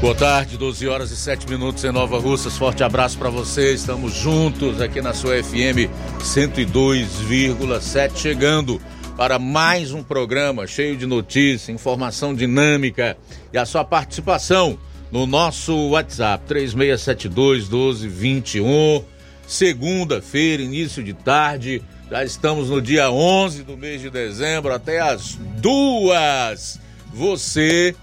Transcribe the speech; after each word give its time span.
Boa 0.00 0.14
tarde, 0.14 0.58
12 0.58 0.86
horas 0.86 1.10
e 1.10 1.16
7 1.16 1.48
minutos 1.48 1.82
em 1.84 1.90
Nova 1.90 2.18
Russas. 2.18 2.56
Forte 2.56 2.84
abraço 2.84 3.16
para 3.18 3.30
vocês. 3.30 3.80
Estamos 3.80 4.12
juntos 4.12 4.80
aqui 4.80 5.00
na 5.00 5.14
sua 5.14 5.42
FM 5.42 5.88
102,7, 6.20 8.16
chegando 8.16 8.80
para 9.16 9.38
mais 9.38 9.92
um 9.92 10.02
programa 10.02 10.66
cheio 10.66 10.96
de 10.96 11.06
notícia, 11.06 11.72
informação 11.72 12.34
dinâmica 12.34 13.16
e 13.52 13.58
a 13.58 13.64
sua 13.64 13.84
participação 13.84 14.78
no 15.10 15.26
nosso 15.26 15.90
WhatsApp 15.90 16.44
3672 16.46 17.68
1221. 17.68 19.04
Segunda-feira, 19.46 20.62
início 20.62 21.02
de 21.02 21.14
tarde. 21.14 21.82
Já 22.10 22.24
estamos 22.24 22.68
no 22.68 22.82
dia 22.82 23.10
11 23.10 23.62
do 23.62 23.76
mês 23.76 24.00
de 24.00 24.10
dezembro, 24.10 24.74
até 24.74 25.00
as 25.00 25.38
duas. 25.58 26.78
Você 27.12 27.94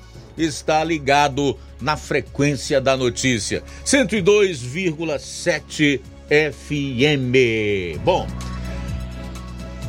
está 0.43 0.83
ligado 0.83 1.55
na 1.79 1.95
frequência 1.97 2.81
da 2.81 2.97
notícia. 2.97 3.63
102,7 3.85 6.01
FM. 6.29 7.99
Bom, 8.03 8.25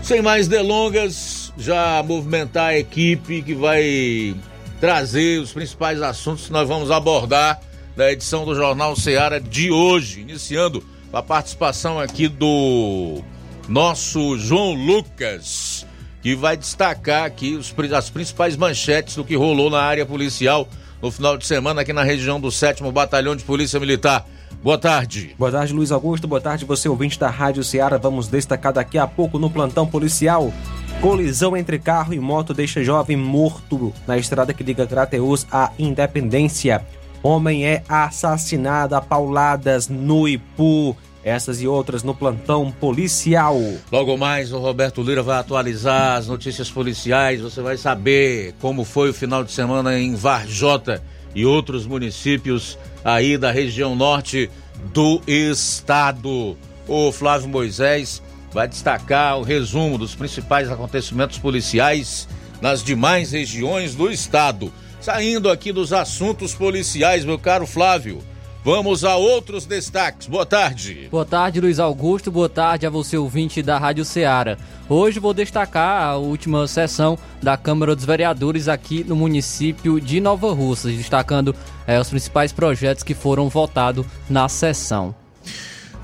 sem 0.02 0.20
mais 0.20 0.48
delongas, 0.48 1.52
já 1.56 2.02
movimentar 2.02 2.70
a 2.70 2.78
equipe 2.78 3.42
que 3.42 3.54
vai 3.54 4.34
trazer 4.80 5.40
os 5.40 5.52
principais 5.52 6.02
assuntos 6.02 6.46
que 6.46 6.52
nós 6.52 6.66
vamos 6.66 6.90
abordar 6.90 7.60
na 7.94 8.10
edição 8.10 8.44
do 8.44 8.54
Jornal 8.54 8.96
Seara 8.96 9.40
de 9.40 9.70
hoje, 9.70 10.20
iniciando 10.20 10.82
a 11.12 11.22
participação 11.22 12.00
aqui 12.00 12.26
do 12.26 13.22
nosso 13.68 14.36
João 14.38 14.74
Lucas, 14.74 15.86
que 16.22 16.36
vai 16.36 16.56
destacar 16.56 17.24
aqui 17.24 17.56
os, 17.56 17.74
as 17.92 18.08
principais 18.08 18.56
manchetes 18.56 19.16
do 19.16 19.24
que 19.24 19.34
rolou 19.34 19.68
na 19.68 19.82
área 19.82 20.06
policial 20.06 20.68
no 21.02 21.10
final 21.10 21.36
de 21.36 21.44
semana 21.44 21.82
aqui 21.82 21.92
na 21.92 22.04
região 22.04 22.40
do 22.40 22.50
7 22.50 22.84
Batalhão 22.92 23.34
de 23.34 23.42
Polícia 23.42 23.80
Militar. 23.80 24.24
Boa 24.62 24.78
tarde. 24.78 25.34
Boa 25.36 25.50
tarde, 25.50 25.72
Luiz 25.72 25.90
Augusto. 25.90 26.28
Boa 26.28 26.40
tarde, 26.40 26.64
você 26.64 26.88
ouvinte 26.88 27.18
da 27.18 27.28
Rádio 27.28 27.64
Ceará. 27.64 27.96
Vamos 27.96 28.28
destacar 28.28 28.72
daqui 28.72 28.96
a 28.96 29.08
pouco 29.08 29.36
no 29.36 29.50
plantão 29.50 29.84
policial. 29.84 30.52
Colisão 31.00 31.56
entre 31.56 31.80
carro 31.80 32.14
e 32.14 32.20
moto 32.20 32.54
deixa 32.54 32.84
jovem 32.84 33.16
morto 33.16 33.92
na 34.06 34.16
estrada 34.16 34.54
que 34.54 34.62
liga 34.62 34.86
Crateus 34.86 35.44
à 35.50 35.72
Independência. 35.76 36.86
Homem 37.24 37.66
é 37.66 37.82
assassinado 37.88 38.94
a 38.94 39.00
pauladas 39.00 39.88
no 39.88 40.28
Ipu. 40.28 40.96
Essas 41.24 41.62
e 41.62 41.68
outras 41.68 42.02
no 42.02 42.14
plantão 42.14 42.72
policial. 42.72 43.60
Logo 43.90 44.16
mais, 44.16 44.52
o 44.52 44.58
Roberto 44.58 45.02
Lira 45.02 45.22
vai 45.22 45.38
atualizar 45.38 46.16
as 46.16 46.26
notícias 46.26 46.70
policiais. 46.70 47.40
Você 47.40 47.60
vai 47.60 47.76
saber 47.76 48.54
como 48.60 48.84
foi 48.84 49.10
o 49.10 49.14
final 49.14 49.44
de 49.44 49.52
semana 49.52 49.98
em 49.98 50.14
Varjota 50.14 51.02
e 51.34 51.46
outros 51.46 51.86
municípios 51.86 52.76
aí 53.04 53.38
da 53.38 53.52
região 53.52 53.94
norte 53.94 54.50
do 54.92 55.20
estado. 55.26 56.56
O 56.88 57.12
Flávio 57.12 57.48
Moisés 57.48 58.20
vai 58.52 58.66
destacar 58.66 59.38
o 59.38 59.42
resumo 59.42 59.96
dos 59.96 60.14
principais 60.14 60.70
acontecimentos 60.70 61.38
policiais 61.38 62.28
nas 62.60 62.82
demais 62.82 63.32
regiões 63.32 63.94
do 63.94 64.10
estado. 64.10 64.72
Saindo 65.00 65.50
aqui 65.50 65.72
dos 65.72 65.92
assuntos 65.92 66.54
policiais, 66.54 67.24
meu 67.24 67.38
caro 67.38 67.66
Flávio. 67.66 68.22
Vamos 68.64 69.02
a 69.02 69.16
outros 69.16 69.66
destaques. 69.66 70.28
Boa 70.28 70.46
tarde. 70.46 71.08
Boa 71.10 71.24
tarde, 71.24 71.60
Luiz 71.60 71.80
Augusto. 71.80 72.30
Boa 72.30 72.48
tarde 72.48 72.86
a 72.86 72.90
você, 72.90 73.16
ouvinte 73.16 73.60
da 73.60 73.76
Rádio 73.76 74.04
Ceará. 74.04 74.56
Hoje 74.88 75.18
vou 75.18 75.34
destacar 75.34 76.04
a 76.04 76.16
última 76.16 76.68
sessão 76.68 77.18
da 77.42 77.56
Câmara 77.56 77.96
dos 77.96 78.04
Vereadores 78.04 78.68
aqui 78.68 79.02
no 79.02 79.16
município 79.16 80.00
de 80.00 80.20
Nova 80.20 80.52
Russas, 80.52 80.96
destacando 80.96 81.56
é, 81.88 81.98
os 81.98 82.08
principais 82.08 82.52
projetos 82.52 83.02
que 83.02 83.14
foram 83.14 83.48
votados 83.48 84.06
na 84.30 84.48
sessão. 84.48 85.12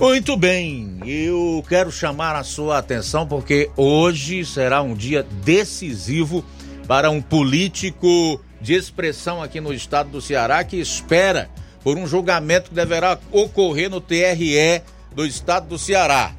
Muito 0.01 0.37
bem, 0.37 0.99
eu 1.07 1.65
quero 1.69 1.93
chamar 1.93 2.35
a 2.35 2.43
sua 2.43 2.79
atenção 2.79 3.25
porque 3.25 3.71
hoje 3.77 4.45
será 4.45 4.83
um 4.83 4.95
dia 4.95 5.25
decisivo 5.45 6.45
para 6.89 7.09
um 7.09 7.23
político 7.23 8.41
de 8.61 8.75
expressão 8.75 9.41
aqui 9.41 9.61
no 9.61 9.73
estado 9.73 10.11
do 10.11 10.21
Ceará 10.21 10.65
que 10.65 10.77
espera 10.77 11.49
por 11.89 11.97
um 11.97 12.07
julgamento 12.07 12.69
que 12.69 12.75
deverá 12.75 13.19
ocorrer 13.33 13.89
no 13.89 13.99
TRE 13.99 14.83
do 15.15 15.25
estado 15.25 15.69
do 15.69 15.79
Ceará. 15.79 16.33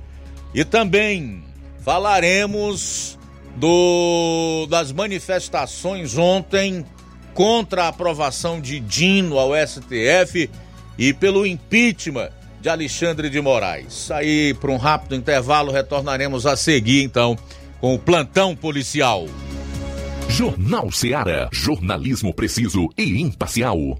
E 0.54 0.64
também 0.64 1.44
falaremos 1.84 3.18
do, 3.56 4.68
das 4.70 4.92
manifestações 4.92 6.16
ontem 6.20 6.86
contra 7.34 7.86
a 7.86 7.88
aprovação 7.88 8.62
de 8.62 8.80
Dino 8.80 9.40
ao 9.40 9.50
STF 9.56 10.52
e 11.00 11.14
pelo 11.16 11.48
impeachment 11.48 12.30
de 12.62 12.70
Alexandre 12.70 13.28
de 13.28 13.42
Moraes. 13.42 14.12
Aí, 14.12 14.54
para 14.54 14.70
um 14.70 14.78
rápido 14.78 15.16
intervalo, 15.16 15.72
retornaremos 15.72 16.46
a 16.46 16.56
seguir 16.56 17.02
então 17.02 17.36
com 17.82 17.96
o 17.96 17.98
plantão 17.98 18.56
policial. 18.56 19.26
Jornal 20.30 20.92
Seara. 20.92 21.50
Jornalismo 21.52 22.36
preciso 22.36 22.88
e 22.96 23.20
imparcial. 23.20 23.98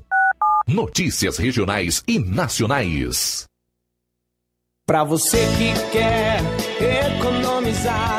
Notícias 0.72 1.40
regionais 1.40 2.04
e 2.08 2.20
nacionais. 2.20 3.48
Para 4.86 5.04
você 5.04 5.40
que 5.58 5.74
quer 5.92 6.44
economizar. 7.18 8.19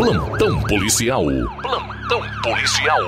Plantão 0.00 0.58
policial. 0.62 1.26
Plantão 1.60 2.22
policial. 2.42 3.00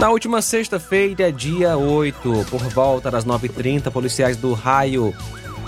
Na 0.00 0.10
última 0.10 0.42
sexta-feira, 0.42 1.30
dia 1.30 1.76
8, 1.76 2.46
por 2.50 2.60
volta 2.70 3.08
das 3.08 3.24
9h30, 3.24 3.88
policiais 3.92 4.36
do 4.36 4.52
raio 4.52 5.14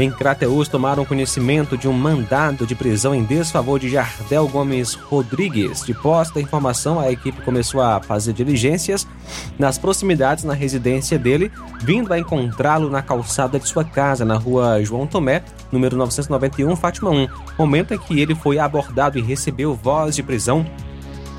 em 0.02 0.10
Crateus 0.10 0.68
tomaram 0.68 1.04
conhecimento 1.04 1.76
de 1.76 1.88
um 1.88 1.92
mandado 1.92 2.66
de 2.66 2.74
prisão 2.74 3.14
em 3.14 3.24
desfavor 3.24 3.78
de 3.78 3.88
Jardel 3.88 4.46
Gomes 4.48 4.94
Rodrigues. 4.94 5.84
De 5.84 5.94
posse 5.94 6.34
da 6.34 6.40
informação, 6.40 7.00
a 7.00 7.10
equipe 7.10 7.42
começou 7.42 7.80
a 7.80 8.00
fazer 8.00 8.32
diligências 8.32 9.06
nas 9.58 9.78
proximidades 9.78 10.44
na 10.44 10.54
residência 10.54 11.18
dele, 11.18 11.50
vindo 11.80 12.12
a 12.12 12.18
encontrá-lo 12.18 12.90
na 12.90 13.00
calçada 13.00 13.58
de 13.58 13.68
sua 13.68 13.84
casa, 13.84 14.24
na 14.24 14.36
rua 14.36 14.82
João 14.84 15.06
Tomé, 15.06 15.42
número 15.72 15.96
991, 15.96 16.76
Fátima 16.76 17.10
1, 17.10 17.28
momento 17.58 17.94
em 17.94 17.98
que 17.98 18.20
ele 18.20 18.34
foi 18.34 18.58
abordado 18.58 19.18
e 19.18 19.22
recebeu 19.22 19.74
voz 19.74 20.14
de 20.14 20.22
prisão. 20.22 20.66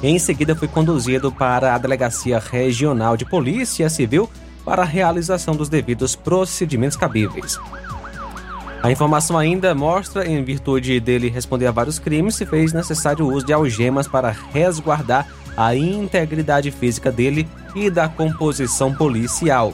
Em 0.02 0.18
seguida, 0.20 0.56
foi 0.56 0.68
conduzido 0.68 1.32
para 1.32 1.74
a 1.74 1.78
Delegacia 1.78 2.40
Regional 2.40 3.18
de 3.18 3.26
Polícia 3.26 3.90
Civil 3.90 4.30
para 4.64 4.84
a 4.84 4.86
realização 4.86 5.56
dos 5.56 5.70
devidos 5.70 6.16
procedimentos 6.16 6.98
cabíveis. 6.98 7.58
A 8.82 8.92
informação 8.92 9.38
ainda 9.38 9.74
mostra, 9.74 10.28
em 10.28 10.44
virtude 10.44 11.00
dele 11.00 11.30
responder 11.30 11.68
a 11.68 11.72
vários 11.72 12.00
crimes, 12.00 12.36
se 12.36 12.46
fez 12.46 12.72
necessário 12.72 13.26
o 13.26 13.34
uso 13.34 13.46
de 13.46 13.54
algemas 13.54 14.08
para 14.08 14.36
resguardar 14.54 15.28
a 15.56 15.76
integridade 15.76 16.70
física 16.70 17.12
dele 17.12 17.48
e 17.76 17.90
da 17.90 18.08
composição 18.08 18.94
policial. 18.94 19.74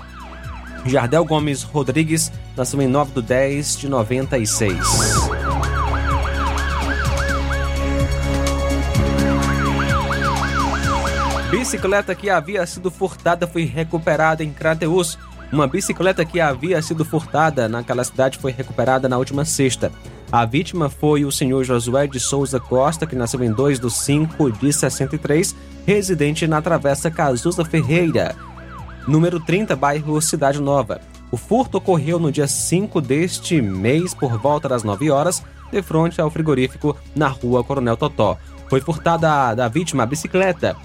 Jardel 0.85 1.25
Gomes 1.25 1.63
Rodrigues 1.63 2.31
nasceu 2.55 2.81
em 2.81 2.87
9 2.87 3.13
de 3.13 3.21
10 3.21 3.77
de 3.77 3.89
96. 3.89 5.33
Bicicleta 11.49 12.15
que 12.15 12.29
havia 12.29 12.65
sido 12.65 12.91
furtada 12.91 13.47
foi 13.47 13.63
recuperada 13.63 14.43
em 14.43 14.51
Crateus. 14.51 15.17
Uma 15.53 15.67
bicicleta 15.67 16.25
que 16.25 16.41
havia 16.41 16.81
sido 16.81 17.05
furtada 17.05 17.69
naquela 17.69 18.03
cidade 18.03 18.39
foi 18.39 18.51
recuperada 18.51 19.07
na 19.07 19.19
última 19.19 19.45
sexta. 19.45 19.91
A 20.31 20.45
vítima 20.45 20.89
foi 20.89 21.25
o 21.25 21.31
senhor 21.31 21.63
Josué 21.63 22.07
de 22.07 22.19
Souza 22.19 22.59
Costa, 22.59 23.05
que 23.05 23.15
nasceu 23.15 23.43
em 23.43 23.51
2 23.51 23.79
de 23.79 23.87
5 23.87 24.51
de 24.51 24.73
63, 24.73 25.55
residente 25.85 26.47
na 26.47 26.59
Travessa 26.59 27.11
Cazuza 27.11 27.63
Ferreira, 27.63 28.35
número 29.07 29.39
30, 29.39 29.75
bairro 29.75 30.19
Cidade 30.23 30.59
Nova. 30.59 30.99
O 31.29 31.37
furto 31.37 31.77
ocorreu 31.77 32.17
no 32.17 32.31
dia 32.31 32.47
5 32.47 32.99
deste 32.99 33.61
mês, 33.61 34.11
por 34.15 34.39
volta 34.39 34.67
das 34.67 34.83
9 34.83 35.11
horas, 35.11 35.43
de 35.71 35.83
frente 35.83 36.19
ao 36.19 36.31
frigorífico 36.31 36.97
na 37.15 37.27
rua 37.27 37.63
Coronel 37.63 37.95
Totó. 37.95 38.39
Foi 38.67 38.81
furtada 38.81 39.53
da 39.53 39.67
vítima 39.67 40.01
a 40.01 40.07
bicicleta. 40.07 40.75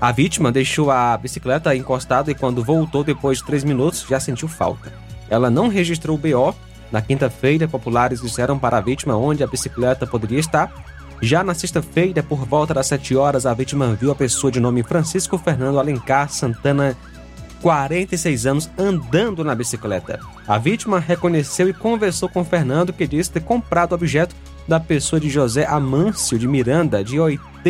A 0.00 0.12
vítima 0.12 0.52
deixou 0.52 0.90
a 0.90 1.16
bicicleta 1.16 1.74
encostada 1.74 2.30
e, 2.30 2.34
quando 2.34 2.64
voltou 2.64 3.02
depois 3.02 3.38
de 3.38 3.44
três 3.44 3.64
minutos, 3.64 4.04
já 4.08 4.20
sentiu 4.20 4.48
falta. 4.48 4.92
Ela 5.30 5.50
não 5.50 5.68
registrou 5.68 6.16
o 6.16 6.18
BO. 6.18 6.54
Na 6.92 7.00
quinta-feira, 7.00 7.66
populares 7.66 8.20
disseram 8.20 8.58
para 8.58 8.78
a 8.78 8.80
vítima 8.80 9.16
onde 9.16 9.42
a 9.42 9.46
bicicleta 9.46 10.06
poderia 10.06 10.38
estar. 10.38 10.72
Já 11.20 11.42
na 11.42 11.54
sexta-feira, 11.54 12.22
por 12.22 12.44
volta 12.44 12.74
das 12.74 12.86
7 12.88 13.16
horas, 13.16 13.46
a 13.46 13.54
vítima 13.54 13.94
viu 13.94 14.10
a 14.10 14.14
pessoa 14.14 14.50
de 14.50 14.60
nome 14.60 14.82
Francisco 14.82 15.38
Fernando 15.38 15.78
Alencar 15.78 16.28
Santana, 16.28 16.96
46 17.62 18.46
anos, 18.46 18.70
andando 18.76 19.42
na 19.42 19.54
bicicleta. 19.54 20.20
A 20.46 20.58
vítima 20.58 21.00
reconheceu 21.00 21.66
e 21.68 21.72
conversou 21.72 22.28
com 22.28 22.44
Fernando, 22.44 22.92
que 22.92 23.06
disse 23.06 23.30
ter 23.30 23.40
comprado 23.40 23.92
o 23.92 23.94
objeto 23.94 24.36
da 24.68 24.78
pessoa 24.78 25.18
de 25.18 25.30
José 25.30 25.64
Amâncio 25.64 26.38
de 26.38 26.46
Miranda, 26.46 27.02
de 27.02 27.18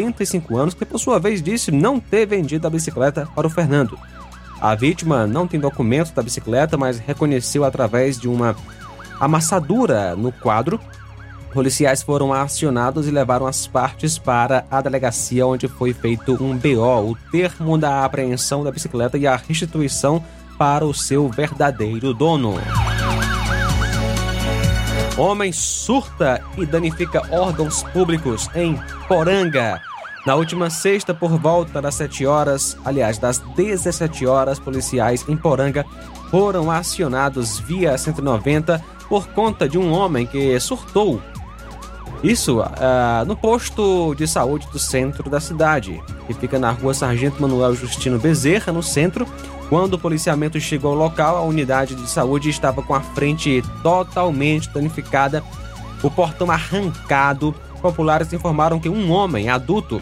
85 0.03 0.57
anos, 0.57 0.75
que 0.75 0.85
por 0.85 0.99
sua 0.99 1.19
vez 1.19 1.43
disse 1.43 1.71
não 1.71 2.01
ter 2.01 2.27
vendido 2.27 2.67
a 2.67 2.71
bicicleta 2.71 3.29
para 3.35 3.47
o 3.47 3.51
Fernando. 3.51 3.99
A 4.61 4.75
vítima 4.75 5.27
não 5.27 5.47
tem 5.47 5.61
documento 5.61 6.13
da 6.15 6.23
bicicleta, 6.23 6.77
mas 6.77 6.99
reconheceu 6.99 7.65
através 7.65 8.19
de 8.19 8.29
uma 8.29 8.57
amassadura 9.21 10.17
no 10.17 10.33
quadro. 10.33 10.81
Policiais 11.53 12.03
foram 12.03 12.33
acionados 12.33 13.07
e 13.07 13.11
levaram 13.11 13.47
as 13.47 13.67
partes 13.67 14.19
para 14.19 14.65
a 14.71 14.81
delegacia 14.81 15.47
onde 15.47 15.69
foi 15.69 15.93
feito 15.93 16.33
um 16.43 16.57
BO, 16.57 17.11
o 17.11 17.17
termo 17.31 17.79
da 17.79 18.05
apreensão 18.05 18.65
da 18.65 18.73
bicicleta 18.73 19.17
e 19.17 19.27
a 19.27 19.37
restituição 19.37 20.25
para 20.59 20.85
o 20.85 20.95
seu 20.95 21.29
verdadeiro 21.29 22.13
dono. 22.13 22.55
Homem 25.17 25.53
surta 25.53 26.43
e 26.59 26.67
danifica 26.67 27.23
órgãos 27.31 27.85
públicos 27.85 28.51
em 28.53 28.77
Poranga. 29.07 29.81
Na 30.27 30.35
última 30.35 30.69
sexta, 30.71 31.15
por 31.15 31.39
volta 31.39 31.81
das 31.81 31.95
7 31.95 32.27
horas, 32.27 32.77
aliás, 32.85 33.17
das 33.17 33.39
17 33.39 34.27
horas, 34.27 34.59
policiais 34.59 35.25
em 35.29 35.37
Poranga 35.37 35.85
foram 36.31 36.69
acionados 36.69 37.61
via 37.61 37.97
190 37.97 38.83
por 39.09 39.29
conta 39.29 39.69
de 39.69 39.79
um 39.79 39.93
homem 39.93 40.27
que 40.27 40.59
surtou. 40.59 41.23
Isso 42.21 42.61
uh, 42.61 43.25
no 43.25 43.37
posto 43.37 44.15
de 44.17 44.27
saúde 44.27 44.67
do 44.73 44.79
centro 44.79 45.31
da 45.31 45.39
cidade, 45.39 46.03
que 46.27 46.35
fica 46.35 46.59
na 46.59 46.73
rua 46.73 46.95
Sargento 46.95 47.41
Manuel 47.41 47.77
Justino 47.77 48.19
Bezerra, 48.19 48.73
no 48.73 48.83
centro. 48.83 49.29
Quando 49.75 49.95
o 49.95 49.99
policiamento 49.99 50.61
chegou 50.61 50.93
ao 50.93 50.97
local, 50.97 51.37
a 51.37 51.43
unidade 51.43 51.97
de 51.97 52.09
saúde 52.09 52.49
estava 52.49 52.81
com 52.81 52.95
a 52.95 53.01
frente 53.01 53.61
totalmente 53.83 54.69
danificada, 54.69 55.43
o 56.01 56.09
portão 56.09 56.49
arrancado. 56.49 57.53
Populares 57.83 58.33
informaram 58.33 58.79
que 58.79 58.89
um 58.89 59.11
homem 59.11 59.49
adulto, 59.49 60.01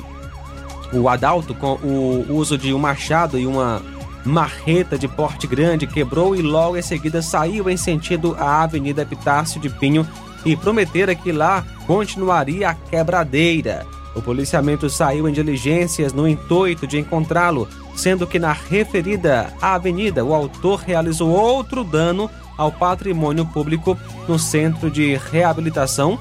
o 0.92 1.08
adalto, 1.08 1.54
com 1.54 1.76
o 1.76 2.34
uso 2.34 2.58
de 2.58 2.74
um 2.74 2.78
machado 2.78 3.38
e 3.38 3.46
uma 3.46 3.80
marreta 4.26 4.98
de 4.98 5.08
porte 5.08 5.46
grande, 5.46 5.86
quebrou 5.86 6.36
e 6.36 6.42
logo 6.42 6.76
em 6.76 6.82
seguida 6.82 7.22
saiu 7.22 7.70
em 7.70 7.78
sentido 7.78 8.36
à 8.38 8.64
Avenida 8.64 9.00
Epitácio 9.00 9.58
de 9.58 9.70
Pinho 9.70 10.06
e 10.44 10.54
prometera 10.54 11.14
que 11.14 11.32
lá 11.32 11.64
continuaria 11.86 12.68
a 12.68 12.75
quebradeira. 12.75 13.86
O 14.14 14.20
policiamento 14.20 14.91
saiu 14.91 15.29
em 15.29 15.32
diligências 15.32 16.12
no 16.12 16.29
intuito 16.29 16.87
de 16.87 16.99
encontrá-lo, 16.99 17.69
sendo 17.94 18.26
que 18.26 18.38
na 18.38 18.53
referida 18.53 19.53
avenida 19.61 20.25
o 20.25 20.35
autor 20.35 20.81
realizou 20.81 21.31
outro 21.31 21.82
dano 21.82 22.31
ao 22.56 22.70
patrimônio 22.70 23.47
público 23.47 23.97
no 24.29 24.38
centro 24.38 24.91
de 24.91 25.17
reabilitação, 25.31 26.19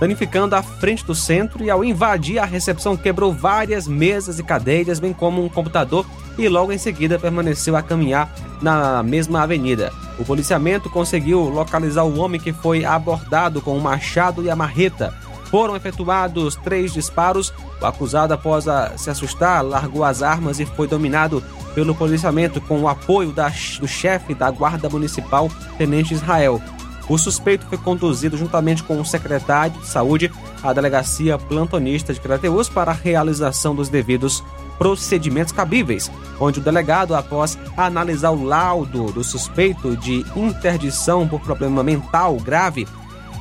danificando 0.00 0.56
a 0.56 0.62
frente 0.62 1.04
do 1.04 1.14
centro 1.14 1.62
e 1.62 1.70
ao 1.70 1.84
invadir 1.84 2.38
a 2.38 2.44
recepção 2.44 2.96
quebrou 2.96 3.32
várias 3.32 3.86
mesas 3.86 4.38
e 4.38 4.42
cadeiras, 4.42 4.98
bem 4.98 5.12
como 5.12 5.44
um 5.44 5.48
computador 5.48 6.06
e 6.38 6.48
logo 6.48 6.72
em 6.72 6.78
seguida 6.78 7.18
permaneceu 7.18 7.76
a 7.76 7.82
caminhar 7.82 8.32
na 8.62 9.02
mesma 9.02 9.42
avenida. 9.42 9.92
O 10.18 10.24
policiamento 10.24 10.90
conseguiu 10.90 11.40
localizar 11.48 12.04
o 12.04 12.18
homem 12.18 12.40
que 12.40 12.52
foi 12.52 12.84
abordado 12.84 13.60
com 13.60 13.72
o 13.72 13.76
um 13.76 13.80
machado 13.80 14.42
e 14.42 14.50
a 14.50 14.56
marreta. 14.56 15.14
Foram 15.50 15.74
efetuados 15.74 16.54
três 16.56 16.92
disparos. 16.92 17.52
O 17.80 17.86
acusado, 17.86 18.32
após 18.32 18.68
a, 18.68 18.96
se 18.96 19.10
assustar, 19.10 19.64
largou 19.64 20.04
as 20.04 20.22
armas 20.22 20.60
e 20.60 20.66
foi 20.66 20.86
dominado 20.86 21.42
pelo 21.74 21.94
policiamento 21.94 22.60
com 22.60 22.80
o 22.80 22.88
apoio 22.88 23.32
da, 23.32 23.48
do 23.80 23.88
chefe 23.88 24.34
da 24.34 24.50
Guarda 24.50 24.88
Municipal, 24.88 25.50
Tenente 25.76 26.14
Israel. 26.14 26.62
O 27.08 27.18
suspeito 27.18 27.66
foi 27.66 27.76
conduzido 27.76 28.36
juntamente 28.36 28.84
com 28.84 29.00
o 29.00 29.04
secretário 29.04 29.80
de 29.80 29.86
Saúde 29.86 30.30
à 30.62 30.72
delegacia 30.72 31.36
plantonista 31.36 32.14
de 32.14 32.20
Crateus 32.20 32.68
para 32.68 32.92
a 32.92 32.94
realização 32.94 33.74
dos 33.74 33.88
devidos 33.88 34.44
procedimentos 34.78 35.52
cabíveis, 35.52 36.10
onde 36.38 36.60
o 36.60 36.62
delegado, 36.62 37.14
após 37.14 37.58
analisar 37.76 38.30
o 38.30 38.44
laudo 38.44 39.10
do 39.10 39.24
suspeito 39.24 39.96
de 39.96 40.24
interdição 40.36 41.26
por 41.26 41.40
problema 41.40 41.82
mental 41.82 42.36
grave, 42.36 42.86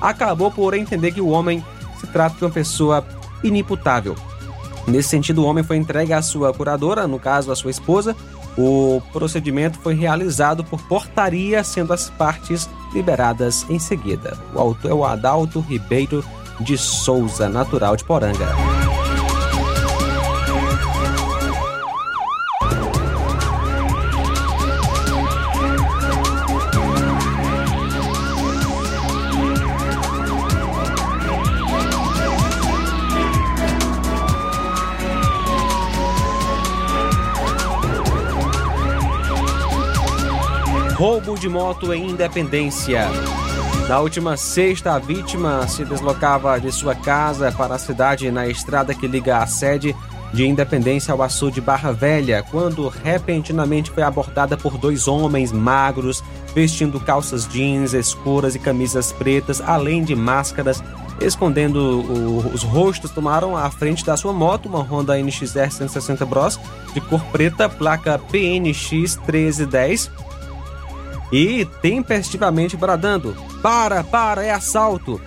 acabou 0.02 0.50
por 0.50 0.74
entender 0.74 1.12
que 1.12 1.22
o 1.22 1.30
homem 1.30 1.64
se 2.00 2.08
trata 2.08 2.38
de 2.38 2.46
uma 2.46 2.52
pessoa 2.52 3.06
inimputável. 3.44 4.16
Nesse 4.88 5.10
sentido, 5.10 5.44
o 5.44 5.46
homem 5.46 5.64
foi 5.64 5.78
entregue 5.78 6.14
à 6.14 6.22
sua 6.22 6.54
curadora, 6.54 7.08
no 7.08 7.20
caso, 7.20 7.52
a 7.52 7.56
sua 7.56 7.72
esposa. 7.72 8.16
O 8.58 9.02
procedimento 9.14 9.78
foi 9.80 9.94
realizado 9.94 10.64
por 10.64 10.82
portaria, 10.82 11.64
sendo 11.64 11.94
as 11.94 12.10
partes 12.10 12.68
liberadas 12.94 13.66
em 13.70 13.78
seguida. 13.78 14.38
O 14.54 14.60
autor 14.60 14.92
é 14.92 14.94
o 14.94 15.06
Adalto 15.06 15.60
Ribeiro 15.60 16.24
de 16.60 16.78
Souza, 16.78 17.48
natural 17.48 17.96
de 17.96 18.04
Poranga. 18.04 18.89
Roubo 41.00 41.40
de 41.40 41.48
moto 41.48 41.94
em 41.94 42.10
Independência. 42.10 43.08
Na 43.88 44.02
última 44.02 44.36
sexta, 44.36 44.96
a 44.96 45.00
vítima 45.00 45.66
se 45.66 45.86
deslocava 45.86 46.60
de 46.60 46.74
sua 46.74 46.94
casa 46.94 47.54
para 47.54 47.76
a 47.76 47.80
cidade 47.80 48.30
na 48.30 48.48
estrada 48.48 48.94
que 48.94 49.08
liga 49.08 49.38
a 49.38 49.48
sede 49.48 49.96
de 50.34 50.46
Independência 50.46 51.14
ao 51.14 51.22
açude 51.22 51.62
Barra 51.62 51.94
Velha, 51.94 52.44
quando 52.52 52.90
repentinamente 52.90 53.92
foi 53.92 54.04
abordada 54.04 54.58
por 54.58 54.78
dois 54.78 55.08
homens 55.08 55.54
magros, 55.54 56.22
vestindo 56.54 57.00
calças 57.00 57.48
jeans 57.48 57.94
escuras 57.94 58.54
e 58.54 58.60
camisas 58.60 59.14
pretas, 59.14 59.62
além 59.62 60.04
de 60.04 60.14
máscaras, 60.18 60.84
escondendo 61.22 62.02
os 62.54 62.62
rostos, 62.62 63.10
tomaram 63.10 63.56
a 63.56 63.72
frente 63.72 64.06
da 64.06 64.18
sua 64.18 64.34
moto, 64.34 64.68
uma 64.68 64.80
Honda 64.80 65.18
NXR 65.18 65.72
160 65.72 66.26
Bros, 66.26 66.60
de 66.94 67.00
cor 67.00 67.24
preta, 67.32 67.70
placa 67.70 68.20
PNX 68.20 69.16
1310, 69.16 70.12
e 71.32 71.66
tempestivamente 71.82 72.76
bradando: 72.78 73.36
Para, 73.62 74.04
para, 74.04 74.44
é 74.44 74.52
assalto! 74.52 75.20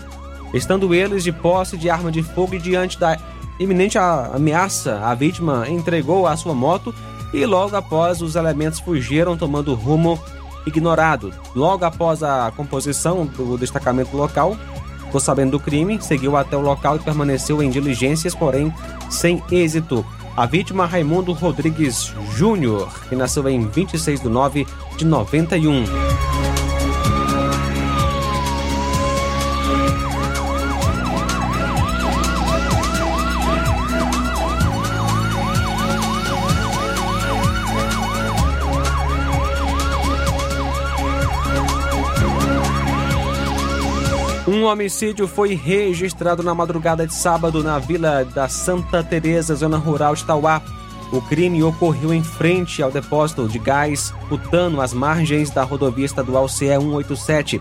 Estando 0.53 0.95
eles 0.95 1.25
de 1.25 1.33
posse 1.33 1.77
de 1.77 1.89
arma 1.89 2.13
de 2.13 2.23
fogo 2.23 2.55
e 2.55 2.59
diante 2.59 2.99
da 2.99 3.19
iminente 3.59 3.97
ameaça, 3.99 5.01
a 5.03 5.15
vítima 5.15 5.67
entregou 5.69 6.27
a 6.27 6.37
sua 6.37 6.55
moto 6.55 6.95
e 7.33 7.47
logo 7.47 7.75
após 7.75 8.21
os 8.21 8.37
elementos 8.37 8.81
fugiram 8.81 9.37
tomando 9.37 9.75
rumo 9.75 10.23
ignorado. 10.67 11.33
Logo 11.55 11.85
após 11.85 12.23
a 12.23 12.53
composição 12.55 13.25
do 13.25 13.57
destacamento 13.57 14.17
local, 14.17 14.57
ficou 15.05 15.21
sabendo 15.21 15.53
do 15.53 15.61
crime, 15.61 16.01
seguiu 16.01 16.37
até 16.37 16.57
o 16.57 16.61
local 16.61 16.97
e 16.97 17.01
permaneceu 17.01 17.63
em 17.63 17.71
diligências, 17.71 18.35
porém 18.35 18.73
sem 19.11 19.43
êxito. 19.51 20.05
A 20.35 20.47
vítima 20.47 20.87
Raimundo 20.87 21.33
Rodrigues 21.33 22.15
Júnior, 22.35 22.91
que 23.07 23.15
nasceu 23.15 23.47
em 23.51 23.67
26 23.67 24.23
de 24.23 24.29
9 24.31 24.67
de 24.97 25.05
91. 25.05 26.62
Um 44.63 44.67
homicídio 44.67 45.27
foi 45.27 45.57
registrado 45.57 46.41
na 46.41 46.55
madrugada 46.55 47.05
de 47.05 47.13
sábado 47.13 47.65
na 47.65 47.81
vila 47.81 48.25
da 48.25 48.49
Santa 48.49 49.03
Teresa, 49.03 49.57
zona 49.57 49.77
rural 49.77 50.15
de 50.15 50.25
Tauá. 50.25 50.63
O 51.11 51.21
crime 51.21 51.65
ocorreu 51.65 52.15
em 52.15 52.23
frente 52.23 52.81
ao 52.81 52.89
depósito 52.89 53.49
de 53.49 53.59
gás 53.59 54.15
butano 54.29 54.81
às 54.81 54.93
margens 54.93 55.51
da 55.51 55.65
rodovia 55.65 56.05
estadual 56.05 56.49
CE 56.49 56.69
187. 56.79 57.61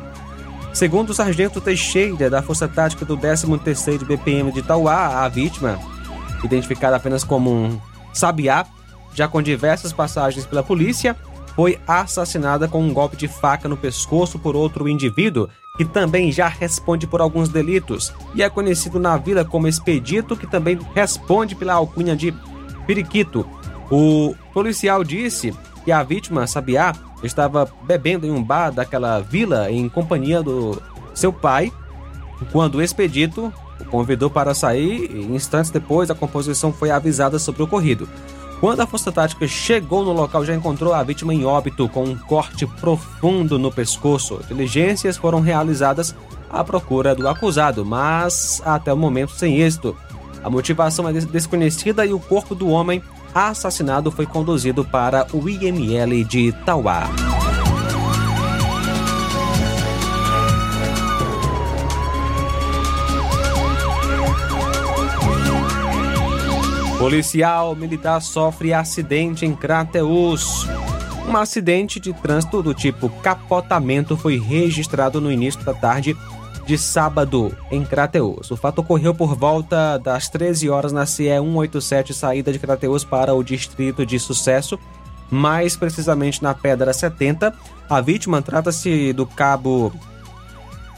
Segundo 0.76 1.10
o 1.10 1.14
sargento 1.16 1.60
Teixeira, 1.60 2.30
da 2.30 2.44
Força 2.44 2.68
Tática 2.68 3.04
do 3.04 3.18
13º 3.18 4.06
BPM 4.06 4.52
de 4.52 4.62
Tauá, 4.62 5.26
a 5.26 5.28
vítima, 5.28 5.80
identificada 6.44 6.98
apenas 6.98 7.24
como 7.24 7.52
um 7.52 7.82
sabiá, 8.14 8.64
já 9.16 9.28
com 9.28 9.42
diversas 9.42 9.92
passagens 9.92 10.46
pela 10.46 10.62
polícia, 10.62 11.18
foi 11.56 11.80
assassinada 11.88 12.68
com 12.68 12.80
um 12.80 12.94
golpe 12.94 13.18
de 13.18 13.28
faca 13.28 13.68
no 13.68 13.76
pescoço 13.76 14.38
por 14.38 14.56
outro 14.56 14.88
indivíduo 14.88 15.50
que 15.78 15.86
também 15.86 16.32
já 16.32 16.48
responde 16.48 17.08
por 17.08 17.22
alguns 17.22 17.50
delitos 17.50 18.14
e 18.36 18.44
é 18.44 18.50
conhecido 18.50 19.00
na 19.00 19.18
vila 19.18 19.46
como 19.46 19.68
Expedito, 19.68 20.36
que 20.36 20.46
também 20.46 20.78
responde 20.94 21.56
pela 21.56 21.74
alcunha 21.74 22.16
de 22.16 22.34
Periquito. 22.86 23.48
O 23.90 24.36
policial 24.54 25.04
disse 25.04 25.54
que 25.84 25.92
a 25.92 26.04
vítima, 26.04 26.46
Sabiá, 26.46 26.94
estava 27.24 27.72
bebendo 27.84 28.26
em 28.26 28.32
um 28.32 28.44
bar 28.44 28.72
daquela 28.72 29.20
vila 29.20 29.72
em 29.72 29.88
companhia 29.88 30.42
do 30.42 30.82
seu 31.14 31.32
pai, 31.32 31.72
quando 32.52 32.76
o 32.76 32.82
Expedito 32.82 33.54
o 33.80 33.86
convidou 33.86 34.30
para 34.30 34.54
sair 34.54 35.10
e 35.12 35.36
instantes 35.36 35.72
depois 35.72 36.10
a 36.10 36.16
composição 36.16 36.72
foi 36.74 36.92
avisada 36.92 37.40
sobre 37.40 37.62
o 37.62 37.66
ocorrido. 37.66 38.08
Quando 38.62 38.80
a 38.82 38.86
Força 38.88 39.12
Tática 39.12 39.48
chegou 39.48 40.06
no 40.06 40.14
local, 40.14 40.46
já 40.46 40.54
encontrou 40.56 40.94
a 40.94 41.02
vítima 41.04 41.34
em 41.34 41.44
óbito 41.44 41.90
com 41.90 42.04
um 42.04 42.16
corte 42.16 42.66
profundo 42.68 43.58
no 43.58 43.72
pescoço. 43.72 44.40
Diligências 44.48 45.18
foram 45.18 45.42
realizadas 45.42 46.16
à 46.48 46.64
procura 46.64 47.16
do 47.16 47.28
acusado, 47.28 47.84
mas 47.84 48.62
até 48.64 48.94
o 48.94 48.98
momento 48.98 49.32
sem 49.32 49.60
êxito. 49.60 49.98
A 50.44 50.50
motivação 50.50 51.10
é 51.10 51.14
des- 51.14 51.26
desconhecida 51.26 52.06
e 52.06 52.14
o 52.14 52.20
corpo 52.20 52.54
do 52.54 52.70
homem 52.70 53.02
assassinado 53.34 54.12
foi 54.12 54.28
conduzido 54.28 54.86
para 54.86 55.26
o 55.34 55.50
IML 55.50 56.24
de 56.24 56.50
Itauá. 56.50 57.10
Policial 67.02 67.76
militar 67.76 68.22
sofre 68.22 68.76
acidente 68.76 69.44
em 69.44 69.56
Crateus. 69.56 70.68
Um 71.28 71.36
acidente 71.36 72.00
de 72.00 72.14
trânsito 72.14 72.62
do 72.62 72.76
tipo 72.76 73.10
capotamento 73.24 74.16
foi 74.16 74.38
registrado 74.38 75.20
no 75.20 75.32
início 75.32 75.64
da 75.64 75.74
tarde 75.74 76.16
de 76.64 76.78
sábado 76.78 77.58
em 77.72 77.84
Crateus. 77.84 78.52
O 78.52 78.56
fato 78.56 78.82
ocorreu 78.82 79.16
por 79.16 79.36
volta 79.36 79.98
das 79.98 80.30
13 80.30 80.70
horas 80.70 80.92
na 80.92 81.08
CE 81.08 81.24
187, 81.24 82.14
saída 82.14 82.54
de 82.54 82.60
Crateus 82.60 83.04
para 83.04 83.34
o 83.34 83.44
distrito 83.44 84.06
de 84.06 84.20
Sucesso, 84.20 84.78
mais 85.28 85.76
precisamente 85.76 86.44
na 86.44 86.54
Pedra 86.54 86.94
70. 86.94 87.52
A 87.90 88.00
vítima 88.00 88.44
trata-se 88.44 89.12
do 89.12 89.26
cabo 89.26 89.92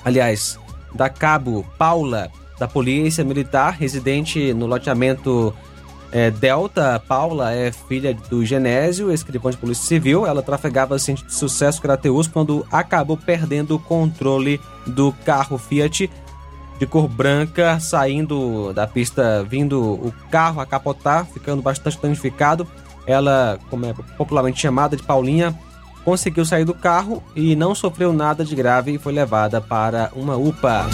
aliás, 0.03 0.60
da 0.93 1.07
cabo 1.07 1.65
Paula, 1.77 2.29
da 2.60 2.67
Polícia 2.67 3.24
Militar, 3.24 3.77
residente 3.79 4.53
no 4.53 4.67
loteamento 4.67 5.55
é, 6.13 6.29
Delta. 6.29 7.01
Paula 7.05 7.51
é 7.51 7.72
filha 7.72 8.13
do 8.13 8.46
Genésio, 8.46 9.12
escrivão 9.12 9.51
de 9.51 9.58
Polícia 9.58 9.84
Civil. 9.84 10.25
Ela 10.25 10.43
trafegava 10.43 10.98
sentido 11.00 11.27
de 11.27 11.34
sucesso 11.34 11.82
Crateus 11.82 12.27
quando 12.27 12.65
acabou 12.72 13.17
perdendo 13.17 13.75
o 13.75 13.79
controle 13.79 14.62
do 14.86 15.12
carro 15.25 15.58
Fiat 15.58 16.10
de 16.79 16.86
cor 16.86 17.08
branca, 17.08 17.79
saindo 17.79 18.72
da 18.74 18.86
pista, 18.86 19.43
vindo 19.43 19.82
o 19.82 20.13
carro 20.29 20.62
a 20.62 20.65
capotar, 20.65 21.25
ficando 21.25 21.62
bastante 21.62 22.00
danificado. 22.00 22.67
Ela, 23.08 23.60
como 23.70 23.86
é 23.86 23.93
popularmente 24.17 24.62
chamada 24.62 24.96
de 24.96 25.03
Paulinha, 25.03 25.58
conseguiu 26.05 26.46
sair 26.46 26.65
do 26.65 26.74
carro 26.74 27.24
e 27.36 27.55
não 27.55 27.74
sofreu 27.74 28.13
nada 28.13 28.46
de 28.46 28.55
grave 28.55 28.93
e 28.93 28.98
foi 28.98 29.13
levada 29.13 29.60
para 29.60 30.12
uma 30.15 30.36
UPA. 30.36 30.86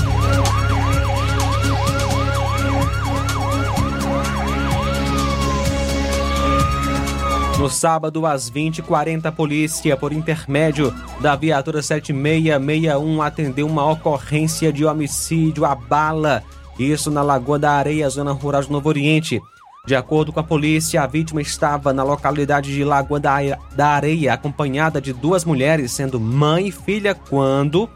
No 7.60 7.70
sábado, 7.70 8.26
às 8.26 8.50
20h40, 8.50 9.26
a 9.26 9.32
polícia, 9.34 9.98
por 9.98 10.14
intermédio 10.14 10.96
da 11.20 11.36
viatura 11.36 11.82
7661, 11.82 13.22
atendeu 13.22 13.68
uma 13.68 13.84
ocorrência 13.92 14.72
de 14.72 14.86
homicídio 14.86 15.66
à 15.66 15.76
bala. 15.76 16.42
Isso 16.80 17.12
na 17.12 17.22
Lagoa 17.22 17.60
da 17.60 17.74
Areia, 17.74 18.10
zona 18.10 18.32
rural 18.32 18.62
de 18.62 18.72
Novo 18.72 18.88
Oriente. 18.88 19.42
De 19.86 19.94
acordo 19.94 20.32
com 20.32 20.40
a 20.40 20.44
polícia, 20.44 21.04
a 21.04 21.08
vítima 21.08 21.42
estava 21.42 21.92
na 21.92 22.02
localidade 22.02 22.74
de 22.74 22.86
Lagoa 22.86 23.20
da 23.20 23.88
Areia, 23.88 24.32
acompanhada 24.32 25.02
de 25.02 25.12
duas 25.12 25.44
mulheres, 25.44 25.92
sendo 25.92 26.18
mãe 26.18 26.70
e 26.70 26.72
filha, 26.72 27.14
quando 27.14 27.90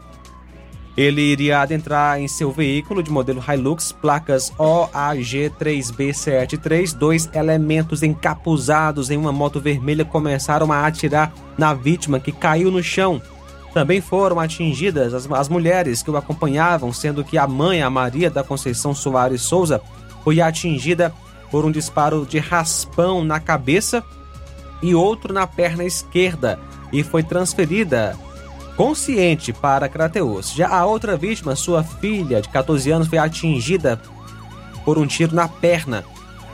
ele 0.96 1.20
iria 1.20 1.60
adentrar 1.60 2.20
em 2.20 2.28
seu 2.28 2.52
veículo 2.52 3.02
de 3.02 3.10
modelo 3.10 3.42
Hilux, 3.46 3.90
placas 3.90 4.52
OAG3B73. 4.52 6.94
Dois 6.94 7.28
elementos 7.34 8.04
encapuzados 8.04 9.10
em 9.10 9.16
uma 9.16 9.32
moto 9.32 9.60
vermelha 9.60 10.04
começaram 10.04 10.70
a 10.72 10.86
atirar 10.86 11.34
na 11.58 11.74
vítima, 11.74 12.20
que 12.20 12.30
caiu 12.30 12.70
no 12.70 12.80
chão. 12.82 13.20
Também 13.72 14.00
foram 14.00 14.38
atingidas 14.38 15.12
as, 15.12 15.28
as 15.32 15.48
mulheres 15.48 16.00
que 16.00 16.10
o 16.10 16.16
acompanhavam, 16.16 16.92
sendo 16.92 17.24
que 17.24 17.36
a 17.36 17.46
mãe, 17.46 17.82
a 17.82 17.90
Maria 17.90 18.30
da 18.30 18.44
Conceição 18.44 18.94
Soares 18.94 19.42
Souza, 19.42 19.82
foi 20.22 20.40
atingida 20.40 21.12
por 21.50 21.64
um 21.64 21.72
disparo 21.72 22.24
de 22.24 22.38
raspão 22.38 23.24
na 23.24 23.40
cabeça 23.40 24.04
e 24.80 24.94
outro 24.94 25.34
na 25.34 25.44
perna 25.44 25.82
esquerda 25.84 26.56
e 26.92 27.02
foi 27.02 27.24
transferida 27.24 28.16
consciente 28.76 29.52
para 29.52 29.88
Crateus. 29.88 30.52
Já 30.52 30.68
a 30.68 30.84
outra 30.84 31.16
vítima, 31.16 31.56
sua 31.56 31.82
filha 31.82 32.40
de 32.40 32.48
14 32.48 32.90
anos, 32.90 33.08
foi 33.08 33.18
atingida 33.18 34.00
por 34.84 34.98
um 34.98 35.06
tiro 35.06 35.34
na 35.34 35.48
perna. 35.48 36.04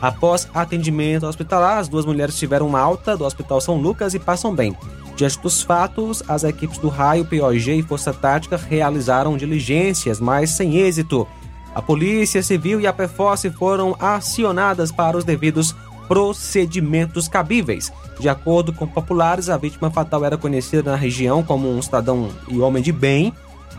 Após 0.00 0.48
atendimento 0.54 1.26
hospitalar, 1.26 1.78
as 1.78 1.88
duas 1.88 2.06
mulheres 2.06 2.38
tiveram 2.38 2.66
uma 2.66 2.80
alta 2.80 3.16
do 3.16 3.24
Hospital 3.24 3.60
São 3.60 3.76
Lucas 3.76 4.14
e 4.14 4.18
passam 4.18 4.54
bem. 4.54 4.74
Diante 5.14 5.38
dos 5.40 5.62
fatos, 5.62 6.22
as 6.26 6.44
equipes 6.44 6.78
do 6.78 6.88
Raio, 6.88 7.26
POG 7.26 7.72
e 7.72 7.82
Força 7.82 8.12
Tática 8.12 8.56
realizaram 8.56 9.36
diligências, 9.36 10.18
mas 10.18 10.50
sem 10.50 10.76
êxito. 10.76 11.28
A 11.74 11.82
Polícia 11.82 12.42
Civil 12.42 12.80
e 12.80 12.86
a 12.86 12.92
PFOS 12.92 13.42
foram 13.56 13.94
acionadas 14.00 14.90
para 14.90 15.16
os 15.16 15.24
devidos 15.24 15.76
procedimentos 16.10 17.28
cabíveis. 17.28 17.92
De 18.18 18.28
acordo 18.28 18.72
com 18.72 18.84
populares, 18.84 19.48
a 19.48 19.56
vítima 19.56 19.92
fatal 19.92 20.24
era 20.24 20.36
conhecida 20.36 20.90
na 20.90 20.96
região 20.96 21.40
como 21.40 21.70
um 21.70 21.80
cidadão 21.80 22.30
e 22.48 22.58
homem 22.58 22.82
de 22.82 22.90
bem 22.90 23.32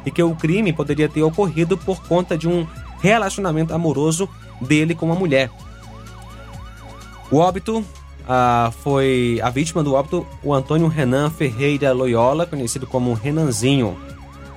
e 0.05 0.09
que 0.09 0.23
o 0.23 0.33
crime 0.33 0.71
poderia 0.71 1.09
ter 1.09 1.21
ocorrido 1.23 1.77
por 1.77 2.01
conta 2.03 2.37
de 2.37 2.47
um 2.47 2.65
relacionamento 3.01 3.73
amoroso 3.73 4.29
dele 4.61 4.95
com 4.95 5.07
uma 5.07 5.15
mulher. 5.15 5.51
O 7.29 7.35
óbito 7.35 7.83
ah, 8.25 8.71
foi 8.81 9.41
a 9.43 9.49
vítima 9.49 9.83
do 9.83 9.93
óbito, 9.93 10.25
o 10.41 10.53
Antônio 10.53 10.87
Renan 10.87 11.29
Ferreira 11.29 11.91
Loyola, 11.91 12.45
conhecido 12.45 12.87
como 12.87 13.13
Renanzinho. 13.13 13.97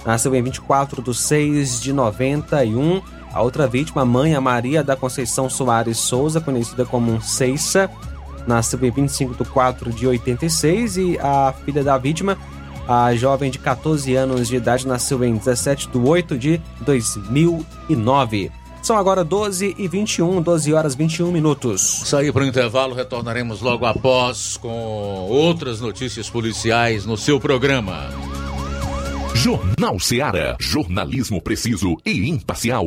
Nasceu 0.06 0.32
em 0.32 0.42
24 0.44 1.02
de 1.02 1.12
6 1.12 1.80
de 1.80 1.92
91. 1.92 3.02
A 3.34 3.42
outra 3.42 3.66
vítima, 3.66 4.02
a 4.02 4.04
mãe, 4.04 4.32
a 4.36 4.40
Maria 4.40 4.84
da 4.84 4.94
Conceição 4.94 5.50
Soares 5.50 5.98
Souza, 5.98 6.40
conhecida 6.40 6.84
como 6.84 7.20
Ceissa, 7.20 7.90
nasceu 8.46 8.78
em 8.84 8.90
25 8.92 9.42
de 9.42 9.50
4 9.50 9.92
de 9.92 10.06
86. 10.06 10.96
E 10.96 11.18
a 11.18 11.52
filha 11.64 11.82
da 11.82 11.98
vítima, 11.98 12.38
a 12.86 13.12
jovem 13.16 13.50
de 13.50 13.58
14 13.58 14.14
anos 14.14 14.46
de 14.46 14.54
idade, 14.54 14.86
nasceu 14.86 15.24
em 15.24 15.34
17 15.34 15.88
de 15.88 15.98
8 15.98 16.38
de 16.38 16.60
2009. 16.82 18.52
São 18.80 18.96
agora 18.96 19.24
12 19.24 19.74
e 19.78 19.88
21, 19.88 20.40
12 20.40 20.72
horas 20.72 20.94
21 20.94 21.32
minutos. 21.32 22.02
Sair 22.04 22.32
para 22.32 22.44
o 22.44 22.46
intervalo, 22.46 22.94
retornaremos 22.94 23.60
logo 23.62 23.84
após 23.84 24.58
com 24.58 25.26
outras 25.28 25.80
notícias 25.80 26.30
policiais 26.30 27.04
no 27.04 27.16
seu 27.16 27.40
programa. 27.40 28.10
Jornal 29.34 29.98
Seara. 29.98 30.56
Jornalismo 30.60 31.42
preciso 31.42 31.96
e 32.06 32.30
imparcial. 32.30 32.86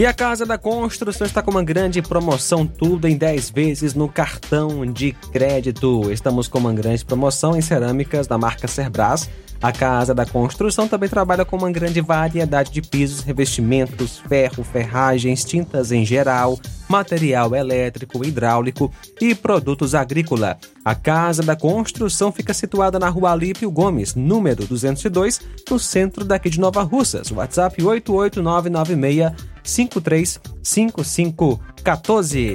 E 0.00 0.06
a 0.06 0.14
Casa 0.14 0.46
da 0.46 0.56
Construção 0.56 1.26
está 1.26 1.42
com 1.42 1.50
uma 1.50 1.62
grande 1.62 2.00
promoção, 2.00 2.66
tudo 2.66 3.06
em 3.06 3.18
10 3.18 3.50
vezes 3.50 3.92
no 3.92 4.08
cartão 4.08 4.90
de 4.90 5.12
crédito. 5.30 6.10
Estamos 6.10 6.48
com 6.48 6.58
uma 6.58 6.72
grande 6.72 7.04
promoção 7.04 7.54
em 7.54 7.60
cerâmicas 7.60 8.26
da 8.26 8.38
marca 8.38 8.66
Cerbras. 8.66 9.28
A 9.62 9.72
Casa 9.72 10.14
da 10.14 10.24
Construção 10.24 10.88
também 10.88 11.08
trabalha 11.08 11.44
com 11.44 11.56
uma 11.56 11.70
grande 11.70 12.00
variedade 12.00 12.72
de 12.72 12.80
pisos, 12.80 13.20
revestimentos, 13.20 14.18
ferro, 14.18 14.64
ferragens, 14.64 15.44
tintas 15.44 15.92
em 15.92 16.02
geral, 16.04 16.58
material 16.88 17.54
elétrico, 17.54 18.24
hidráulico 18.24 18.90
e 19.20 19.34
produtos 19.34 19.94
agrícola. 19.94 20.56
A 20.82 20.94
Casa 20.94 21.42
da 21.42 21.54
Construção 21.54 22.32
fica 22.32 22.54
situada 22.54 22.98
na 22.98 23.10
rua 23.10 23.32
Alípio 23.32 23.70
Gomes, 23.70 24.14
número 24.14 24.66
202, 24.66 25.42
no 25.70 25.78
centro 25.78 26.24
daqui 26.24 26.48
de 26.48 26.58
Nova 26.58 26.82
Russas. 26.82 27.30
WhatsApp 27.30 27.82
88996 27.82 29.32
535514. 29.62 32.54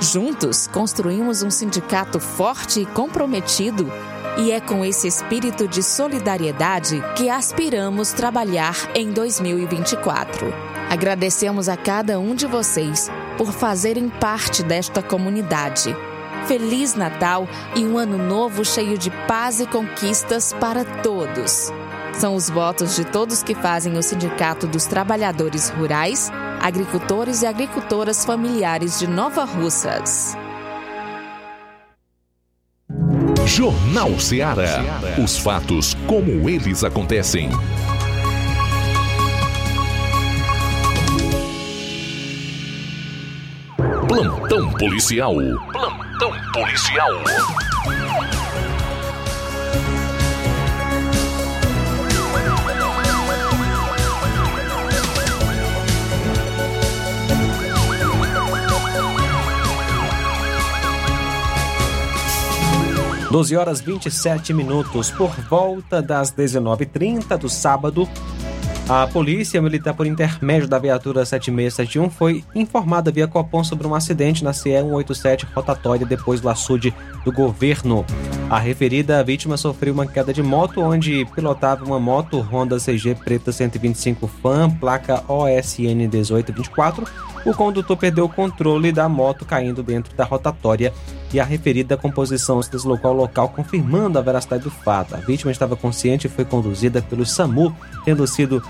Juntos, 0.00 0.68
construímos 0.68 1.42
um 1.42 1.50
sindicato 1.50 2.20
forte 2.20 2.80
e 2.80 2.86
comprometido, 2.86 3.90
e 4.38 4.52
é 4.52 4.60
com 4.60 4.84
esse 4.84 5.08
espírito 5.08 5.66
de 5.66 5.82
solidariedade 5.82 7.02
que 7.16 7.28
aspiramos 7.28 8.12
trabalhar 8.12 8.76
em 8.94 9.10
2024. 9.10 10.54
Agradecemos 10.88 11.68
a 11.68 11.76
cada 11.76 12.20
um 12.20 12.36
de 12.36 12.46
vocês 12.46 13.10
por 13.36 13.52
fazerem 13.52 14.08
parte 14.08 14.62
desta 14.62 15.02
comunidade. 15.02 15.94
Feliz 16.46 16.94
Natal 16.94 17.48
e 17.74 17.84
um 17.84 17.98
ano 17.98 18.16
novo 18.16 18.64
cheio 18.64 18.96
de 18.96 19.10
paz 19.26 19.58
e 19.58 19.66
conquistas 19.66 20.52
para 20.52 20.84
todos. 20.84 21.72
São 22.18 22.34
os 22.34 22.50
votos 22.50 22.96
de 22.96 23.04
todos 23.04 23.44
que 23.44 23.54
fazem 23.54 23.96
o 23.96 24.02
Sindicato 24.02 24.66
dos 24.66 24.86
Trabalhadores 24.86 25.68
Rurais, 25.68 26.32
Agricultores 26.60 27.42
e 27.42 27.46
Agricultoras 27.46 28.24
Familiares 28.24 28.98
de 28.98 29.06
Nova 29.06 29.44
Russas. 29.44 30.36
Jornal 33.46 34.18
Ceará. 34.18 34.82
Os 35.22 35.38
fatos 35.38 35.94
como 36.08 36.50
eles 36.50 36.82
acontecem. 36.82 37.50
Plantão 44.08 44.72
policial. 44.72 45.34
Plantão 45.72 46.32
policial. 46.52 47.12
12 63.30 63.56
horas 63.56 63.80
27 63.80 64.54
minutos. 64.54 65.10
Por 65.10 65.30
volta 65.50 66.00
das 66.00 66.32
19h30 66.32 67.36
do 67.36 67.48
sábado, 67.48 68.08
a 68.88 69.06
Polícia 69.06 69.60
Militar, 69.60 69.92
por 69.92 70.06
intermédio 70.06 70.66
da 70.66 70.78
viatura 70.78 71.26
7671, 71.26 72.08
foi 72.08 72.42
informada 72.54 73.10
via 73.10 73.28
Copom 73.28 73.62
sobre 73.62 73.86
um 73.86 73.94
acidente 73.94 74.42
na 74.42 74.54
CE 74.54 74.70
187 74.70 75.46
rotatória 75.54 76.06
depois 76.06 76.40
do 76.40 76.48
açude 76.48 76.94
do 77.22 77.30
governo. 77.30 78.02
A 78.48 78.58
referida 78.58 79.22
vítima 79.22 79.58
sofreu 79.58 79.92
uma 79.92 80.06
queda 80.06 80.32
de 80.32 80.42
moto 80.42 80.80
onde 80.80 81.26
pilotava 81.34 81.84
uma 81.84 82.00
moto 82.00 82.40
Honda 82.40 82.78
CG 82.78 83.14
preta 83.14 83.52
125 83.52 84.26
Fan, 84.26 84.70
placa 84.70 85.22
OSN 85.28 86.08
1824. 86.08 87.06
O 87.44 87.52
condutor 87.52 87.96
perdeu 87.98 88.24
o 88.24 88.28
controle 88.28 88.90
da 88.90 89.06
moto 89.06 89.44
caindo 89.44 89.82
dentro 89.82 90.16
da 90.16 90.24
rotatória 90.24 90.94
e 91.32 91.40
a 91.40 91.44
referida 91.44 91.96
composição 91.96 92.62
se 92.62 92.70
deslocou 92.70 93.10
ao 93.10 93.16
local 93.16 93.48
confirmando 93.50 94.18
a 94.18 94.22
veracidade 94.22 94.64
do 94.64 94.70
fato. 94.70 95.14
A 95.14 95.18
vítima 95.18 95.50
estava 95.50 95.76
consciente 95.76 96.26
e 96.26 96.30
foi 96.30 96.44
conduzida 96.44 97.02
pelo 97.02 97.26
SAMU, 97.26 97.74
tendo 98.04 98.26
sido 98.26 98.62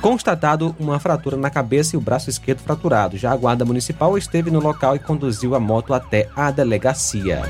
constatado 0.00 0.74
uma 0.78 0.98
fratura 0.98 1.36
na 1.36 1.48
cabeça 1.48 1.94
e 1.94 1.98
o 1.98 2.00
braço 2.00 2.28
esquerdo 2.28 2.60
fraturado. 2.60 3.16
Já 3.16 3.32
a 3.32 3.36
guarda 3.36 3.64
municipal 3.64 4.18
esteve 4.18 4.50
no 4.50 4.60
local 4.60 4.96
e 4.96 4.98
conduziu 4.98 5.54
a 5.54 5.60
moto 5.60 5.94
até 5.94 6.28
a 6.34 6.50
delegacia. 6.50 7.42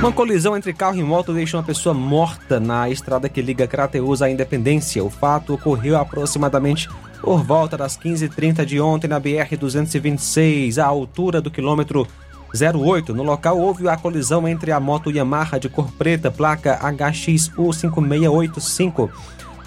Uma 0.00 0.12
colisão 0.12 0.56
entre 0.56 0.72
carro 0.72 0.96
e 0.96 1.02
moto 1.02 1.34
deixou 1.34 1.60
uma 1.60 1.66
pessoa 1.66 1.94
morta 1.94 2.58
na 2.58 2.88
estrada 2.88 3.28
que 3.28 3.42
liga 3.42 3.66
Crateus 3.66 4.22
à 4.22 4.30
Independência. 4.30 5.04
O 5.04 5.10
fato 5.10 5.52
ocorreu 5.52 5.98
aproximadamente 5.98 6.88
por 7.22 7.42
volta 7.42 7.76
das 7.76 7.98
15h30 7.98 8.64
de 8.64 8.80
ontem 8.80 9.08
na 9.08 9.20
BR-226, 9.20 10.78
à 10.78 10.86
altura 10.86 11.40
do 11.40 11.50
quilômetro 11.50 12.06
08. 12.54 13.12
No 13.14 13.22
local 13.22 13.58
houve 13.58 13.88
a 13.88 13.96
colisão 13.96 14.46
entre 14.48 14.72
a 14.72 14.80
moto 14.80 15.08
Yamaha 15.10 15.60
de 15.60 15.68
cor 15.68 15.92
preta, 15.92 16.30
placa 16.30 16.78
HXU5685, 16.80 19.10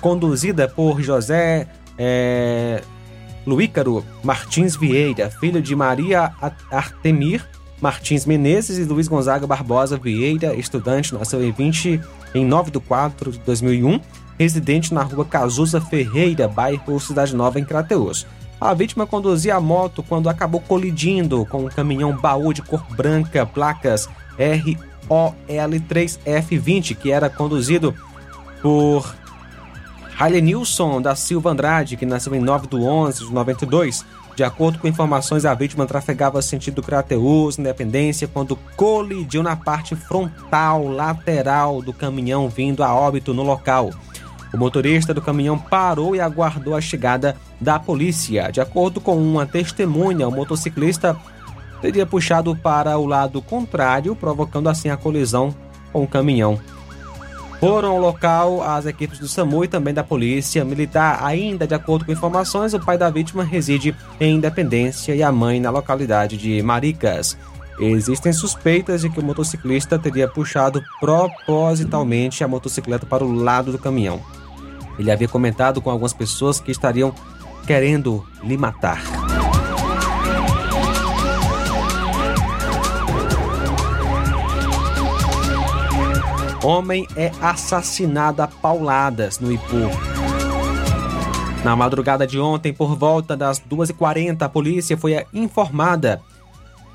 conduzida 0.01 0.67
por 0.67 0.99
José 1.01 1.67
é, 1.97 2.81
Luícaro 3.45 4.03
Martins 4.23 4.75
Vieira, 4.75 5.29
filho 5.29 5.61
de 5.61 5.75
Maria 5.75 6.33
Artemir 6.71 7.45
Martins 7.83 8.25
Menezes 8.25 8.77
e 8.77 8.85
Luiz 8.85 9.09
Gonzaga 9.09 9.45
Barbosa 9.45 9.97
Vieira, 9.97 10.55
estudante, 10.55 11.13
nasceu 11.13 11.43
em 11.43 11.51
20 11.51 11.99
em 12.33 12.45
9 12.45 12.71
de 12.71 12.79
4 12.79 13.33
de 13.33 13.39
2001 13.39 13.99
residente 14.37 14.93
na 14.93 15.03
rua 15.03 15.25
Cazuza 15.25 15.79
Ferreira, 15.81 16.47
bairro 16.47 16.99
Cidade 16.99 17.35
Nova, 17.35 17.59
em 17.59 17.65
Crateus. 17.65 18.25
A 18.59 18.73
vítima 18.73 19.05
conduzia 19.05 19.55
a 19.55 19.61
moto 19.61 20.01
quando 20.01 20.29
acabou 20.29 20.61
colidindo 20.61 21.45
com 21.45 21.65
um 21.65 21.69
caminhão 21.69 22.15
baú 22.15 22.53
de 22.53 22.61
cor 22.61 22.81
branca, 22.95 23.45
placas 23.45 24.07
ROL3F20, 25.09 26.95
que 26.95 27.11
era 27.11 27.29
conduzido 27.29 27.93
por 28.61 29.13
Nilson 30.41 31.01
da 31.01 31.15
Silva 31.15 31.49
Andrade, 31.49 31.97
que 31.97 32.05
nasceu 32.05 32.33
em 32.33 32.39
9 32.39 32.67
de 32.67 32.77
11 32.77 33.25
de 33.25 33.33
92. 33.33 34.05
De 34.35 34.43
acordo 34.43 34.79
com 34.79 34.87
informações, 34.87 35.45
a 35.45 35.53
vítima 35.53 35.85
trafegava 35.85 36.41
sentido 36.41 36.81
Crateus, 36.81 37.59
Independência, 37.59 38.27
quando 38.27 38.55
colidiu 38.75 39.43
na 39.43 39.55
parte 39.55 39.95
frontal 39.95 40.87
lateral 40.87 41.81
do 41.81 41.93
caminhão 41.93 42.49
vindo 42.49 42.83
a 42.83 42.95
óbito 42.95 43.33
no 43.33 43.43
local. 43.43 43.91
O 44.53 44.57
motorista 44.57 45.13
do 45.13 45.21
caminhão 45.21 45.57
parou 45.57 46.15
e 46.15 46.21
aguardou 46.21 46.75
a 46.75 46.81
chegada 46.81 47.35
da 47.59 47.79
polícia. 47.79 48.51
De 48.51 48.61
acordo 48.61 49.01
com 49.01 49.17
uma 49.17 49.47
testemunha, 49.47 50.27
o 50.27 50.31
motociclista 50.31 51.17
teria 51.81 52.05
puxado 52.05 52.55
para 52.55 52.97
o 52.97 53.05
lado 53.05 53.41
contrário, 53.41 54.15
provocando 54.15 54.69
assim 54.69 54.89
a 54.89 54.95
colisão 54.95 55.53
com 55.91 56.03
o 56.03 56.07
caminhão. 56.07 56.59
Foram 57.59 57.91
ao 57.91 57.97
local 57.97 58.61
as 58.61 58.85
equipes 58.85 59.19
do 59.19 59.27
SAMU 59.27 59.63
e 59.63 59.67
também 59.67 59.93
da 59.93 60.03
Polícia 60.03 60.63
Militar. 60.63 61.23
Ainda 61.23 61.65
de 61.65 61.73
acordo 61.73 62.05
com 62.05 62.11
informações, 62.11 62.73
o 62.73 62.79
pai 62.79 62.97
da 62.97 63.09
vítima 63.09 63.43
reside 63.43 63.95
em 64.19 64.35
Independência 64.35 65.15
e 65.15 65.23
a 65.23 65.31
mãe 65.31 65.59
na 65.59 65.69
localidade 65.69 66.37
de 66.37 66.61
Maricas. 66.61 67.37
Existem 67.79 68.31
suspeitas 68.31 69.01
de 69.01 69.09
que 69.09 69.19
o 69.19 69.23
motociclista 69.23 69.97
teria 69.97 70.27
puxado 70.27 70.83
propositalmente 70.99 72.43
a 72.43 72.47
motocicleta 72.47 73.05
para 73.05 73.23
o 73.23 73.31
lado 73.31 73.71
do 73.71 73.79
caminhão. 73.79 74.21
Ele 74.97 75.11
havia 75.11 75.27
comentado 75.27 75.81
com 75.81 75.89
algumas 75.89 76.13
pessoas 76.13 76.59
que 76.59 76.71
estariam 76.71 77.13
querendo 77.65 78.25
lhe 78.43 78.57
matar. 78.57 79.01
Homem 86.63 87.05
é 87.15 87.29
assassinado 87.41 88.41
a 88.41 88.47
pauladas 88.47 89.39
no 89.39 89.51
Ipu. 89.51 89.89
Na 91.63 91.75
madrugada 91.75 92.25
de 92.25 92.39
ontem, 92.39 92.73
por 92.73 92.95
volta 92.95 93.35
das 93.35 93.59
2h40, 93.59 94.41
a 94.41 94.49
polícia 94.49 94.97
foi 94.97 95.25
informada 95.33 96.21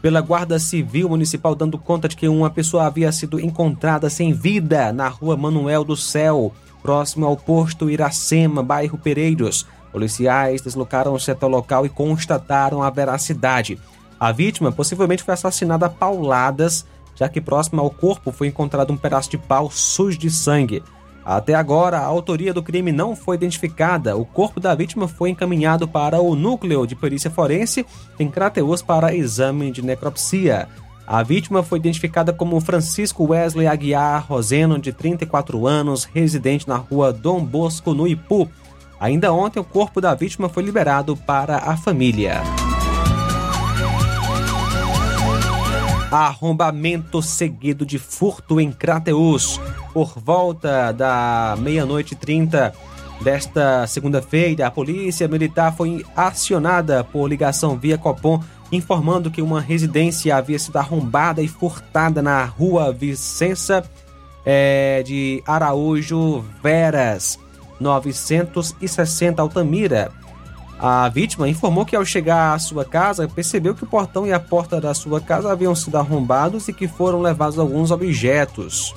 pela 0.00 0.20
Guarda 0.20 0.58
Civil 0.58 1.08
Municipal 1.08 1.54
dando 1.54 1.78
conta 1.78 2.08
de 2.08 2.16
que 2.16 2.28
uma 2.28 2.50
pessoa 2.50 2.86
havia 2.86 3.10
sido 3.12 3.40
encontrada 3.40 4.08
sem 4.08 4.32
vida 4.32 4.92
na 4.92 5.08
rua 5.08 5.36
Manuel 5.36 5.84
do 5.84 5.96
Céu, 5.96 6.52
próximo 6.82 7.26
ao 7.26 7.36
posto 7.36 7.90
Iracema, 7.90 8.62
bairro 8.62 8.98
Pereiros. 8.98 9.66
Policiais 9.92 10.60
deslocaram-se 10.60 11.30
até 11.30 11.46
o 11.46 11.48
local 11.48 11.86
e 11.86 11.88
constataram 11.88 12.82
a 12.82 12.90
veracidade. 12.90 13.78
A 14.18 14.32
vítima 14.32 14.72
possivelmente 14.72 15.22
foi 15.22 15.34
assassinada 15.34 15.86
a 15.86 15.90
pauladas, 15.90 16.84
já 17.14 17.28
que 17.28 17.40
próximo 17.40 17.80
ao 17.80 17.90
corpo 17.90 18.30
foi 18.30 18.48
encontrado 18.48 18.92
um 18.92 18.96
pedaço 18.96 19.30
de 19.30 19.38
pau 19.38 19.70
sujo 19.70 20.18
de 20.18 20.30
sangue. 20.30 20.82
Até 21.24 21.54
agora, 21.54 21.98
a 21.98 22.06
autoria 22.06 22.54
do 22.54 22.62
crime 22.62 22.90
não 22.90 23.14
foi 23.14 23.36
identificada. 23.36 24.16
O 24.16 24.24
corpo 24.24 24.58
da 24.58 24.74
vítima 24.74 25.06
foi 25.06 25.28
encaminhado 25.28 25.86
para 25.86 26.20
o 26.22 26.34
núcleo 26.34 26.86
de 26.86 26.96
perícia 26.96 27.30
forense 27.30 27.84
em 28.18 28.30
Crateus 28.30 28.80
para 28.80 29.14
exame 29.14 29.70
de 29.70 29.82
necropsia. 29.82 30.68
A 31.10 31.22
vítima 31.22 31.62
foi 31.62 31.78
identificada 31.78 32.34
como 32.34 32.60
Francisco 32.60 33.24
Wesley 33.24 33.66
Aguiar 33.66 34.26
Roseno, 34.28 34.78
de 34.78 34.92
34 34.92 35.66
anos, 35.66 36.04
residente 36.04 36.68
na 36.68 36.76
rua 36.76 37.14
Dom 37.14 37.42
Bosco, 37.42 37.94
no 37.94 38.06
Ipu. 38.06 38.46
Ainda 39.00 39.32
ontem, 39.32 39.58
o 39.58 39.64
corpo 39.64 40.02
da 40.02 40.14
vítima 40.14 40.50
foi 40.50 40.62
liberado 40.62 41.16
para 41.16 41.56
a 41.56 41.78
família. 41.78 42.42
Arrombamento 46.10 47.22
seguido 47.22 47.86
de 47.86 47.98
furto 47.98 48.60
em 48.60 48.70
Crateus. 48.70 49.58
Por 49.94 50.12
volta 50.14 50.92
da 50.92 51.56
meia-noite 51.58 52.12
e 52.12 52.18
trinta 52.18 52.74
desta 53.22 53.86
segunda-feira, 53.86 54.66
a 54.66 54.70
polícia 54.70 55.26
militar 55.26 55.74
foi 55.74 56.04
acionada 56.14 57.02
por 57.02 57.26
ligação 57.26 57.78
via 57.78 57.96
Copom, 57.96 58.42
informando 58.70 59.30
que 59.30 59.42
uma 59.42 59.60
residência 59.60 60.36
havia 60.36 60.58
sido 60.58 60.76
arrombada 60.76 61.42
e 61.42 61.48
furtada 61.48 62.20
na 62.20 62.44
rua 62.44 62.92
Vicença 62.92 63.84
é, 64.44 65.02
de 65.04 65.42
Araújo 65.46 66.44
Veras, 66.62 67.38
960 67.80 69.40
Altamira. 69.40 70.10
A 70.78 71.08
vítima 71.08 71.48
informou 71.48 71.84
que 71.84 71.96
ao 71.96 72.04
chegar 72.04 72.54
à 72.54 72.58
sua 72.58 72.84
casa 72.84 73.26
percebeu 73.26 73.74
que 73.74 73.82
o 73.82 73.86
portão 73.86 74.26
e 74.26 74.32
a 74.32 74.38
porta 74.38 74.80
da 74.80 74.94
sua 74.94 75.20
casa 75.20 75.50
haviam 75.50 75.74
sido 75.74 75.96
arrombados 75.96 76.68
e 76.68 76.72
que 76.72 76.86
foram 76.86 77.20
levados 77.20 77.58
alguns 77.58 77.90
objetos. 77.90 78.94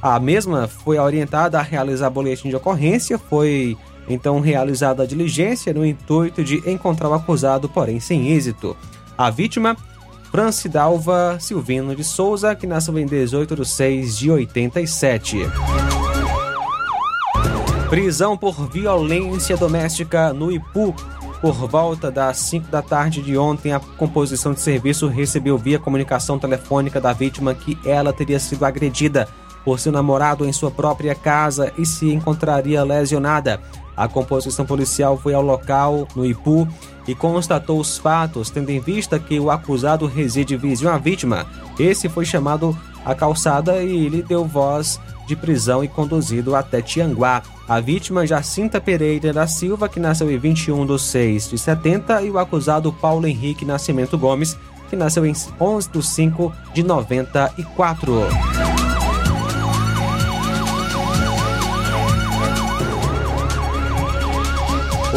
A 0.00 0.18
mesma 0.18 0.66
foi 0.66 0.98
orientada 0.98 1.58
a 1.58 1.62
realizar 1.62 2.08
boletim 2.08 2.48
de 2.48 2.56
ocorrência, 2.56 3.18
foi 3.18 3.76
então 4.08 4.40
realizada 4.40 5.02
a 5.02 5.06
diligência 5.06 5.74
no 5.74 5.84
intuito 5.84 6.42
de 6.42 6.56
encontrar 6.68 7.10
o 7.10 7.14
acusado, 7.14 7.68
porém 7.68 8.00
sem 8.00 8.28
êxito. 8.28 8.74
A 9.20 9.28
vítima, 9.28 9.76
Francidalva 10.30 11.36
Silvino 11.38 11.94
de 11.94 12.02
Souza, 12.02 12.54
que 12.54 12.66
nasceu 12.66 12.98
em 12.98 13.04
18 13.04 13.54
de 13.54 13.68
6 13.68 14.16
de 14.16 14.30
87. 14.30 15.40
Prisão 17.90 18.34
por 18.34 18.54
violência 18.70 19.58
doméstica 19.58 20.32
no 20.32 20.50
Ipu. 20.50 20.94
Por 21.42 21.52
volta 21.68 22.10
das 22.10 22.38
5 22.38 22.70
da 22.70 22.80
tarde 22.80 23.20
de 23.20 23.36
ontem, 23.36 23.74
a 23.74 23.78
composição 23.78 24.54
de 24.54 24.60
serviço 24.62 25.06
recebeu 25.06 25.58
via 25.58 25.78
comunicação 25.78 26.38
telefônica 26.38 26.98
da 26.98 27.12
vítima 27.12 27.54
que 27.54 27.78
ela 27.84 28.14
teria 28.14 28.40
sido 28.40 28.64
agredida 28.64 29.28
por 29.66 29.78
seu 29.78 29.92
namorado 29.92 30.46
em 30.46 30.52
sua 30.52 30.70
própria 30.70 31.14
casa 31.14 31.70
e 31.76 31.84
se 31.84 32.10
encontraria 32.10 32.82
lesionada. 32.82 33.60
A 33.94 34.08
composição 34.08 34.64
policial 34.64 35.18
foi 35.18 35.34
ao 35.34 35.42
local, 35.42 36.08
no 36.16 36.24
Ipu, 36.24 36.66
e 37.10 37.14
constatou 37.14 37.80
os 37.80 37.98
fatos, 37.98 38.50
tendo 38.50 38.70
em 38.70 38.78
vista 38.78 39.18
que 39.18 39.40
o 39.40 39.50
acusado 39.50 40.06
reside 40.06 40.56
vizinho 40.56 40.92
à 40.92 40.96
vítima. 40.96 41.44
Esse 41.76 42.08
foi 42.08 42.24
chamado 42.24 42.76
à 43.04 43.16
calçada 43.16 43.82
e 43.82 44.08
lhe 44.08 44.22
deu 44.22 44.44
voz 44.44 45.00
de 45.26 45.34
prisão 45.34 45.82
e 45.82 45.88
conduzido 45.88 46.54
até 46.54 46.80
Tianguá. 46.80 47.42
A 47.68 47.80
vítima, 47.80 48.26
Jacinta 48.26 48.80
Pereira 48.80 49.32
da 49.32 49.46
Silva, 49.46 49.88
que 49.88 49.98
nasceu 49.98 50.30
em 50.30 50.38
21 50.38 50.86
de 50.86 51.00
6 51.00 51.50
de 51.50 51.58
70, 51.58 52.22
e 52.22 52.30
o 52.30 52.38
acusado 52.38 52.92
Paulo 52.92 53.26
Henrique 53.26 53.64
Nascimento 53.64 54.16
Gomes, 54.16 54.56
que 54.88 54.94
nasceu 54.94 55.26
em 55.26 55.34
11 55.60 55.90
de 55.90 56.02
5 56.02 56.52
de 56.74 56.82
94. 56.84 58.89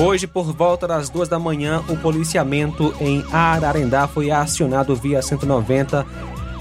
Hoje, 0.06 0.28
por 0.28 0.52
volta 0.52 0.86
das 0.86 1.10
duas 1.10 1.30
da 1.30 1.39
manhã, 1.39 1.82
o 1.88 1.96
policiamento 1.96 2.94
em 3.00 3.24
Ararendá 3.32 4.06
foi 4.06 4.32
acionado 4.32 4.94
via 4.98 5.22
190 5.22 6.06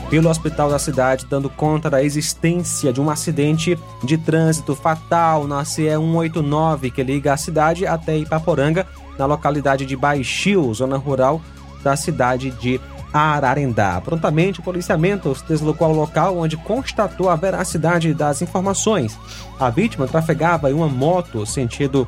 pelo 0.08 0.30
hospital 0.30 0.70
da 0.70 0.78
cidade, 0.78 1.26
dando 1.28 1.50
conta 1.50 1.90
da 1.90 2.04
existência 2.04 2.92
de 2.92 3.00
um 3.00 3.10
acidente 3.10 3.76
de 4.04 4.16
trânsito 4.16 4.76
fatal 4.76 5.48
na 5.48 5.64
CE 5.64 5.88
189 5.90 6.92
que 6.92 7.02
liga 7.02 7.32
a 7.32 7.36
cidade 7.36 7.84
até 7.84 8.16
Ipaporanga, 8.16 8.86
na 9.18 9.26
localidade 9.26 9.84
de 9.86 9.96
Baixio, 9.96 10.72
zona 10.72 10.96
rural 10.96 11.42
da 11.82 11.96
cidade 11.96 12.52
de 12.52 12.80
Ararendá. 13.12 14.00
Prontamente, 14.00 14.60
o 14.60 14.62
policiamento 14.62 15.34
se 15.34 15.44
deslocou 15.46 15.88
ao 15.88 15.94
local 15.94 16.38
onde 16.38 16.56
constatou 16.56 17.28
a 17.28 17.34
veracidade 17.34 18.14
das 18.14 18.40
informações. 18.40 19.18
A 19.58 19.68
vítima 19.68 20.06
trafegava 20.06 20.70
em 20.70 20.74
uma 20.74 20.88
moto 20.88 21.44
sentido 21.44 22.06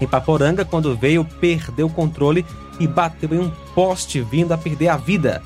em 0.00 0.06
Paporanga 0.06 0.64
quando 0.64 0.96
veio, 0.96 1.24
perdeu 1.24 1.86
o 1.86 1.90
controle 1.90 2.44
e 2.80 2.86
bateu 2.86 3.32
em 3.32 3.38
um 3.38 3.50
poste, 3.74 4.20
vindo 4.20 4.52
a 4.52 4.58
perder 4.58 4.88
a 4.88 4.96
vida. 4.96 5.42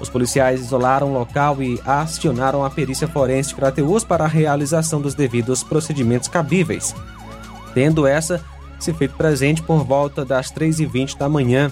Os 0.00 0.08
policiais 0.08 0.60
isolaram 0.60 1.10
o 1.10 1.18
local 1.18 1.62
e 1.62 1.80
acionaram 1.86 2.64
a 2.64 2.70
perícia 2.70 3.06
forense 3.06 3.50
de 3.50 3.54
Crateus 3.54 4.02
para 4.02 4.24
a 4.24 4.28
realização 4.28 5.00
dos 5.00 5.14
devidos 5.14 5.62
procedimentos 5.62 6.28
cabíveis. 6.28 6.94
Tendo 7.72 8.06
essa 8.06 8.44
se 8.80 8.92
feito 8.92 9.14
presente 9.14 9.62
por 9.62 9.84
volta 9.84 10.24
das 10.24 10.50
3h20 10.50 11.16
da 11.16 11.28
manhã, 11.28 11.70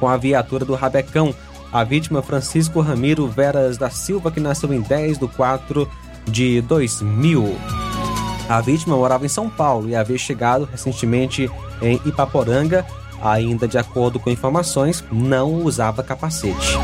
com 0.00 0.08
a 0.08 0.16
viatura 0.16 0.64
do 0.64 0.74
Rabecão, 0.74 1.34
a 1.70 1.84
vítima 1.84 2.22
Francisco 2.22 2.80
Ramiro 2.80 3.28
Veras 3.28 3.76
da 3.76 3.90
Silva, 3.90 4.30
que 4.30 4.40
nasceu 4.40 4.72
em 4.72 4.80
10 4.80 5.18
de 5.18 5.28
4 5.28 5.88
de 6.26 6.62
2000. 6.62 7.91
A 8.48 8.60
vítima 8.60 8.96
morava 8.96 9.24
em 9.24 9.28
São 9.28 9.48
Paulo 9.48 9.88
e 9.88 9.96
havia 9.96 10.18
chegado 10.18 10.68
recentemente 10.70 11.50
em 11.80 12.00
Ipaporanga. 12.04 12.84
Ainda 13.22 13.68
de 13.68 13.78
acordo 13.78 14.18
com 14.18 14.30
informações, 14.30 15.04
não 15.12 15.62
usava 15.62 16.02
capacete. 16.02 16.76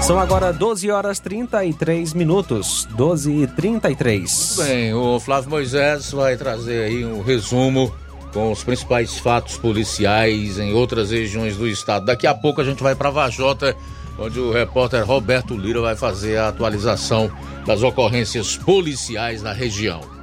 São 0.00 0.18
agora 0.18 0.52
12 0.52 0.90
horas 0.90 1.18
33 1.18 2.12
minutos. 2.14 2.86
12 2.90 3.42
e 3.42 3.46
33. 3.46 4.56
Bem, 4.58 4.94
o 4.94 5.18
Flávio 5.20 5.50
Moisés 5.50 6.12
vai 6.12 6.36
trazer 6.36 6.84
aí 6.84 7.04
um 7.04 7.22
resumo 7.22 7.92
com 8.32 8.50
os 8.50 8.64
principais 8.64 9.16
fatos 9.16 9.56
policiais 9.56 10.58
em 10.58 10.74
outras 10.74 11.10
regiões 11.10 11.56
do 11.56 11.68
estado. 11.68 12.06
Daqui 12.06 12.26
a 12.26 12.34
pouco 12.34 12.60
a 12.60 12.64
gente 12.64 12.82
vai 12.82 12.94
para 12.94 13.08
Vajota, 13.10 13.76
onde 14.18 14.40
o 14.40 14.52
repórter 14.52 15.06
Roberto 15.06 15.56
Lira 15.56 15.80
vai 15.80 15.94
fazer 15.94 16.36
a 16.36 16.48
atualização 16.48 17.30
das 17.64 17.82
ocorrências 17.82 18.56
policiais 18.56 19.42
na 19.42 19.52
região. 19.52 20.13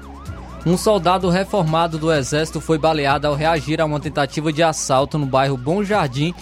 Um 0.64 0.78
soldado 0.78 1.28
reformado 1.30 1.98
do 1.98 2.14
Exército 2.14 2.62
foi 2.62 2.78
baleado 2.78 3.26
ao 3.26 3.34
reagir 3.34 3.82
a 3.82 3.86
uma 3.86 4.00
tentativa 4.00 4.54
de 4.54 4.62
assalto 4.62 5.18
no 5.18 5.26
bairro 5.26 5.58
Bom 5.58 5.84
Jardim, 5.84 6.36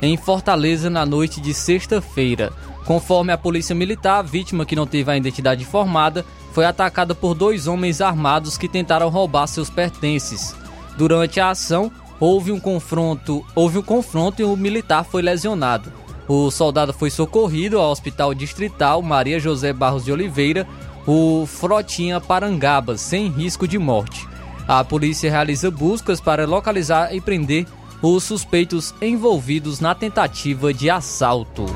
em 0.00 0.16
Fortaleza, 0.16 0.88
na 0.88 1.04
noite 1.04 1.42
de 1.42 1.52
sexta-feira. 1.52 2.52
Conforme 2.86 3.32
a 3.32 3.38
polícia 3.38 3.74
militar, 3.74 4.20
a 4.20 4.22
vítima, 4.22 4.64
que 4.64 4.76
não 4.76 4.86
teve 4.86 5.10
a 5.10 5.16
identidade 5.16 5.62
informada, 5.62 6.24
foi 6.52 6.64
atacada 6.64 7.14
por 7.14 7.34
dois 7.34 7.66
homens 7.66 8.00
armados 8.00 8.56
que 8.56 8.66
tentaram 8.66 9.10
roubar 9.10 9.46
seus 9.46 9.68
pertences. 9.68 10.56
Durante 10.96 11.38
a 11.38 11.50
ação, 11.50 11.92
houve 12.18 12.52
um 12.52 12.60
confronto, 12.60 13.44
houve 13.54 13.76
um 13.76 13.82
confronto 13.82 14.40
e 14.40 14.44
o 14.44 14.56
militar 14.56 15.04
foi 15.04 15.20
lesionado. 15.20 15.92
O 16.26 16.50
soldado 16.50 16.94
foi 16.94 17.10
socorrido 17.10 17.78
ao 17.78 17.90
Hospital 17.90 18.32
Distrital 18.32 19.02
Maria 19.02 19.38
José 19.38 19.72
Barros 19.72 20.04
de 20.04 20.12
Oliveira, 20.12 20.66
o 21.06 21.46
Frotinha 21.46 22.20
Parangaba, 22.20 22.98
sem 22.98 23.30
risco 23.30 23.68
de 23.68 23.78
morte. 23.78 24.26
A 24.66 24.82
polícia 24.82 25.30
realiza 25.30 25.70
buscas 25.70 26.20
para 26.20 26.46
localizar 26.46 27.14
e 27.14 27.20
prender 27.20 27.66
os 28.02 28.24
suspeitos 28.24 28.94
envolvidos 29.00 29.80
na 29.80 29.94
tentativa 29.94 30.74
de 30.74 30.90
assalto. 30.90 31.66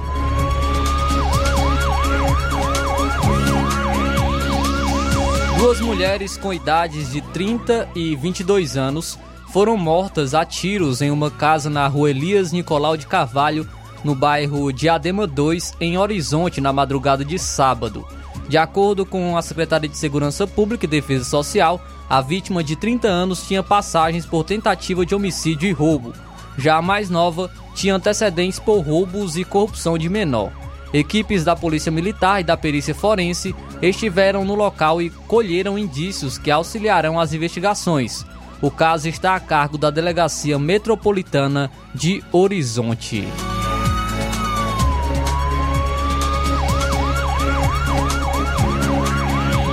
Duas 5.56 5.80
mulheres 5.80 6.36
com 6.36 6.52
idades 6.52 7.12
de 7.12 7.20
30 7.20 7.88
e 7.94 8.16
22 8.16 8.76
anos 8.76 9.18
foram 9.52 9.76
mortas 9.76 10.34
a 10.34 10.44
tiros 10.44 11.00
em 11.00 11.10
uma 11.10 11.30
casa 11.30 11.70
na 11.70 11.86
rua 11.86 12.10
Elias 12.10 12.50
Nicolau 12.50 12.96
de 12.96 13.06
Carvalho, 13.06 13.68
no 14.02 14.14
bairro 14.14 14.72
Diadema 14.72 15.26
2, 15.26 15.74
em 15.80 15.98
Horizonte, 15.98 16.60
na 16.60 16.72
madrugada 16.72 17.24
de 17.24 17.38
sábado. 17.38 18.06
De 18.50 18.58
acordo 18.58 19.06
com 19.06 19.36
a 19.36 19.42
Secretaria 19.42 19.88
de 19.88 19.96
Segurança 19.96 20.44
Pública 20.44 20.84
e 20.84 20.88
Defesa 20.88 21.22
Social, 21.22 21.80
a 22.08 22.20
vítima 22.20 22.64
de 22.64 22.74
30 22.74 23.06
anos 23.06 23.46
tinha 23.46 23.62
passagens 23.62 24.26
por 24.26 24.42
tentativa 24.42 25.06
de 25.06 25.14
homicídio 25.14 25.68
e 25.68 25.72
roubo. 25.72 26.12
Já 26.58 26.76
a 26.76 26.82
mais 26.82 27.08
nova 27.08 27.48
tinha 27.76 27.94
antecedentes 27.94 28.58
por 28.58 28.80
roubos 28.80 29.36
e 29.36 29.44
corrupção 29.44 29.96
de 29.96 30.08
menor. 30.08 30.50
Equipes 30.92 31.44
da 31.44 31.54
Polícia 31.54 31.92
Militar 31.92 32.40
e 32.40 32.44
da 32.44 32.56
Perícia 32.56 32.92
Forense 32.92 33.54
estiveram 33.80 34.44
no 34.44 34.56
local 34.56 35.00
e 35.00 35.10
colheram 35.28 35.78
indícios 35.78 36.36
que 36.36 36.50
auxiliarão 36.50 37.20
as 37.20 37.32
investigações. 37.32 38.26
O 38.60 38.68
caso 38.68 39.08
está 39.08 39.36
a 39.36 39.40
cargo 39.40 39.78
da 39.78 39.90
Delegacia 39.90 40.58
Metropolitana 40.58 41.70
de 41.94 42.20
Horizonte. 42.32 43.28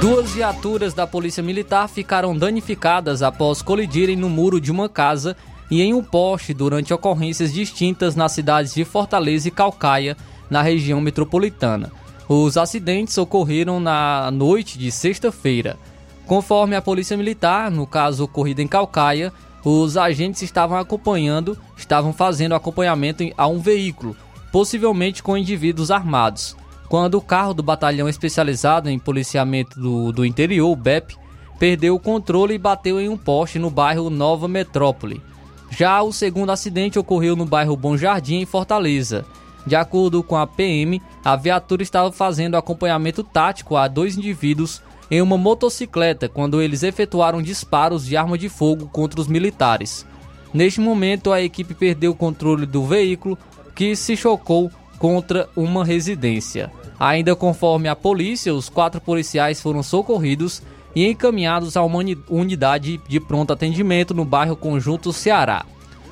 Duas 0.10 0.32
viaturas 0.32 0.94
da 0.94 1.06
Polícia 1.06 1.44
Militar 1.44 1.90
ficaram 1.90 2.34
danificadas 2.34 3.22
após 3.22 3.62
colidirem 3.62 4.16
no 4.16 4.30
muro 4.30 4.62
de 4.62 4.72
uma 4.72 4.88
casa 4.88 5.36
e 5.70 5.82
em 5.82 5.94
um 5.94 6.02
poste 6.02 6.54
durante 6.54 6.94
ocorrências 6.94 7.52
distintas 7.52 8.16
nas 8.16 8.32
cidades 8.32 8.74
de 8.74 8.86
Fortaleza 8.86 9.50
e 9.50 9.52
Calcaia, 9.52 10.16
na 10.50 10.62
região 10.62 11.02
metropolitana. 11.02 11.92
Os 12.26 12.56
acidentes 12.56 13.18
ocorreram 13.18 13.82
na 13.82 14.32
noite 14.32 14.80
de 14.80 14.94
sexta-feira. 14.94 15.78
Conforme 16.26 16.78
a 16.78 16.82
Polícia 16.82 17.18
Militar, 17.18 17.70
no 17.70 17.86
caso 17.86 18.24
ocorrido 18.24 18.62
em 18.62 18.68
Calcaia, 18.68 19.34
os 19.62 19.98
agentes 19.98 20.42
estavam 20.42 20.78
acompanhando, 20.78 21.58
estavam 21.76 22.14
fazendo 22.14 22.56
acompanhamento 22.56 23.26
a 23.38 23.46
um 23.46 23.60
veículo, 23.60 24.16
possivelmente 24.54 25.22
com 25.22 25.38
indivíduos 25.38 25.92
armados. 25.92 26.56
Quando 26.90 27.16
o 27.16 27.22
carro 27.22 27.54
do 27.54 27.64
Batalhão 27.64 28.08
Especializado 28.08 28.90
em 28.90 28.98
Policiamento 28.98 29.80
do, 29.80 30.12
do 30.12 30.26
Interior, 30.26 30.72
o 30.72 30.76
BEP, 30.76 31.16
perdeu 31.60 31.96
o 31.96 32.00
controle 32.00 32.54
e 32.54 32.60
bateu 32.60 33.00
em 33.00 33.10
um 33.10 33.18
poste 33.18 33.60
no 33.60 33.70
bairro 33.70 34.10
Nova 34.10 34.48
Metrópole. 34.48 35.22
Já 35.70 36.02
o 36.02 36.14
segundo 36.14 36.52
acidente 36.52 36.98
ocorreu 36.98 37.36
no 37.36 37.46
bairro 37.46 37.76
Bom 37.76 37.98
Jardim, 37.98 38.36
em 38.36 38.46
Fortaleza. 38.46 39.26
De 39.66 39.76
acordo 39.76 40.24
com 40.24 40.38
a 40.38 40.48
PM, 40.48 41.02
a 41.26 41.36
viatura 41.36 41.84
estava 41.84 42.12
fazendo 42.12 42.56
acompanhamento 42.56 43.22
tático 43.22 43.76
a 43.76 43.88
dois 43.88 44.18
indivíduos 44.18 44.82
em 45.12 45.22
uma 45.22 45.38
motocicleta 45.38 46.30
quando 46.30 46.62
eles 46.62 46.84
efetuaram 46.84 47.42
disparos 47.42 48.06
de 48.06 48.16
arma 48.16 48.38
de 48.38 48.48
fogo 48.48 48.88
contra 48.88 49.20
os 49.20 49.28
militares. 49.28 50.06
Neste 50.54 50.80
momento, 50.80 51.34
a 51.34 51.42
equipe 51.42 51.74
perdeu 51.74 52.12
o 52.12 52.16
controle 52.16 52.66
do 52.66 52.86
veículo 52.86 53.38
que 53.76 53.96
se 53.96 54.16
chocou 54.16 54.72
contra 54.98 55.50
uma 55.56 55.86
residência. 55.86 56.72
Ainda 57.00 57.36
conforme 57.36 57.88
a 57.88 57.96
polícia, 57.96 58.54
os 58.54 58.70
quatro 58.70 59.00
policiais 59.00 59.62
foram 59.62 59.84
socorridos 59.84 60.62
e 60.96 61.08
encaminhados 61.08 61.78
a 61.78 61.84
uma 61.84 62.04
unidade 62.30 63.00
de 63.08 63.20
pronto 63.20 63.54
atendimento 63.54 64.14
no 64.14 64.26
bairro 64.26 64.56
Conjunto 64.56 65.14
Ceará. 65.14 65.66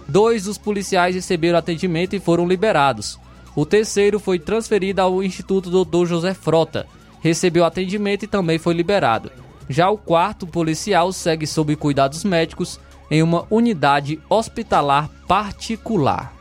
Dois 0.07 0.43
dos 0.43 0.57
policiais 0.57 1.15
receberam 1.15 1.57
atendimento 1.57 2.15
e 2.15 2.19
foram 2.19 2.47
liberados. 2.47 3.19
O 3.55 3.65
terceiro 3.65 4.19
foi 4.19 4.37
transferido 4.37 5.01
ao 5.01 5.23
Instituto 5.23 5.71
Dr. 5.71 6.05
José 6.05 6.33
Frota, 6.33 6.85
recebeu 7.21 7.65
atendimento 7.65 8.23
e 8.23 8.27
também 8.27 8.59
foi 8.59 8.75
liberado. 8.75 9.31
Já 9.67 9.89
o 9.89 9.97
quarto 9.97 10.45
policial 10.45 11.11
segue 11.11 11.47
sob 11.47 11.75
cuidados 11.75 12.23
médicos 12.23 12.79
em 13.09 13.23
uma 13.23 13.47
unidade 13.49 14.19
hospitalar 14.29 15.09
particular. 15.27 16.33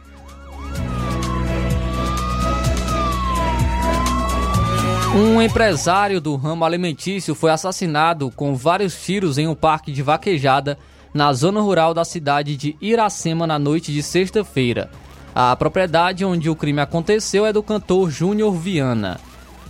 Um 5.17 5.41
empresário 5.41 6.21
do 6.21 6.35
ramo 6.35 6.65
alimentício 6.65 7.37
foi 7.37 7.53
assassinado 7.53 8.33
com 8.33 8.57
vários 8.57 9.01
tiros 9.01 9.39
em 9.39 9.47
um 9.47 9.55
parque 9.55 9.93
de 9.93 10.03
vaquejada 10.03 10.77
na 11.15 11.33
zona 11.33 11.61
rural 11.61 11.95
da 11.95 12.05
cidade 12.05 12.57
de 12.57 12.77
Iracema 12.81 13.47
na 13.47 13.57
noite 13.57 13.93
de 13.93 14.03
sexta-feira. 14.03 14.91
A 15.33 15.55
propriedade 15.55 16.25
onde 16.25 16.51
o 16.51 16.57
crime 16.57 16.81
aconteceu 16.81 17.47
é 17.47 17.53
do 17.53 17.63
cantor 17.63 18.11
Júnior 18.11 18.57
Viana. 18.57 19.21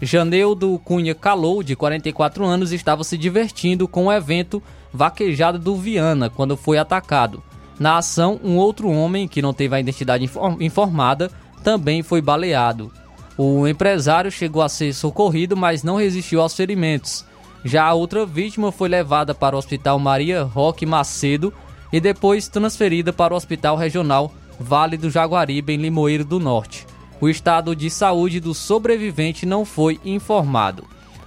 Janeildo 0.01 0.81
Cunha 0.83 1.15
Calou, 1.15 1.63
de 1.63 1.77
44 1.77 2.43
anos, 2.47 2.73
estava 2.73 3.05
se 3.05 3.19
divertindo 3.19 3.87
com 3.87 4.07
o 4.07 4.13
evento 4.13 4.63
Vaquejada 4.91 5.59
do 5.59 5.77
Viana 5.77 6.31
quando 6.31 6.57
foi 6.57 6.79
atacado. 6.79 7.43
Na 7.79 7.99
ação, 7.99 8.41
um 8.43 8.57
outro 8.57 8.89
homem, 8.89 9.29
que 9.29 9.43
não 9.43 9.53
teve 9.53 9.77
a 9.77 9.81
identidade 9.81 10.27
informada, 10.59 11.31
também 11.63 12.03
foi 12.03 12.23
baleado. 12.23 12.91
O 13.37 13.67
empresário 13.67 14.31
chegou 14.31 14.63
a 14.63 14.69
ser 14.69 14.93
socorrido, 14.93 15.57
mas 15.57 15.83
não 15.83 15.97
resistiu 15.97 16.41
aos 16.41 16.55
ferimentos. 16.55 17.25
Já 17.65 17.85
a 17.85 17.95
outra 17.95 18.25
vítima 18.25 18.71
foi 18.71 18.89
levada 18.89 19.35
para 19.35 19.57
o 19.57 19.59
Hospital 19.59 19.99
Maria 19.99 20.43
Roque 20.43 20.87
Macedo 20.87 21.53
e 21.93 22.01
depois 22.01 22.47
transferida 22.47 23.13
para 23.13 23.35
o 23.35 23.37
Hospital 23.37 23.77
Regional 23.77 24.33
Vale 24.59 24.97
do 24.97 25.11
Jaguaribe, 25.11 25.73
em 25.73 25.79
Limoeiro 25.79 26.25
do 26.25 26.39
Norte. 26.39 26.87
O 27.21 27.29
estado 27.29 27.75
de 27.75 27.91
saúde 27.91 28.39
do 28.39 28.55
sobrevivente 28.55 29.47
não 29.47 29.65
foi 29.65 29.99
informado. 30.05 30.85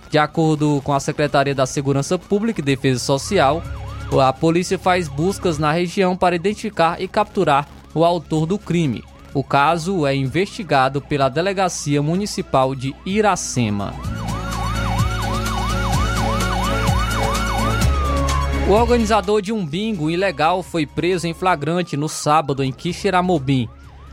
De 0.09 0.17
acordo 0.17 0.81
com 0.85 0.93
a 0.93 0.99
Secretaria 0.99 1.53
da 1.53 1.65
Segurança 1.65 2.17
Pública 2.17 2.61
e 2.61 2.63
Defesa 2.63 2.99
Social, 2.99 3.61
a 4.21 4.31
polícia 4.31 4.79
faz 4.79 5.09
buscas 5.09 5.57
na 5.57 5.71
região 5.71 6.15
para 6.15 6.35
identificar 6.35 7.01
e 7.01 7.07
capturar 7.07 7.67
o 7.93 8.05
autor 8.05 8.45
do 8.45 8.57
crime. 8.57 9.03
O 9.33 9.43
caso 9.43 10.05
é 10.05 10.15
investigado 10.15 11.01
pela 11.01 11.29
Delegacia 11.29 12.01
Municipal 12.01 12.73
de 12.73 12.95
Iracema. 13.05 13.93
O 18.67 18.71
organizador 18.71 19.41
de 19.41 19.53
um 19.53 19.65
bingo 19.65 20.09
ilegal 20.09 20.61
foi 20.61 20.85
preso 20.85 21.25
em 21.25 21.33
flagrante 21.33 21.95
no 21.95 22.09
sábado 22.09 22.63
em 22.63 22.71
Quixeramobim. 22.71 23.69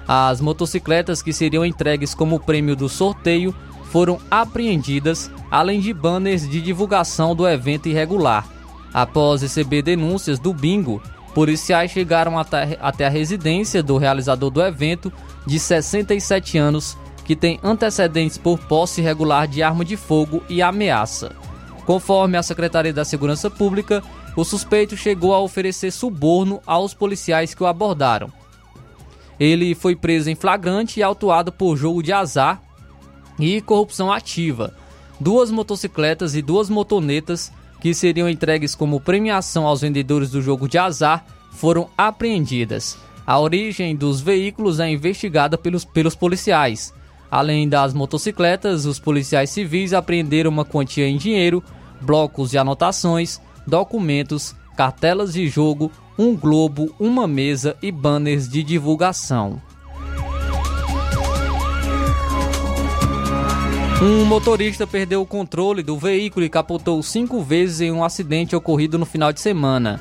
As 0.07 0.41
motocicletas 0.41 1.23
que 1.23 1.33
seriam 1.33 1.65
entregues 1.65 2.15
como 2.15 2.39
prêmio 2.39 2.77
do 2.77 2.89
sorteio 2.89 3.55
foram 3.91 4.21
apreendidas, 4.31 5.31
além 5.51 5.81
de 5.81 5.93
banners 5.93 6.49
de 6.49 6.61
divulgação 6.61 7.35
do 7.35 7.49
evento 7.49 7.89
irregular. 7.89 8.47
Após 8.93 9.43
receber 9.43 9.83
denúncias 9.83 10.39
do 10.39 10.53
bingo, 10.53 11.03
Policiais 11.35 11.91
chegaram 11.91 12.39
até, 12.39 12.79
a 12.81 13.09
residência 13.09 13.83
do 13.83 13.99
realizador 13.99 14.51
do 14.51 14.63
evento, 14.63 15.13
de 15.45 15.59
67 15.59 16.57
anos, 16.57 16.97
que 17.25 17.35
tem 17.35 17.59
antecedentes 17.63 18.39
por 18.39 18.59
posse 18.59 19.01
irregular 19.01 19.49
de 19.49 19.63
arma 19.63 19.85
de 19.85 19.97
fogo 19.97 20.43
e 20.49 20.63
ameaça. 20.63 21.35
Conforme 21.85 22.37
a 22.37 22.43
Secretaria 22.43 22.93
da 22.93 23.05
Segurança 23.05 23.51
Pública, 23.51 24.03
o 24.37 24.45
suspeito 24.45 24.97
chegou 24.97 25.35
a 25.35 25.41
oferecer 25.41 25.91
suborno 25.91 26.61
aos 26.65 26.95
policiais 26.95 27.53
que 27.53 27.63
o 27.63 27.67
abordaram. 27.67 28.33
Ele 29.39 29.75
foi 29.75 29.97
preso 29.97 30.31
em 30.31 30.37
flagrante 30.37 31.01
e 31.01 31.03
autuado 31.03 31.51
por 31.51 31.77
jogo 31.77 32.03
de 32.03 32.13
azar 32.13 32.63
e 33.39 33.61
corrupção 33.61 34.13
ativa. 34.13 34.73
Duas 35.19 35.51
motocicletas 35.51 36.37
e 36.37 36.43
duas 36.43 36.71
motonetas 36.71 37.53
que 37.85 37.93
seriam 37.93 38.27
entregues 38.27 38.75
como 38.75 38.99
premiação 38.99 39.67
aos 39.67 39.83
vendedores 39.83 40.31
do 40.31 40.41
jogo 40.41 40.67
de 40.67 40.79
azar, 40.79 41.23
foram 41.51 41.91
apreendidas. 41.99 42.97
A 43.27 43.39
origem 43.39 43.95
dos 43.95 44.23
veículos 44.23 44.81
é 44.81 44.89
investigada 44.89 45.59
pelos, 45.59 45.85
pelos 45.85 46.15
policiais. 46.15 46.95
Além 47.31 47.69
das 47.69 47.93
motocicletas, 47.93 48.87
os 48.87 48.99
policiais 48.99 49.51
civis 49.51 49.93
apreenderam 49.93 50.51
uma 50.51 50.65
quantia 50.65 51.07
em 51.07 51.19
dinheiro, 51.19 51.63
blocos 52.01 52.53
de 52.53 52.57
anotações, 52.57 53.39
documentos, 53.67 54.57
cartelas 54.75 55.35
de 55.35 55.47
jogo, 55.47 55.93
um 56.19 56.35
globo, 56.35 56.95
uma 56.99 57.27
mesa 57.27 57.77
e 57.83 57.93
banners 57.93 58.49
de 58.49 58.63
divulgação. 58.63 59.61
Um 64.07 64.23
motorista 64.27 64.87
perdeu 64.87 65.23
o 65.23 65.27
controle 65.27 65.83
do 65.83 65.97
veículo 65.97 66.45
e 66.45 66.51
capotou 66.51 67.03
cinco 67.03 67.41
vezes 67.41 67.81
em 67.81 67.91
um 67.91 68.05
acidente 68.05 68.55
ocorrido 68.55 68.99
no 68.99 69.07
final 69.07 69.33
de 69.33 69.41
semana. 69.41 69.99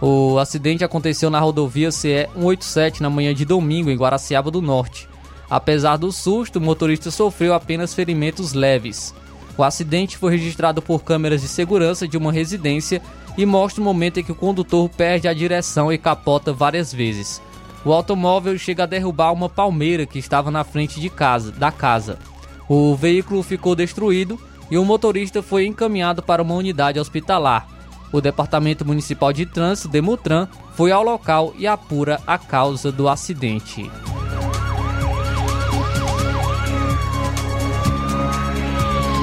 O 0.00 0.38
acidente 0.38 0.82
aconteceu 0.82 1.28
na 1.28 1.38
rodovia 1.38 1.92
CE 1.92 2.30
187 2.32 3.02
na 3.02 3.10
manhã 3.10 3.34
de 3.34 3.44
domingo 3.44 3.90
em 3.90 3.96
Guaraciaba 3.96 4.50
do 4.50 4.62
Norte. 4.62 5.06
Apesar 5.50 5.98
do 5.98 6.10
susto, 6.10 6.56
o 6.56 6.62
motorista 6.62 7.10
sofreu 7.10 7.52
apenas 7.52 7.92
ferimentos 7.92 8.54
leves. 8.54 9.14
O 9.54 9.62
acidente 9.62 10.16
foi 10.16 10.32
registrado 10.32 10.80
por 10.80 11.04
câmeras 11.04 11.42
de 11.42 11.48
segurança 11.48 12.08
de 12.08 12.16
uma 12.16 12.32
residência 12.32 13.02
e 13.36 13.44
mostra 13.44 13.82
o 13.82 13.84
momento 13.84 14.18
em 14.18 14.24
que 14.24 14.32
o 14.32 14.34
condutor 14.34 14.88
perde 14.88 15.28
a 15.28 15.34
direção 15.34 15.92
e 15.92 15.98
capota 15.98 16.54
várias 16.54 16.90
vezes. 16.90 17.42
O 17.84 17.92
automóvel 17.92 18.56
chega 18.56 18.84
a 18.84 18.86
derrubar 18.86 19.30
uma 19.30 19.50
palmeira 19.50 20.06
que 20.06 20.18
estava 20.18 20.50
na 20.50 20.64
frente 20.64 20.98
de 20.98 21.10
casa, 21.10 21.52
da 21.52 21.70
casa. 21.70 22.18
O 22.68 22.94
veículo 22.94 23.42
ficou 23.42 23.74
destruído 23.74 24.38
e 24.70 24.78
o 24.78 24.84
motorista 24.84 25.42
foi 25.42 25.66
encaminhado 25.66 26.22
para 26.22 26.42
uma 26.42 26.54
unidade 26.54 26.98
hospitalar. 26.98 27.68
O 28.12 28.20
Departamento 28.20 28.84
Municipal 28.84 29.32
de 29.32 29.46
Trânsito, 29.46 29.88
Demutran, 29.88 30.46
foi 30.74 30.92
ao 30.92 31.02
local 31.02 31.54
e 31.58 31.66
apura 31.66 32.20
a 32.26 32.38
causa 32.38 32.92
do 32.92 33.08
acidente. 33.08 33.90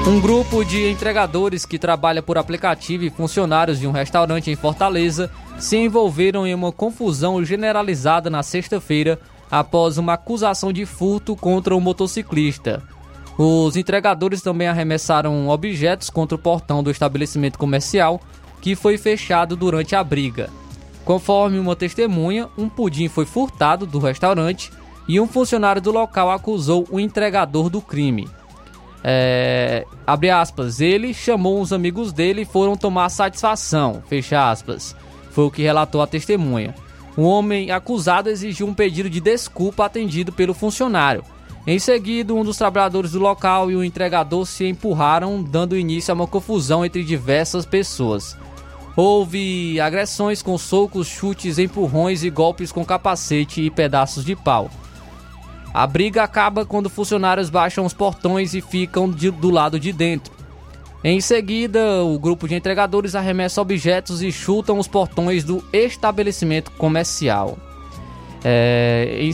Um 0.06 0.20
grupo 0.20 0.64
de 0.64 0.90
entregadores 0.90 1.64
que 1.64 1.78
trabalha 1.78 2.22
por 2.22 2.36
aplicativo 2.36 3.04
e 3.04 3.10
funcionários 3.10 3.78
de 3.78 3.86
um 3.86 3.92
restaurante 3.92 4.50
em 4.50 4.56
Fortaleza 4.56 5.30
se 5.58 5.76
envolveram 5.76 6.46
em 6.46 6.54
uma 6.54 6.72
confusão 6.72 7.44
generalizada 7.44 8.28
na 8.28 8.42
sexta-feira 8.42 9.20
após 9.50 9.98
uma 9.98 10.14
acusação 10.14 10.72
de 10.72 10.84
furto 10.86 11.36
contra 11.36 11.76
um 11.76 11.80
motociclista. 11.80 12.82
Os 13.42 13.74
entregadores 13.74 14.42
também 14.42 14.68
arremessaram 14.68 15.48
objetos 15.48 16.10
contra 16.10 16.36
o 16.36 16.38
portão 16.38 16.82
do 16.82 16.90
estabelecimento 16.90 17.58
comercial, 17.58 18.20
que 18.60 18.76
foi 18.76 18.98
fechado 18.98 19.56
durante 19.56 19.96
a 19.96 20.04
briga. 20.04 20.50
Conforme 21.06 21.58
uma 21.58 21.74
testemunha, 21.74 22.50
um 22.58 22.68
pudim 22.68 23.08
foi 23.08 23.24
furtado 23.24 23.86
do 23.86 23.98
restaurante 23.98 24.70
e 25.08 25.18
um 25.18 25.26
funcionário 25.26 25.80
do 25.80 25.90
local 25.90 26.30
acusou 26.30 26.86
o 26.90 27.00
entregador 27.00 27.70
do 27.70 27.80
crime. 27.80 28.28
É, 29.02 29.86
abre 30.06 30.28
aspas, 30.28 30.82
ele 30.82 31.14
chamou 31.14 31.62
uns 31.62 31.72
amigos 31.72 32.12
dele 32.12 32.42
e 32.42 32.44
foram 32.44 32.76
tomar 32.76 33.08
satisfação, 33.08 34.02
fecha 34.06 34.50
aspas. 34.50 34.94
Foi 35.30 35.46
o 35.46 35.50
que 35.50 35.62
relatou 35.62 36.02
a 36.02 36.06
testemunha. 36.06 36.74
O 37.16 37.22
homem 37.22 37.70
acusado 37.70 38.28
exigiu 38.28 38.66
um 38.66 38.74
pedido 38.74 39.08
de 39.08 39.18
desculpa 39.18 39.86
atendido 39.86 40.30
pelo 40.30 40.52
funcionário 40.52 41.24
em 41.72 41.78
seguida, 41.78 42.34
um 42.34 42.42
dos 42.42 42.56
trabalhadores 42.56 43.12
do 43.12 43.20
local 43.20 43.70
e 43.70 43.76
o 43.76 43.84
entregador 43.84 44.44
se 44.44 44.66
empurraram, 44.66 45.40
dando 45.40 45.78
início 45.78 46.10
a 46.10 46.16
uma 46.16 46.26
confusão 46.26 46.84
entre 46.84 47.04
diversas 47.04 47.64
pessoas. 47.64 48.36
Houve 48.96 49.78
agressões 49.78 50.42
com 50.42 50.58
socos, 50.58 51.06
chutes, 51.06 51.60
empurrões 51.60 52.24
e 52.24 52.28
golpes 52.28 52.72
com 52.72 52.84
capacete 52.84 53.62
e 53.62 53.70
pedaços 53.70 54.24
de 54.24 54.34
pau. 54.34 54.68
A 55.72 55.86
briga 55.86 56.24
acaba 56.24 56.66
quando 56.66 56.90
funcionários 56.90 57.48
baixam 57.48 57.86
os 57.86 57.94
portões 57.94 58.52
e 58.52 58.60
ficam 58.60 59.08
de, 59.08 59.30
do 59.30 59.48
lado 59.48 59.78
de 59.78 59.92
dentro. 59.92 60.32
Em 61.04 61.20
seguida, 61.20 62.02
o 62.02 62.18
grupo 62.18 62.48
de 62.48 62.56
entregadores 62.56 63.14
arremessa 63.14 63.62
objetos 63.62 64.22
e 64.22 64.32
chutam 64.32 64.76
os 64.76 64.88
portões 64.88 65.44
do 65.44 65.64
estabelecimento 65.72 66.72
comercial. 66.72 67.56
É, 68.42 69.32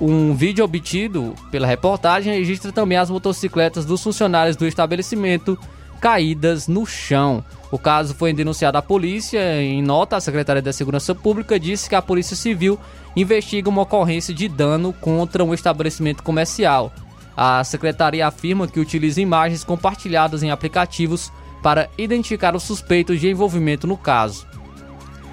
um 0.00 0.34
vídeo 0.34 0.64
obtido 0.64 1.34
pela 1.50 1.66
reportagem 1.66 2.34
registra 2.34 2.70
também 2.70 2.98
as 2.98 3.08
motocicletas 3.08 3.84
dos 3.84 4.02
funcionários 4.02 4.56
do 4.56 4.66
estabelecimento 4.66 5.58
caídas 6.00 6.66
no 6.66 6.84
chão. 6.84 7.44
O 7.70 7.78
caso 7.78 8.14
foi 8.14 8.32
denunciado 8.32 8.76
à 8.76 8.82
polícia. 8.82 9.62
Em 9.62 9.80
nota, 9.80 10.16
a 10.16 10.20
Secretaria 10.20 10.60
da 10.60 10.72
Segurança 10.72 11.14
Pública 11.14 11.58
disse 11.58 11.88
que 11.88 11.94
a 11.94 12.02
Polícia 12.02 12.36
Civil 12.36 12.78
investiga 13.14 13.70
uma 13.70 13.82
ocorrência 13.82 14.34
de 14.34 14.48
dano 14.48 14.92
contra 14.92 15.44
um 15.44 15.54
estabelecimento 15.54 16.22
comercial. 16.22 16.92
A 17.36 17.64
secretaria 17.64 18.26
afirma 18.26 18.68
que 18.68 18.80
utiliza 18.80 19.20
imagens 19.20 19.64
compartilhadas 19.64 20.42
em 20.42 20.50
aplicativos 20.50 21.32
para 21.62 21.88
identificar 21.96 22.54
os 22.54 22.62
suspeitos 22.62 23.20
de 23.20 23.30
envolvimento 23.30 23.86
no 23.86 23.96
caso. 23.96 24.46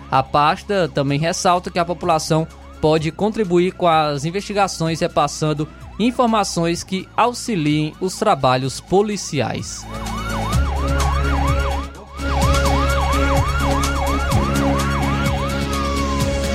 A 0.10 0.24
pasta 0.24 0.90
também 0.94 1.20
ressalta 1.20 1.70
que 1.70 1.80
a 1.80 1.86
população 1.86 2.48
pode 2.82 3.12
contribuir 3.12 3.74
com 3.74 3.88
as 3.88 4.26
investigações 4.26 5.00
repassando 5.00 5.68
informações 6.00 6.84
que 6.84 7.08
auxiliem 7.16 7.94
os 8.00 8.16
trabalhos 8.16 8.80
policiais. 8.80 9.86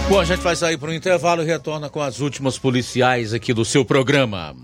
Bom, 0.09 0.21
a 0.21 0.25
gente 0.25 0.41
vai 0.41 0.55
sair 0.55 0.79
para 0.79 0.91
um 0.91 0.95
intervalo 0.95 1.43
e 1.43 1.47
retorna 1.47 1.89
com 1.89 2.01
as 2.01 2.21
últimas 2.21 2.59
policiais 2.59 3.33
aqui 3.33 3.53
do 3.53 3.65
seu 3.65 3.85
programa. 3.85 4.55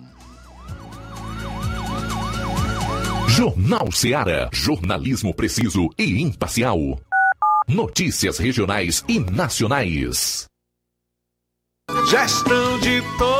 Jornal 3.28 3.90
Seara. 3.90 4.50
Jornalismo 4.52 5.34
preciso 5.34 5.88
e 5.98 6.20
imparcial. 6.20 6.78
Notícias 7.66 8.38
regionais 8.38 9.02
e 9.08 9.18
nacionais. 9.18 10.49
Gestão 12.07 12.78
de 12.78 13.03
todos 13.18 13.39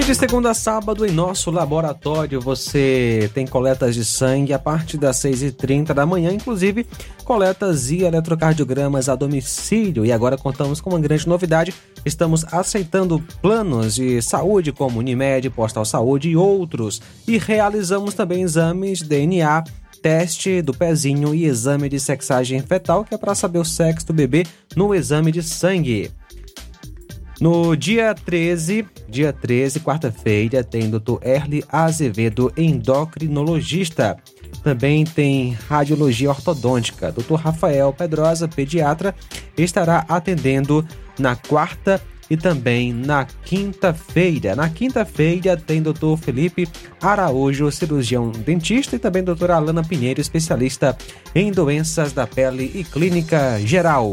E 0.00 0.02
de 0.02 0.14
segunda 0.14 0.52
a 0.52 0.54
sábado, 0.54 1.04
em 1.04 1.10
nosso 1.10 1.50
laboratório, 1.50 2.40
você 2.40 3.30
tem 3.34 3.46
coletas 3.46 3.94
de 3.94 4.02
sangue 4.02 4.54
a 4.54 4.58
partir 4.58 4.96
das 4.96 5.18
6h30 5.18 5.92
da 5.92 6.06
manhã, 6.06 6.32
inclusive 6.32 6.86
coletas 7.22 7.90
e 7.90 8.04
eletrocardiogramas 8.04 9.10
a 9.10 9.14
domicílio. 9.14 10.06
E 10.06 10.10
agora 10.10 10.38
contamos 10.38 10.80
com 10.80 10.88
uma 10.88 10.98
grande 10.98 11.28
novidade: 11.28 11.74
estamos 12.02 12.46
aceitando 12.50 13.22
planos 13.42 13.96
de 13.96 14.22
saúde 14.22 14.72
como 14.72 15.00
Unimed, 15.00 15.50
Postal 15.50 15.84
Saúde 15.84 16.30
e 16.30 16.36
outros. 16.36 17.02
E 17.28 17.36
realizamos 17.36 18.14
também 18.14 18.40
exames 18.40 19.02
DNA 19.02 19.64
teste 20.00 20.62
do 20.62 20.72
pezinho 20.72 21.34
e 21.34 21.44
exame 21.44 21.90
de 21.90 22.00
sexagem 22.00 22.62
fetal, 22.62 23.04
que 23.04 23.14
é 23.14 23.18
para 23.18 23.34
saber 23.34 23.58
o 23.58 23.64
sexo 23.66 24.06
do 24.06 24.14
bebê 24.14 24.46
no 24.74 24.94
exame 24.94 25.30
de 25.30 25.42
sangue. 25.42 26.10
No 27.40 27.74
dia 27.74 28.14
13, 28.14 28.84
dia 29.08 29.32
13, 29.32 29.80
quarta-feira, 29.80 30.62
tem 30.62 30.90
Dr. 30.90 31.16
Erle 31.22 31.64
Azevedo, 31.72 32.52
endocrinologista. 32.54 34.18
Também 34.62 35.06
tem 35.06 35.56
radiologia 35.66 36.28
ortodôntica. 36.28 37.10
Dr. 37.10 37.36
Rafael 37.36 37.94
Pedrosa, 37.94 38.46
pediatra, 38.46 39.14
estará 39.56 40.04
atendendo 40.06 40.86
na 41.18 41.34
quarta 41.34 41.98
e 42.28 42.36
também 42.36 42.92
na 42.92 43.24
quinta-feira. 43.24 44.54
Na 44.54 44.68
quinta-feira 44.68 45.56
tem 45.56 45.80
Dr. 45.82 46.18
Felipe 46.20 46.68
Araújo, 47.00 47.72
cirurgião 47.72 48.30
dentista, 48.30 48.96
e 48.96 48.98
também 48.98 49.24
Dra. 49.24 49.56
Alana 49.56 49.82
Pinheiro, 49.82 50.20
especialista 50.20 50.94
em 51.34 51.50
doenças 51.50 52.12
da 52.12 52.26
pele 52.26 52.70
e 52.74 52.84
clínica 52.84 53.58
geral. 53.60 54.12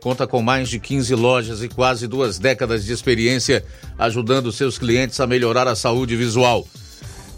conta 0.00 0.26
com 0.26 0.42
mais 0.42 0.68
de 0.68 0.78
15 0.78 1.14
lojas 1.14 1.62
e 1.62 1.68
quase 1.68 2.06
duas 2.06 2.38
décadas 2.38 2.84
de 2.84 2.92
experiência, 2.92 3.64
ajudando 3.98 4.52
seus 4.52 4.78
clientes 4.78 5.18
a 5.20 5.26
melhorar 5.26 5.66
a 5.68 5.76
saúde 5.76 6.16
visual. 6.16 6.66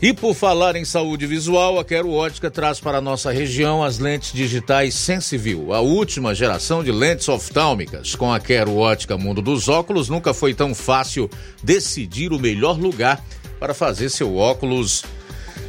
E 0.03 0.15
por 0.15 0.35
falar 0.35 0.77
em 0.77 0.85
saúde 0.85 1.27
visual, 1.27 1.79
a 1.79 1.85
Quero 1.85 2.11
Ótica 2.11 2.51
traz 2.51 2.81
para 2.81 2.99
a 2.99 3.03
nossa 3.03 3.31
região 3.31 3.85
as 3.85 3.99
lentes 3.99 4.33
digitais 4.33 4.95
Sensiview, 4.95 5.75
a 5.75 5.81
última 5.81 6.35
geração 6.35 6.83
de 6.83 6.91
lentes 6.91 7.29
oftálmicas. 7.29 8.15
Com 8.15 8.33
a 8.33 8.41
Quero 8.41 8.77
Ótica 8.77 9.19
Mundo 9.19 9.43
dos 9.43 9.69
Óculos, 9.69 10.09
nunca 10.09 10.33
foi 10.33 10.55
tão 10.55 10.75
fácil 10.75 11.29
decidir 11.63 12.33
o 12.33 12.39
melhor 12.39 12.79
lugar 12.79 13.23
para 13.59 13.75
fazer 13.75 14.09
seu 14.09 14.37
óculos 14.37 15.05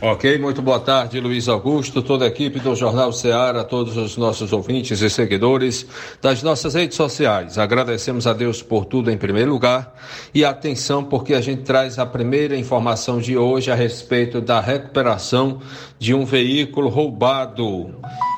Ok, 0.00 0.38
muito 0.38 0.60
boa 0.60 0.80
tarde, 0.80 1.20
Luiz 1.20 1.48
Augusto, 1.48 2.02
toda 2.02 2.24
a 2.24 2.28
equipe 2.28 2.58
do 2.58 2.74
Jornal 2.74 3.12
Ceará, 3.12 3.62
todos 3.62 3.96
os 3.96 4.16
nossos 4.16 4.52
ouvintes 4.52 5.00
e 5.00 5.08
seguidores 5.08 5.86
das 6.20 6.42
nossas 6.42 6.74
redes 6.74 6.96
sociais. 6.96 7.58
Agradecemos 7.58 8.26
a 8.26 8.32
Deus 8.32 8.60
por 8.60 8.84
tudo 8.84 9.10
em 9.10 9.16
primeiro 9.16 9.52
lugar 9.52 9.94
e 10.34 10.44
atenção 10.44 11.04
porque 11.04 11.32
a 11.32 11.40
gente 11.40 11.62
traz 11.62 11.98
a 11.98 12.04
primeira 12.04 12.56
informação 12.56 13.20
de 13.20 13.38
hoje 13.38 13.70
a 13.70 13.74
respeito 13.74 14.40
da 14.40 14.60
recuperação 14.60 15.60
de 15.98 16.12
um 16.12 16.24
veículo 16.24 16.88
roubado. 16.88 17.94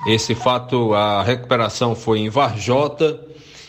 Esse 0.06 0.34
fato, 0.34 0.92
a 0.92 1.22
recuperação 1.22 1.94
foi 1.96 2.20
em 2.20 2.28
Varjota. 2.28 3.18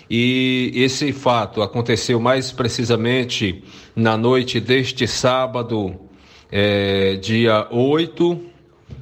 E 0.10 0.72
esse 0.74 1.12
fato 1.12 1.62
aconteceu 1.62 2.18
mais 2.18 2.50
precisamente 2.50 3.62
na 3.94 4.16
noite 4.16 4.58
deste 4.58 5.06
sábado, 5.06 6.07
é, 6.52 7.16
dia 7.16 7.68
8 7.72 8.40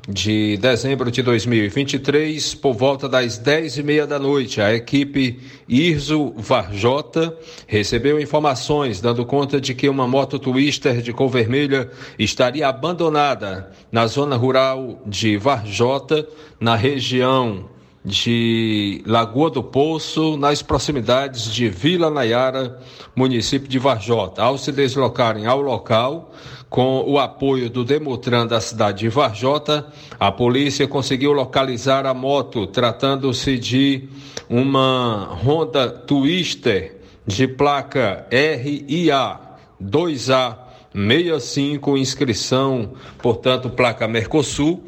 de 0.08 0.58
dezembro 0.58 1.10
de 1.10 1.24
2023, 1.24 2.54
por 2.56 2.74
volta 2.74 3.10
das 3.10 3.40
10 3.40 3.80
e 3.80 3.84
meia 3.84 4.06
da 4.06 4.20
noite, 4.20 4.62
a 4.62 4.74
equipe 4.74 5.40
Irzo 5.68 6.32
Varjota 6.38 7.36
recebeu 7.66 8.20
informações 8.20 9.02
dando 9.02 9.26
conta 9.26 9.60
de 9.60 9.74
que 9.74 9.90
uma 9.90 10.08
moto 10.08 10.38
Twister 10.38 11.02
de 11.02 11.12
cor 11.12 11.30
vermelha 11.30 11.90
estaria 12.20 12.68
abandonada 12.68 13.72
na 13.92 14.06
zona 14.06 14.36
rural 14.36 15.02
de 15.08 15.38
Varjota, 15.38 16.28
na 16.60 16.76
região 16.76 17.68
de 18.04 19.02
Lagoa 19.08 19.50
do 19.50 19.64
Poço, 19.64 20.38
nas 20.38 20.62
proximidades 20.62 21.52
de 21.52 21.68
Vila 21.68 22.12
Nayara, 22.12 22.80
município 23.16 23.68
de 23.68 23.80
Varjota. 23.80 24.44
Ao 24.44 24.60
se 24.60 24.72
deslocarem 24.72 25.48
ao 25.48 25.60
local, 25.60 26.32
com 26.76 27.10
o 27.10 27.18
apoio 27.18 27.70
do 27.70 27.86
Demutran 27.86 28.46
da 28.46 28.60
cidade 28.60 29.00
de 29.00 29.08
Varjota, 29.08 29.88
a 30.20 30.30
polícia 30.30 30.86
conseguiu 30.86 31.32
localizar 31.32 32.06
a 32.06 32.14
moto, 32.14 32.68
tratando-se 32.68 33.58
de 33.58 34.10
uma 34.50 35.40
Honda 35.42 35.90
Twister 35.90 36.98
de 37.26 37.48
placa 37.48 38.28
RIA 38.30 39.40
2A 39.82 40.58
65, 40.94 41.98
inscrição, 41.98 42.92
portanto, 43.20 43.70
placa 43.70 44.06
Mercosul. 44.06 44.84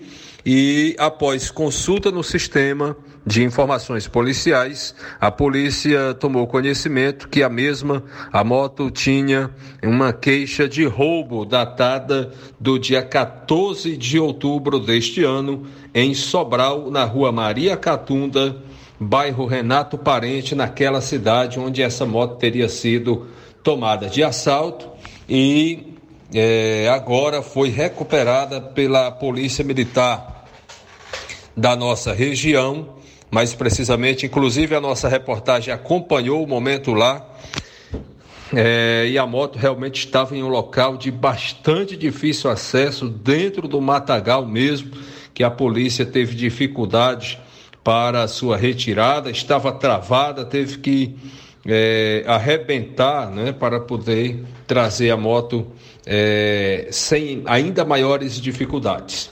E 0.45 0.93
após 0.99 1.49
consulta 1.49 2.11
no 2.11 2.21
sistema, 2.21 2.97
de 3.27 3.43
informações 3.43 4.07
policiais, 4.07 4.95
a 5.19 5.29
polícia 5.29 6.13
tomou 6.13 6.47
conhecimento 6.47 7.27
que 7.27 7.43
a 7.43 7.49
mesma, 7.49 8.01
a 8.31 8.41
moto, 8.41 8.89
tinha 8.89 9.51
uma 9.83 10.13
queixa 10.13 10.65
de 10.65 10.85
roubo 10.85 11.43
datada 11.43 12.31
do 12.57 12.79
dia 12.79 13.03
14 13.03 13.97
de 13.97 14.17
outubro 14.17 14.79
deste 14.79 15.25
ano, 15.25 15.67
em 15.93 16.13
Sobral, 16.13 16.89
na 16.89 17.03
rua 17.03 17.29
Maria 17.29 17.75
Catunda, 17.75 18.63
bairro 18.97 19.45
Renato 19.45 19.97
Parente, 19.97 20.55
naquela 20.55 21.01
cidade 21.01 21.59
onde 21.59 21.81
essa 21.81 22.05
moto 22.05 22.37
teria 22.37 22.69
sido 22.69 23.27
tomada 23.61 24.07
de 24.07 24.23
assalto. 24.23 24.87
E 25.27 25.95
é, 26.33 26.87
agora 26.89 27.41
foi 27.41 27.67
recuperada 27.67 28.61
pela 28.61 29.11
Polícia 29.11 29.65
Militar 29.65 30.45
da 31.57 31.75
nossa 31.75 32.13
região, 32.13 32.96
mais 33.29 33.53
precisamente, 33.53 34.25
inclusive 34.25 34.75
a 34.75 34.81
nossa 34.81 35.07
reportagem 35.07 35.73
acompanhou 35.73 36.43
o 36.43 36.47
momento 36.47 36.93
lá. 36.93 37.25
É, 38.53 39.05
e 39.09 39.17
a 39.17 39.27
moto 39.27 39.59
realmente 39.59 39.99
estava 39.99 40.35
em 40.35 40.41
um 40.41 40.47
local 40.47 40.95
de 40.95 41.11
bastante 41.11 41.97
difícil 41.97 42.49
acesso, 42.49 43.09
dentro 43.09 43.67
do 43.67 43.81
matagal 43.81 44.45
mesmo, 44.45 44.91
que 45.33 45.43
a 45.43 45.51
polícia 45.51 46.05
teve 46.05 46.33
dificuldade 46.33 47.37
para 47.83 48.23
a 48.23 48.27
sua 48.27 48.55
retirada, 48.55 49.29
estava 49.29 49.71
travada, 49.73 50.45
teve 50.45 50.77
que 50.77 51.15
é, 51.65 52.23
arrebentar 52.25 53.29
né, 53.29 53.51
para 53.51 53.79
poder 53.81 54.43
trazer 54.65 55.11
a 55.11 55.17
moto 55.17 55.67
é, 56.05 56.87
sem 56.89 57.43
ainda 57.45 57.83
maiores 57.83 58.39
dificuldades. 58.39 59.29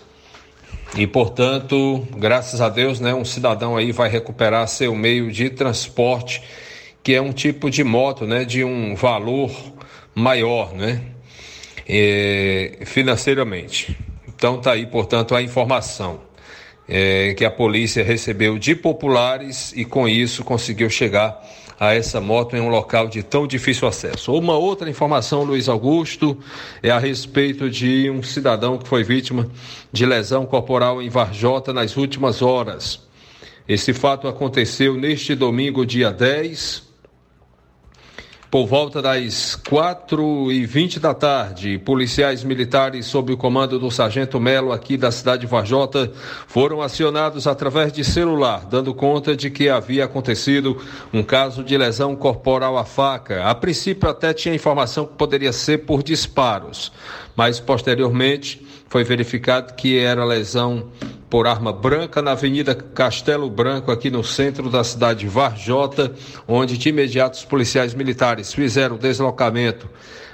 E, 0.98 1.06
portanto, 1.06 2.08
graças 2.18 2.62
a 2.62 2.70
Deus, 2.70 3.02
né, 3.02 3.14
um 3.14 3.26
cidadão 3.26 3.76
aí 3.76 3.92
vai 3.92 4.10
recuperar 4.10 4.66
seu 4.70 4.96
meio 4.96 5.30
de 5.30 5.50
transporte, 5.50 6.42
que 7.04 7.14
é 7.14 7.22
um 7.22 7.34
tipo 7.34 7.70
de 7.70 7.84
moto, 7.84 8.26
né, 8.26 8.46
de 8.46 8.64
um 8.64 8.96
valor 8.96 9.52
maior, 10.16 10.74
né, 10.74 11.02
é, 11.86 12.80
financeiramente. 12.86 13.98
Então, 14.26 14.62
tá 14.62 14.72
aí, 14.72 14.86
portanto, 14.86 15.36
a 15.36 15.42
informação 15.42 16.22
é, 16.88 17.34
que 17.34 17.44
a 17.44 17.52
polícia 17.52 18.02
recebeu 18.02 18.58
de 18.58 18.74
populares 18.74 19.74
e, 19.76 19.84
com 19.84 20.08
isso, 20.08 20.46
conseguiu 20.46 20.90
chegar 20.90 21.44
a 21.80 21.94
essa 21.94 22.22
moto 22.22 22.56
em 22.56 22.62
um 22.62 22.70
local 22.70 23.08
de 23.08 23.22
tão 23.22 23.46
difícil 23.46 23.88
acesso. 23.88 24.34
Uma 24.34 24.58
outra 24.58 24.90
informação, 24.90 25.44
Luiz 25.44 25.68
Augusto, 25.68 26.38
é 26.82 26.90
a 26.90 27.00
respeito 27.00 27.70
de 27.70 28.10
um 28.10 28.24
cidadão 28.24 28.78
que 28.78 28.88
foi 28.88 29.04
vítima 29.04 29.48
de 29.92 30.06
lesão 30.06 30.46
corporal 30.46 31.02
em 31.02 31.10
Varjota 31.10 31.74
nas 31.74 31.98
últimas 31.98 32.42
horas. 32.42 33.02
Esse 33.68 33.94
fato 33.94 34.28
aconteceu 34.28 34.96
neste 34.96 35.34
domingo, 35.34 35.86
dia 35.86 36.12
10, 36.12 36.85
por 38.56 38.68
volta 38.68 39.02
das 39.02 39.54
4 39.54 40.50
e 40.50 40.66
20 40.66 40.98
da 40.98 41.14
tarde, 41.14 41.78
policiais 41.78 42.42
militares 42.42 43.06
sob 43.06 43.34
o 43.34 43.38
comando 43.38 43.78
do 43.78 43.92
Sargento 43.92 44.40
Melo 44.40 44.72
aqui 44.72 44.96
da 44.96 45.12
cidade 45.12 45.42
de 45.42 45.48
Varjota 45.48 46.10
foram 46.48 46.82
acionados 46.82 47.48
através 47.48 47.92
de 47.92 48.02
celular, 48.02 48.66
dando 48.66 48.94
conta 48.94 49.36
de 49.36 49.50
que 49.50 49.68
havia 49.68 50.06
acontecido 50.06 50.78
um 51.12 51.22
caso 51.22 51.66
de 51.66 51.78
lesão 51.78 52.16
corporal 52.16 52.78
à 52.78 52.86
faca. 52.86 53.44
A 53.44 53.54
princípio 53.54 54.10
até 54.10 54.34
tinha 54.34 54.56
informação 54.56 55.06
que 55.06 55.16
poderia 55.16 55.52
ser 55.52 55.80
por 55.80 56.02
disparos, 56.02 56.94
mas 57.36 57.60
posteriormente 57.60 58.66
foi 58.88 59.04
verificado 59.04 59.74
que 59.74 60.00
era 60.00 60.24
lesão 60.24 60.88
por 61.36 61.48
arma 61.48 61.74
branca 61.74 62.22
na 62.22 62.32
Avenida 62.32 62.74
Castelo 62.74 63.50
Branco, 63.50 63.92
aqui 63.92 64.10
no 64.10 64.24
centro 64.24 64.70
da 64.70 64.86
cidade 64.86 65.20
de 65.20 65.28
Varjota, 65.28 66.14
onde 66.48 66.78
de 66.78 66.88
imediato 66.88 67.34
os 67.34 67.44
policiais 67.44 67.94
militares 67.94 68.54
fizeram 68.54 68.96
o 68.96 68.98
deslocamento 68.98 69.90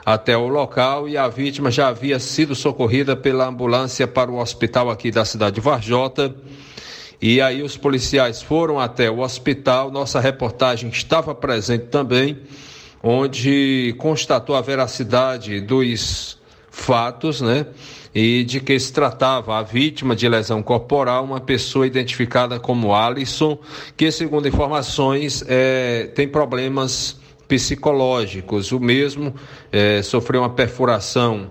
até 0.05 0.37
o 0.37 0.47
local 0.47 1.09
e 1.09 1.17
a 1.17 1.27
vítima 1.27 1.71
já 1.71 1.87
havia 1.87 2.19
sido 2.19 2.53
socorrida 2.53 3.15
pela 3.15 3.47
ambulância 3.47 4.07
para 4.07 4.29
o 4.29 4.37
hospital 4.37 4.91
aqui 4.91 5.09
da 5.09 5.25
cidade 5.25 5.55
de 5.55 5.61
Varjota. 5.61 6.35
E 7.19 7.41
aí 7.41 7.63
os 7.63 7.75
policiais 7.75 8.39
foram 8.39 8.79
até 8.79 9.09
o 9.09 9.21
hospital, 9.21 9.89
nossa 9.89 10.19
reportagem 10.19 10.87
estava 10.91 11.33
presente 11.33 11.85
também, 11.85 12.37
onde 13.01 13.95
constatou 13.97 14.55
a 14.55 14.61
veracidade 14.61 15.61
dos 15.61 16.37
fatos, 16.69 17.41
né? 17.41 17.65
E 18.13 18.43
de 18.43 18.59
que 18.59 18.77
se 18.77 18.91
tratava 18.91 19.57
a 19.57 19.61
vítima 19.61 20.15
de 20.15 20.27
lesão 20.27 20.61
corporal, 20.61 21.23
uma 21.23 21.39
pessoa 21.39 21.87
identificada 21.87 22.59
como 22.59 22.93
Alisson, 22.93 23.57
que, 23.95 24.11
segundo 24.11 24.47
informações, 24.47 25.43
é, 25.47 26.09
tem 26.13 26.27
problemas 26.27 27.19
psicológicos. 27.47 28.71
O 28.71 28.79
mesmo 28.79 29.33
é, 29.71 30.01
sofreu 30.01 30.41
uma 30.41 30.49
perfuração 30.49 31.49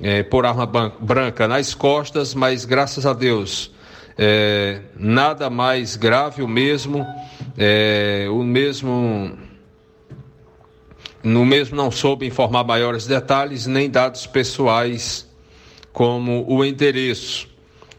é, 0.00 0.22
por 0.22 0.46
arma 0.46 0.66
branca 1.00 1.46
nas 1.46 1.74
costas, 1.74 2.34
mas 2.34 2.64
graças 2.64 3.04
a 3.04 3.12
Deus. 3.12 3.70
É, 4.16 4.80
nada 4.96 5.48
mais 5.48 5.94
grave, 5.94 6.42
o 6.42 6.48
mesmo, 6.48 7.06
é, 7.56 8.26
o 8.30 8.42
mesmo 8.42 9.38
no 11.22 11.44
mesmo 11.44 11.76
não 11.76 11.90
soube 11.90 12.26
informar 12.26 12.64
maiores 12.64 13.06
detalhes 13.06 13.66
nem 13.66 13.90
dados 13.90 14.26
pessoais 14.26 15.27
como 15.98 16.44
o 16.46 16.64
endereço. 16.64 17.48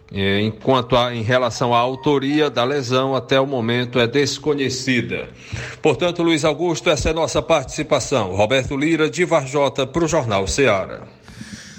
É, 0.09 0.39
enquanto 0.41 0.95
a, 0.95 1.13
em 1.13 1.21
relação 1.21 1.73
à 1.73 1.79
autoria 1.79 2.49
da 2.49 2.63
lesão, 2.63 3.13
até 3.13 3.37
o 3.41 3.45
momento 3.45 3.99
é 3.99 4.07
desconhecida. 4.07 5.27
Portanto, 5.81 6.23
Luiz 6.23 6.45
Augusto, 6.45 6.89
essa 6.89 7.09
é 7.09 7.13
nossa 7.13 7.41
participação. 7.41 8.33
Roberto 8.33 8.77
Lira, 8.77 9.09
de 9.09 9.25
Varjota, 9.25 9.85
para 9.85 10.05
o 10.05 10.07
Jornal 10.07 10.47
Ceará. 10.47 11.01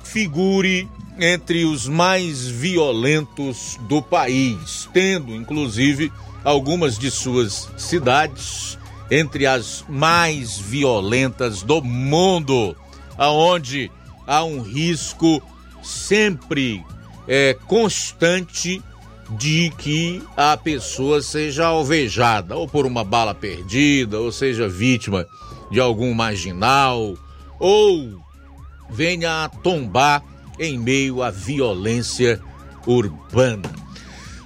figure 0.03 0.89
entre 1.21 1.67
os 1.67 1.87
mais 1.87 2.49
violentos 2.49 3.79
do 3.83 4.01
país, 4.01 4.89
tendo 4.95 5.35
inclusive 5.35 6.11
algumas 6.43 6.99
de 6.99 7.11
suas 7.11 7.69
cidades 7.77 8.79
entre 9.15 9.47
as 9.47 9.85
mais 9.89 10.59
violentas 10.59 11.63
do 11.63 11.81
mundo, 11.81 12.77
aonde 13.17 13.89
há 14.27 14.43
um 14.43 14.61
risco 14.61 15.41
sempre 15.85 16.85
é, 17.29 17.57
constante 17.67 18.83
de 19.39 19.73
que 19.79 20.21
a 20.37 20.57
pessoa 20.57 21.23
seja 21.23 21.67
alvejada, 21.67 22.57
ou 22.57 22.67
por 22.67 22.87
uma 22.87 23.05
bala 23.05 23.35
perdida, 23.35 24.19
ou 24.19 24.33
seja 24.33 24.69
vítima 24.69 25.25
de 25.71 25.79
algum 25.79 26.13
marginal, 26.13 27.15
ou 27.61 28.21
venha 28.91 29.45
a 29.45 29.49
tombar 29.49 30.25
em 30.59 30.77
meio 30.77 31.23
à 31.23 31.31
violência 31.31 32.41
urbana. 32.85 33.71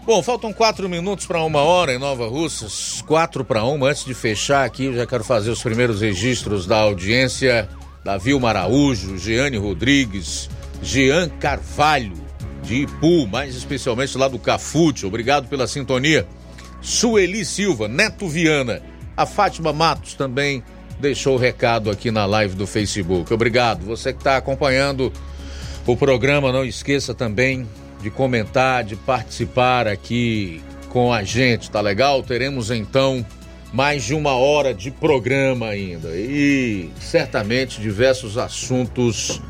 Bom, 0.08 0.22
faltam 0.22 0.54
quatro 0.54 0.88
minutos 0.88 1.26
para 1.26 1.42
uma 1.42 1.60
hora 1.60 1.92
em 1.92 1.98
Nova 1.98 2.26
Russas, 2.26 3.04
quatro 3.06 3.44
para 3.44 3.62
uma. 3.64 3.90
Antes 3.90 4.06
de 4.06 4.14
fechar 4.14 4.64
aqui, 4.64 4.86
eu 4.86 4.94
já 4.94 5.06
quero 5.06 5.22
fazer 5.22 5.50
os 5.50 5.62
primeiros 5.62 6.00
registros 6.00 6.66
da 6.66 6.78
audiência 6.78 7.68
da 8.02 8.16
Vilma 8.16 8.48
Araújo, 8.48 9.18
Jeane 9.18 9.58
Rodrigues, 9.58 10.48
Jean 10.82 11.28
Carvalho, 11.28 12.14
de 12.62 12.84
Ipu, 12.84 13.26
mais 13.26 13.54
especialmente 13.54 14.16
lá 14.16 14.28
do 14.28 14.38
Cafute. 14.38 15.04
Obrigado 15.04 15.46
pela 15.46 15.66
sintonia. 15.66 16.26
Sueli 16.80 17.44
Silva, 17.44 17.86
Neto 17.86 18.26
Viana, 18.26 18.80
a 19.14 19.26
Fátima 19.26 19.74
Matos 19.74 20.14
também 20.14 20.62
deixou 20.98 21.34
o 21.34 21.38
recado 21.38 21.90
aqui 21.90 22.10
na 22.10 22.24
live 22.24 22.54
do 22.54 22.66
Facebook. 22.66 23.30
Obrigado. 23.30 23.84
Você 23.84 24.14
que 24.14 24.20
está 24.20 24.38
acompanhando 24.38 25.12
o 25.86 25.94
programa, 25.94 26.50
não 26.50 26.64
esqueça 26.64 27.12
também 27.12 27.66
de 28.00 28.10
comentar, 28.10 28.84
de 28.84 28.96
participar 28.96 29.86
aqui 29.86 30.62
com 30.88 31.12
a 31.12 31.22
gente, 31.22 31.70
tá 31.70 31.80
legal? 31.80 32.22
Teremos 32.22 32.70
então 32.70 33.24
mais 33.72 34.04
de 34.04 34.14
uma 34.14 34.34
hora 34.34 34.72
de 34.72 34.90
programa 34.90 35.66
ainda 35.66 36.08
e 36.16 36.90
certamente 37.00 37.80
diversos 37.80 38.38
assuntos 38.38 39.42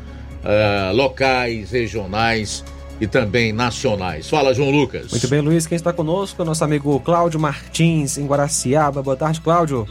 uh, 0.43 0.93
locais, 0.93 1.71
regionais 1.71 2.63
e 2.99 3.07
também 3.07 3.53
nacionais. 3.53 4.29
Fala, 4.29 4.53
João 4.53 4.71
Lucas. 4.71 5.11
Muito 5.11 5.27
bem, 5.29 5.39
Luiz. 5.39 5.65
Quem 5.65 5.75
está 5.75 5.93
conosco 5.93 6.41
é 6.41 6.45
nosso 6.45 6.63
amigo 6.63 6.99
Cláudio 6.99 7.39
Martins, 7.39 8.17
em 8.17 8.25
Guaraciaba. 8.25 9.01
Boa 9.01 9.15
tarde, 9.15 9.39
Cláudio. 9.39 9.87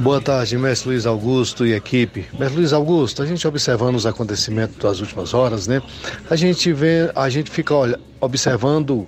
Boa 0.00 0.18
tarde, 0.18 0.56
mestre 0.56 0.88
Luiz 0.88 1.04
Augusto 1.04 1.66
e 1.66 1.74
equipe. 1.74 2.26
Mestre 2.38 2.56
Luiz 2.56 2.72
Augusto, 2.72 3.22
a 3.22 3.26
gente 3.26 3.46
observando 3.46 3.96
os 3.96 4.06
acontecimentos 4.06 4.76
das 4.78 4.98
últimas 4.98 5.34
horas, 5.34 5.66
né? 5.66 5.82
A 6.30 6.36
gente 6.36 6.72
vê, 6.72 7.12
a 7.14 7.28
gente 7.28 7.50
fica 7.50 7.74
olha, 7.74 8.00
observando 8.18 9.06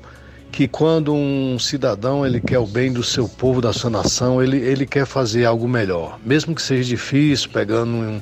que 0.50 0.68
quando 0.68 1.14
um 1.14 1.58
cidadão 1.58 2.26
ele 2.26 2.42
quer 2.42 2.58
o 2.58 2.66
bem 2.66 2.92
do 2.92 3.02
seu 3.02 3.26
povo, 3.26 3.62
da 3.62 3.72
sua 3.72 3.88
nação, 3.88 4.42
ele, 4.42 4.58
ele 4.58 4.84
quer 4.84 5.06
fazer 5.06 5.46
algo 5.46 5.66
melhor, 5.66 6.18
mesmo 6.22 6.54
que 6.54 6.60
seja 6.60 6.86
difícil, 6.90 7.48
pegando 7.48 7.90
um, 7.90 8.20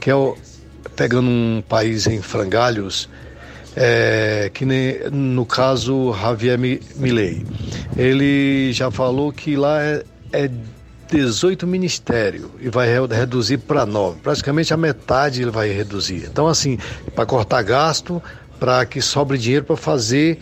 quer, 0.00 0.14
pegando 0.96 1.28
um 1.28 1.62
país 1.68 2.06
em 2.06 2.22
frangalhos, 2.22 3.10
é, 3.76 4.50
que 4.54 4.64
nem 4.64 5.10
no 5.12 5.44
caso 5.44 6.14
Javier 6.18 6.58
Milei. 6.58 7.44
Ele 7.94 8.72
já 8.72 8.90
falou 8.90 9.30
que 9.30 9.54
lá 9.54 9.82
é, 9.82 10.02
é 10.32 10.50
18 11.10 11.66
ministérios 11.66 12.50
e 12.60 12.68
vai 12.68 12.88
reduzir 12.88 13.58
para 13.58 13.86
9. 13.86 14.20
Praticamente 14.20 14.74
a 14.74 14.76
metade 14.76 15.42
ele 15.42 15.50
vai 15.50 15.70
reduzir. 15.70 16.28
Então, 16.30 16.46
assim, 16.46 16.78
para 17.14 17.24
cortar 17.26 17.62
gasto, 17.62 18.22
para 18.58 18.84
que 18.86 19.00
sobre 19.00 19.38
dinheiro 19.38 19.64
para 19.64 19.76
fazer, 19.76 20.40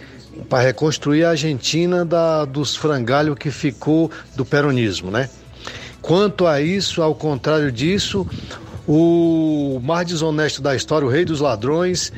para 0.48 0.62
reconstruir 0.62 1.24
a 1.24 1.30
Argentina 1.30 2.04
da, 2.04 2.44
dos 2.44 2.76
frangalhos 2.76 3.36
que 3.36 3.50
ficou 3.50 4.10
do 4.34 4.44
peronismo, 4.44 5.10
né? 5.10 5.28
Quanto 6.00 6.46
a 6.46 6.60
isso, 6.60 7.00
ao 7.02 7.14
contrário 7.14 7.72
disso, 7.72 8.26
o 8.86 9.80
mais 9.82 10.06
desonesto 10.06 10.60
da 10.60 10.76
história, 10.76 11.06
o 11.06 11.10
rei 11.10 11.24
dos 11.24 11.40
ladrões, 11.40 12.12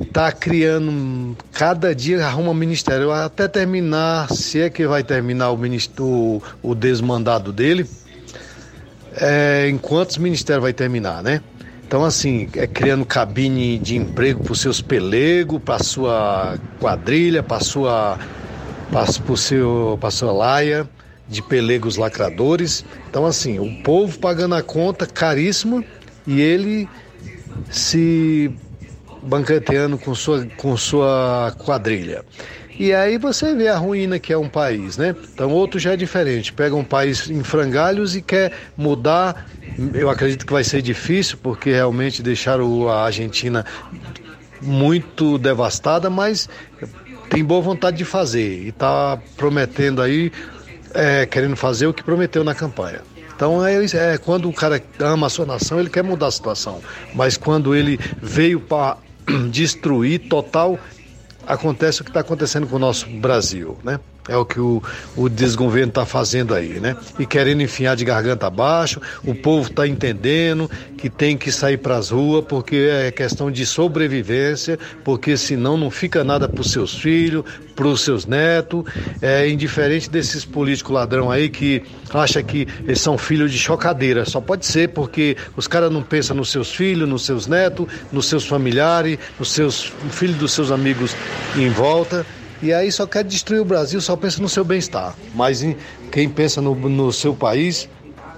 está 0.00 0.30
criando 0.30 1.36
cada 1.52 1.94
dia 1.94 2.24
arruma 2.24 2.54
ministério 2.54 3.10
até 3.10 3.48
terminar, 3.48 4.32
se 4.32 4.60
é 4.60 4.70
que 4.70 4.86
vai 4.86 5.02
terminar 5.02 5.50
o, 5.50 5.56
ministro, 5.56 6.42
o 6.62 6.74
desmandado 6.74 7.52
dele, 7.52 7.88
é, 9.16 9.68
em 9.68 9.76
quantos 9.76 10.18
ministérios 10.18 10.62
vai 10.62 10.72
terminar, 10.72 11.22
né? 11.22 11.40
Então, 11.86 12.04
assim, 12.04 12.48
é 12.54 12.66
criando 12.66 13.04
cabine 13.06 13.78
de 13.78 13.96
emprego 13.96 14.42
para 14.42 14.52
os 14.52 14.60
seus 14.60 14.80
pelegos, 14.82 15.60
para 15.62 15.82
sua 15.82 16.58
quadrilha, 16.78 17.42
para 17.42 17.60
sua, 17.60 18.18
para 18.92 19.06
seu, 19.36 19.96
para 19.98 20.10
sua 20.10 20.30
laia 20.30 20.88
de 21.26 21.40
pelegos 21.42 21.96
lacradores. 21.96 22.84
Então, 23.08 23.24
assim, 23.24 23.58
o 23.58 23.82
povo 23.82 24.18
pagando 24.18 24.54
a 24.54 24.62
conta 24.62 25.06
caríssima 25.06 25.82
e 26.26 26.42
ele 26.42 26.86
se 27.70 28.52
banqueteando 29.22 29.98
com 29.98 30.14
sua, 30.14 30.46
com 30.56 30.76
sua 30.76 31.54
quadrilha. 31.58 32.24
E 32.78 32.92
aí 32.92 33.18
você 33.18 33.54
vê 33.54 33.66
a 33.66 33.76
ruína 33.76 34.20
que 34.20 34.32
é 34.32 34.38
um 34.38 34.48
país, 34.48 34.96
né? 34.96 35.14
Então 35.34 35.50
outro 35.50 35.80
já 35.80 35.94
é 35.94 35.96
diferente. 35.96 36.52
Pega 36.52 36.76
um 36.76 36.84
país 36.84 37.28
em 37.28 37.42
frangalhos 37.42 38.14
e 38.14 38.22
quer 38.22 38.52
mudar. 38.76 39.48
Eu 39.92 40.08
acredito 40.08 40.46
que 40.46 40.52
vai 40.52 40.62
ser 40.62 40.80
difícil, 40.80 41.38
porque 41.42 41.72
realmente 41.72 42.22
deixaram 42.22 42.88
a 42.88 43.02
Argentina 43.02 43.66
muito 44.62 45.38
devastada, 45.38 46.08
mas 46.08 46.48
tem 47.28 47.44
boa 47.44 47.60
vontade 47.60 47.96
de 47.96 48.04
fazer 48.04 48.62
e 48.62 48.68
está 48.68 49.18
prometendo 49.36 50.00
aí, 50.00 50.32
é, 50.94 51.26
querendo 51.26 51.56
fazer 51.56 51.88
o 51.88 51.92
que 51.92 52.04
prometeu 52.04 52.44
na 52.44 52.54
campanha. 52.54 53.00
Então 53.34 53.64
é, 53.64 53.84
é, 53.84 54.18
quando 54.18 54.48
o 54.48 54.52
cara 54.52 54.82
ama 55.00 55.26
a 55.26 55.30
sua 55.30 55.46
nação, 55.46 55.78
ele 55.78 55.90
quer 55.90 56.02
mudar 56.02 56.28
a 56.28 56.30
situação. 56.30 56.80
Mas 57.14 57.36
quando 57.36 57.74
ele 57.74 57.98
veio 58.20 58.60
para 58.60 58.96
destruir 59.50 60.28
total, 60.28 60.78
acontece 61.46 62.02
o 62.02 62.04
que 62.04 62.10
está 62.10 62.20
acontecendo 62.20 62.66
com 62.66 62.76
o 62.76 62.78
nosso 62.78 63.08
Brasil, 63.08 63.76
né? 63.82 64.00
É 64.28 64.36
o 64.36 64.44
que 64.44 64.60
o, 64.60 64.82
o 65.16 65.28
desgoverno 65.28 65.88
está 65.88 66.04
fazendo 66.04 66.54
aí, 66.54 66.78
né? 66.80 66.96
E 67.18 67.26
querendo 67.26 67.62
enfiar 67.62 67.96
de 67.96 68.04
garganta 68.04 68.46
abaixo, 68.46 69.00
o 69.24 69.34
povo 69.34 69.68
está 69.68 69.88
entendendo 69.88 70.70
que 70.96 71.08
tem 71.08 71.36
que 71.36 71.50
sair 71.50 71.78
para 71.78 71.96
as 71.96 72.10
ruas 72.10 72.44
porque 72.46 72.88
é 72.90 73.10
questão 73.10 73.50
de 73.50 73.64
sobrevivência, 73.64 74.78
porque 75.04 75.36
senão 75.36 75.76
não 75.76 75.90
fica 75.90 76.22
nada 76.22 76.48
para 76.48 76.60
os 76.60 76.70
seus 76.70 76.94
filhos, 76.94 77.44
para 77.74 77.86
os 77.86 78.00
seus 78.00 78.26
netos. 78.26 78.84
É 79.22 79.48
indiferente 79.48 80.10
desses 80.10 80.44
políticos 80.44 80.92
ladrão 80.92 81.30
aí 81.30 81.48
que 81.48 81.82
acha 82.12 82.42
que 82.42 82.66
eles 82.84 83.00
são 83.00 83.16
filhos 83.16 83.52
de 83.52 83.58
chocadeira. 83.58 84.24
Só 84.24 84.40
pode 84.40 84.66
ser 84.66 84.88
porque 84.88 85.36
os 85.56 85.66
caras 85.68 85.90
não 85.90 86.02
pensam 86.02 86.36
nos 86.36 86.50
seus 86.50 86.72
filhos, 86.74 87.08
nos 87.08 87.24
seus 87.24 87.46
netos, 87.46 87.86
nos 88.12 88.26
seus 88.26 88.44
familiares, 88.44 89.18
nos 89.38 89.52
seus 89.52 89.92
filhos 90.10 90.36
dos 90.36 90.52
seus 90.52 90.70
amigos 90.70 91.14
em 91.56 91.70
volta. 91.70 92.26
E 92.62 92.72
aí 92.72 92.90
só 92.90 93.06
quer 93.06 93.24
destruir 93.24 93.60
o 93.60 93.64
Brasil, 93.64 94.00
só 94.00 94.16
pensa 94.16 94.42
no 94.42 94.48
seu 94.48 94.64
bem-estar. 94.64 95.14
Mas 95.34 95.64
quem 96.10 96.28
pensa 96.28 96.60
no, 96.60 96.74
no 96.74 97.12
seu 97.12 97.34
país 97.34 97.88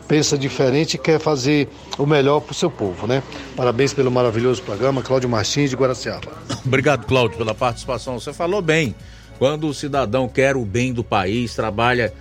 pensa 0.06 0.36
diferente 0.36 0.94
e 0.94 0.98
quer 0.98 1.20
fazer 1.20 1.68
o 1.96 2.04
melhor 2.04 2.40
para 2.40 2.50
o 2.50 2.54
seu 2.54 2.68
povo, 2.68 3.06
né? 3.06 3.22
Parabéns 3.56 3.94
pelo 3.94 4.10
maravilhoso 4.10 4.60
programa, 4.62 5.02
Cláudio 5.02 5.28
Martins 5.28 5.70
de 5.70 5.76
Guaraciaba. 5.76 6.32
Obrigado, 6.66 7.06
Cláudio, 7.06 7.38
pela 7.38 7.54
participação. 7.54 8.18
Você 8.18 8.32
falou 8.32 8.60
bem. 8.60 8.94
Quando 9.38 9.68
o 9.68 9.72
cidadão 9.72 10.28
quer 10.28 10.56
o 10.56 10.64
bem 10.64 10.92
do 10.92 11.02
país, 11.02 11.54
trabalha 11.54 12.12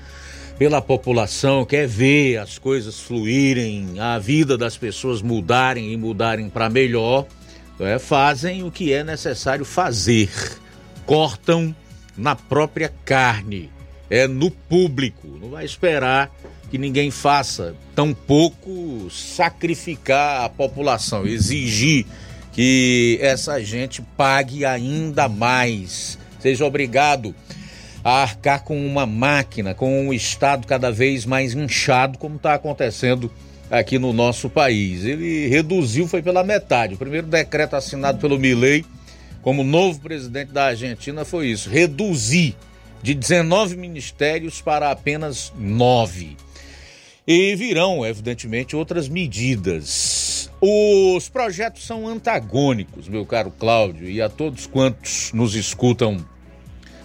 pela 0.59 0.81
população, 0.81 1.65
quer 1.65 1.87
ver 1.87 2.37
as 2.37 2.57
coisas 2.57 2.99
fluírem, 2.99 3.99
a 3.99 4.19
vida 4.19 4.57
das 4.57 4.77
pessoas 4.77 5.21
mudarem 5.21 5.91
e 5.91 5.97
mudarem 5.97 6.47
para 6.47 6.69
melhor, 6.69 7.25
é, 7.79 7.97
fazem 7.97 8.63
o 8.63 8.69
que 8.69 8.93
é 8.93 9.03
necessário 9.03 9.65
fazer. 9.65 10.29
Cortam 11.05 11.75
na 12.19 12.35
própria 12.35 12.91
carne, 13.05 13.69
é 14.09 14.27
no 14.27 14.51
público. 14.51 15.27
Não 15.41 15.49
vai 15.49 15.65
esperar 15.65 16.29
que 16.69 16.77
ninguém 16.77 17.09
faça, 17.09 17.75
tampouco 17.95 19.09
sacrificar 19.09 20.43
a 20.43 20.49
população, 20.49 21.25
exigir 21.25 22.05
que 22.51 23.17
essa 23.21 23.63
gente 23.63 24.01
pague 24.15 24.65
ainda 24.65 25.27
mais, 25.27 26.19
seja 26.39 26.65
obrigado 26.65 27.33
a 28.03 28.21
arcar 28.21 28.63
com 28.63 28.85
uma 28.85 29.05
máquina, 29.05 29.73
com 29.73 30.07
um 30.07 30.13
Estado 30.13 30.67
cada 30.67 30.91
vez 30.91 31.25
mais 31.25 31.53
inchado, 31.53 32.17
como 32.17 32.35
está 32.35 32.53
acontecendo 32.53 33.31
aqui 33.69 33.99
no 33.99 34.13
nosso 34.13 34.49
país. 34.49 35.05
Ele 35.05 35.47
reduziu, 35.47 36.07
foi 36.07 36.21
pela 36.21 36.43
metade. 36.43 36.95
O 36.95 36.97
primeiro 36.97 37.27
decreto 37.27 37.75
assinado 37.75 38.19
pelo 38.19 38.39
Milei 38.39 38.85
como 39.41 39.63
novo 39.63 39.99
presidente 39.99 40.51
da 40.51 40.65
Argentina 40.65 41.23
foi 41.23 41.47
isso: 41.47 41.69
reduzir 41.69 42.55
de 43.01 43.13
19 43.13 43.77
ministérios 43.77 44.59
para 44.61 44.91
apenas 44.91 45.53
9. 45.57 46.35
E 47.25 47.55
virão, 47.55 48.05
evidentemente, 48.05 48.75
outras 48.75 49.07
medidas. 49.07 50.51
Os 50.59 51.29
projetos 51.29 51.85
são 51.85 52.05
antagônicos, 52.07 53.07
meu 53.07 53.25
caro 53.25 53.49
Cláudio, 53.51 54.09
e 54.09 54.21
a 54.21 54.27
todos 54.27 54.67
quantos 54.67 55.31
nos 55.31 55.55
escutam 55.55 56.17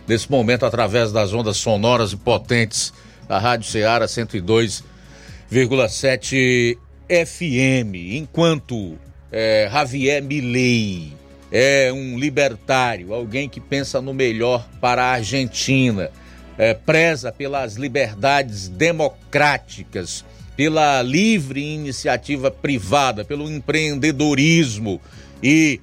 nesse 0.08 0.28
momento 0.30 0.66
através 0.66 1.12
das 1.12 1.32
ondas 1.32 1.58
sonoras 1.58 2.12
e 2.12 2.16
potentes 2.16 2.92
da 3.28 3.38
Rádio 3.38 3.70
Ceará 3.70 4.06
102,7 4.06 6.76
FM. 7.08 8.16
Enquanto 8.16 8.98
é, 9.30 9.68
Javier 9.70 10.20
Milei 10.22 11.12
é 11.56 11.92
um 11.92 12.18
libertário, 12.18 13.14
alguém 13.14 13.48
que 13.48 13.60
pensa 13.60 14.02
no 14.02 14.12
melhor 14.12 14.68
para 14.80 15.04
a 15.04 15.12
Argentina, 15.12 16.10
é, 16.58 16.74
preza 16.74 17.30
pelas 17.30 17.76
liberdades 17.76 18.66
democráticas, 18.66 20.24
pela 20.56 21.00
livre 21.00 21.62
iniciativa 21.62 22.50
privada, 22.50 23.24
pelo 23.24 23.48
empreendedorismo 23.48 25.00
e, 25.40 25.80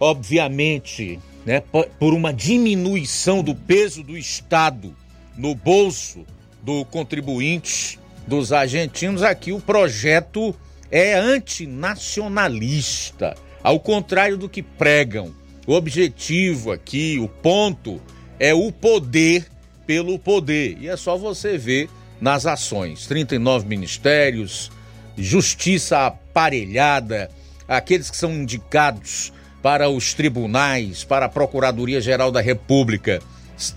obviamente, 0.00 1.20
né, 1.46 1.60
por 1.60 2.12
uma 2.12 2.32
diminuição 2.32 3.40
do 3.40 3.54
peso 3.54 4.02
do 4.02 4.18
Estado 4.18 4.96
no 5.36 5.54
bolso 5.54 6.26
do 6.60 6.84
contribuinte 6.86 8.00
dos 8.26 8.52
argentinos, 8.52 9.22
aqui 9.22 9.52
o 9.52 9.60
projeto 9.60 10.52
é 10.90 11.14
antinacionalista, 11.14 13.36
ao 13.64 13.80
contrário 13.80 14.36
do 14.36 14.48
que 14.48 14.62
pregam. 14.62 15.34
O 15.66 15.72
objetivo 15.72 16.70
aqui, 16.70 17.18
o 17.18 17.26
ponto, 17.26 17.98
é 18.38 18.52
o 18.52 18.70
poder 18.70 19.46
pelo 19.86 20.18
poder. 20.18 20.76
E 20.78 20.88
é 20.88 20.96
só 20.96 21.16
você 21.16 21.56
ver 21.56 21.88
nas 22.20 22.44
ações: 22.44 23.06
39 23.06 23.66
ministérios, 23.66 24.70
justiça 25.16 26.06
aparelhada, 26.06 27.30
aqueles 27.66 28.10
que 28.10 28.16
são 28.18 28.30
indicados 28.34 29.32
para 29.62 29.88
os 29.88 30.12
tribunais, 30.12 31.02
para 31.02 31.24
a 31.24 31.30
Procuradoria-Geral 31.30 32.30
da 32.30 32.42
República, 32.42 33.22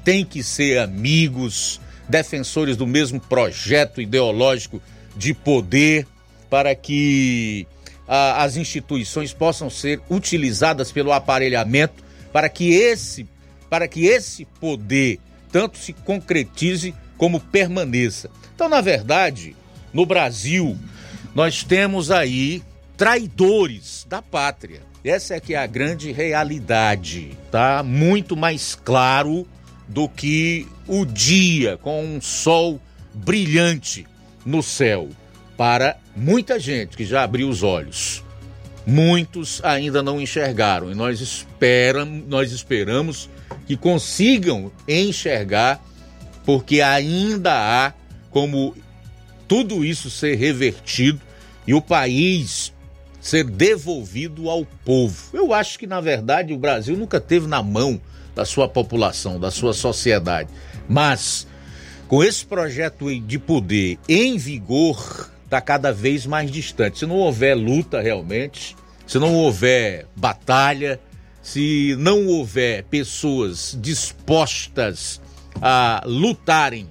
têm 0.03 0.25
que 0.25 0.43
ser 0.43 0.79
amigos, 0.79 1.79
defensores 2.09 2.75
do 2.75 2.85
mesmo 2.85 3.21
projeto 3.21 4.01
ideológico 4.01 4.81
de 5.15 5.33
poder, 5.33 6.05
para 6.49 6.75
que 6.75 7.65
as 8.08 8.55
instituições 8.55 9.34
possam 9.34 9.70
ser 9.70 10.01
utilizadas 10.10 10.91
pelo 10.91 11.12
aparelhamento 11.12 12.03
para 12.32 12.47
que 12.49 12.74
esse 12.74 13.28
para 13.70 13.88
que 13.88 14.05
esse 14.05 14.45
poder 14.62 15.20
tanto 15.51 15.78
se 15.78 15.91
concretize 15.91 16.95
como 17.18 17.39
permaneça. 17.39 18.30
Então, 18.55 18.70
na 18.70 18.80
verdade, 18.80 19.55
no 19.91 20.05
Brasil, 20.05 20.78
nós 21.36 21.64
temos 21.64 22.10
aí 22.10 22.64
traidores 22.95 24.05
da 24.08 24.22
pátria. 24.22 24.82
Essa 25.03 25.36
é 25.36 25.39
que 25.39 25.53
é 25.53 25.58
a 25.58 25.68
grande 25.68 26.12
realidade, 26.12 27.38
tá? 27.51 27.84
Muito 27.84 28.38
mais 28.38 28.74
claro 28.76 29.45
do 29.88 30.08
que 30.08 30.68
o 30.88 31.05
dia 31.05 31.78
com 31.78 32.03
um 32.03 32.22
sol 32.22 32.80
brilhante 33.14 34.05
no 34.45 34.64
céu 34.64 35.10
para 35.58 35.97
muita 36.16 36.60
gente 36.60 36.95
que 36.95 37.03
já 37.03 37.24
abriu 37.24 37.49
os 37.49 37.64
olhos. 37.64 38.24
Muitos 38.86 39.60
ainda 39.66 40.01
não 40.01 40.22
enxergaram 40.22 40.89
e 40.89 40.95
nós 40.95 41.20
esperamos, 41.20 42.24
nós 42.28 42.51
esperamos 42.53 43.30
que 43.66 43.76
consigam 43.76 44.72
enxergar, 44.88 45.84
porque 46.45 46.80
ainda 46.80 47.53
há 47.53 47.93
como 48.30 48.74
tudo 49.47 49.84
isso 49.84 50.10
ser 50.10 50.36
revertido 50.36 51.20
e 51.66 51.74
o 51.74 51.82
país 51.82 52.72
ser 53.20 53.43
devolvido 53.43 54.49
ao 54.49 54.64
povo. 54.86 55.32
Eu 55.34 55.53
acho 55.53 55.78
que, 55.78 55.86
na 55.86 55.99
verdade, 55.99 56.53
o 56.53 56.58
Brasil 56.58 56.95
nunca 56.95 57.20
teve 57.20 57.45
na 57.45 57.62
mão 57.62 57.99
da 58.34 58.45
sua 58.45 58.70
população, 58.70 59.38
da 59.38 59.51
sua 59.51 59.74
sociedade. 59.74 60.49
Mas, 60.88 61.45
com 62.08 62.24
esse 62.24 62.45
projeto 62.45 63.14
de 63.20 63.38
poder 63.38 63.97
em 64.08 64.38
vigor, 64.38 65.30
está 65.48 65.62
cada 65.62 65.93
vez 65.93 66.26
mais 66.26 66.52
distante. 66.52 67.00
Se 67.00 67.06
não 67.06 67.16
houver 67.16 67.56
luta 67.56 68.02
realmente, 68.02 68.76
se 69.08 69.18
não 69.18 69.34
houver 69.34 70.06
batalha, 70.14 71.00
se 71.41 71.95
não 71.98 72.28
houver 72.28 72.84
pessoas 72.84 73.78
dispostas 73.80 75.22
a 75.62 76.04
lutarem 76.06 76.89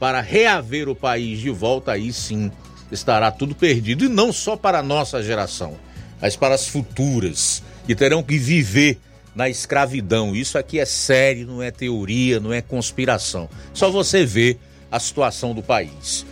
para 0.00 0.20
reaver 0.20 0.88
o 0.88 0.96
país 0.96 1.38
de 1.38 1.50
volta, 1.50 1.92
aí 1.92 2.12
sim 2.12 2.50
estará 2.90 3.30
tudo 3.30 3.54
perdido. 3.54 4.04
E 4.04 4.08
não 4.08 4.32
só 4.32 4.56
para 4.56 4.80
a 4.80 4.82
nossa 4.82 5.22
geração, 5.22 5.76
mas 6.20 6.34
para 6.34 6.56
as 6.56 6.66
futuras, 6.66 7.62
que 7.86 7.94
terão 7.94 8.20
que 8.20 8.36
viver 8.36 8.98
na 9.32 9.48
escravidão. 9.48 10.34
Isso 10.34 10.58
aqui 10.58 10.80
é 10.80 10.84
sério, 10.84 11.46
não 11.46 11.62
é 11.62 11.70
teoria, 11.70 12.40
não 12.40 12.52
é 12.52 12.60
conspiração. 12.60 13.48
Só 13.72 13.90
você 13.90 14.26
vê 14.26 14.58
a 14.90 14.98
situação 14.98 15.54
do 15.54 15.62
país. 15.62 16.26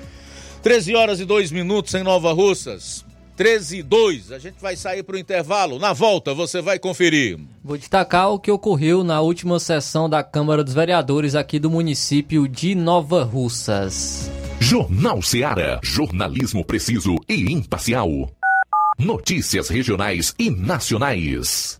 13 0.63 0.95
horas 0.95 1.21
e 1.21 1.25
2 1.25 1.51
minutos 1.53 1.95
em 1.95 2.03
Nova 2.03 2.33
Russas. 2.33 3.05
13 3.35 3.79
e 3.79 3.83
2. 3.83 4.33
A 4.33 4.39
gente 4.39 4.57
vai 4.61 4.77
sair 4.77 5.03
para 5.03 5.17
o 5.17 5.19
intervalo. 5.19 5.79
Na 5.79 5.95
volta 5.95 6.35
você 6.35 6.61
vai 6.61 6.79
conferir. 6.79 7.39
Vou 7.65 7.79
destacar 7.79 8.31
o 8.31 8.39
que 8.39 8.51
ocorreu 8.51 9.03
na 9.03 9.23
última 9.23 9.59
sessão 9.59 10.11
da 10.11 10.23
Câmara 10.23 10.63
dos 10.63 10.75
Vereadores 10.75 11.35
aqui 11.35 11.59
do 11.59 11.71
município 11.71 12.47
de 12.47 12.75
Nova 12.75 13.25
Russas. 13.25 14.31
Jornal 14.61 15.23
Seara. 15.23 15.81
Jornalismo 15.83 16.63
preciso 16.63 17.17
e 17.27 17.51
imparcial. 17.51 18.11
Notícias 18.99 19.71
regionais 19.71 20.35
e 20.39 20.51
nacionais. 20.51 21.80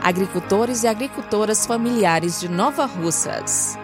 agricultores 0.00 0.82
e 0.82 0.88
agricultoras 0.88 1.66
familiares 1.66 2.40
de 2.40 2.48
Nova 2.48 2.86
Russas. 2.86 3.78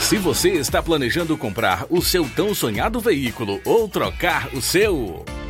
Se 0.00 0.16
você 0.18 0.50
está 0.50 0.80
planejando 0.80 1.36
comprar 1.36 1.84
o 1.90 2.00
seu 2.00 2.28
tão 2.28 2.54
sonhado 2.54 3.00
veículo 3.00 3.60
ou 3.64 3.88
trocar 3.88 4.48
o 4.54 4.62
seu. 4.62 5.24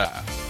Yeah. 0.00 0.49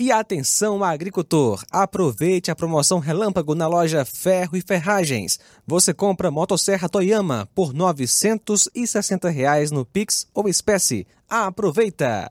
E 0.00 0.12
atenção, 0.12 0.84
agricultor! 0.84 1.64
Aproveite 1.72 2.52
a 2.52 2.54
promoção 2.54 3.00
Relâmpago 3.00 3.52
na 3.52 3.66
loja 3.66 4.04
Ferro 4.04 4.56
e 4.56 4.60
Ferragens. 4.60 5.40
Você 5.66 5.92
compra 5.92 6.30
motosserra 6.30 6.88
Toyama 6.88 7.48
por 7.52 7.74
960 7.74 9.28
reais 9.28 9.72
no 9.72 9.84
Pix 9.84 10.24
ou 10.32 10.48
espécie. 10.48 11.04
Aproveita! 11.28 12.30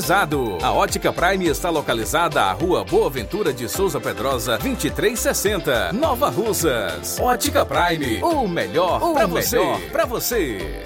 A 0.63 0.71
Ótica 0.71 1.13
Prime 1.13 1.47
está 1.47 1.69
localizada 1.69 2.41
à 2.41 2.53
Rua 2.53 2.83
Boa 2.83 3.07
Ventura 3.07 3.53
de 3.53 3.69
Souza 3.69 3.99
Pedrosa, 3.99 4.57
2360, 4.57 5.93
Nova 5.93 6.27
Russas. 6.27 7.19
Ótica 7.19 7.63
Prime, 7.63 8.19
o 8.23 8.47
melhor 8.47 9.13
para 9.13 9.27
você. 9.27 9.59
Pra 9.91 10.05
você. 10.05 10.83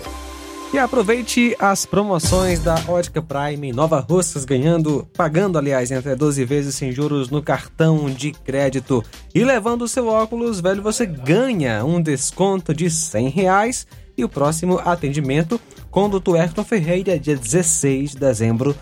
E 0.74 0.78
aproveite 0.78 1.56
as 1.58 1.86
promoções 1.86 2.60
da 2.60 2.76
Ótica 2.90 3.22
Prime 3.22 3.70
em 3.70 3.72
Nova 3.72 4.02
Russas, 4.02 4.44
ganhando, 4.44 5.08
pagando, 5.16 5.58
aliás, 5.58 5.92
em 5.92 5.96
até 5.96 6.14
12 6.14 6.44
vezes 6.44 6.76
sem 6.76 6.92
juros 6.92 7.30
no 7.30 7.42
cartão 7.42 8.10
de 8.10 8.34
crédito. 8.34 9.02
E 9.34 9.46
levando 9.46 9.84
o 9.84 9.88
seu 9.88 10.10
óculos, 10.10 10.60
velho, 10.60 10.84
você 10.84 11.06
ganha 11.06 11.86
um 11.86 12.02
desconto 12.02 12.74
de 12.74 12.90
100 12.90 13.30
reais. 13.30 13.88
E 14.18 14.24
o 14.26 14.30
próximo 14.30 14.80
atendimento 14.84 15.60
com 15.90 16.08
o 16.08 16.20
Dr. 16.20 16.36
Ayrton 16.36 16.64
Ferreira, 16.66 17.18
dia 17.18 17.38
16 17.38 18.12
de 18.12 18.18
dezembro, 18.18 18.76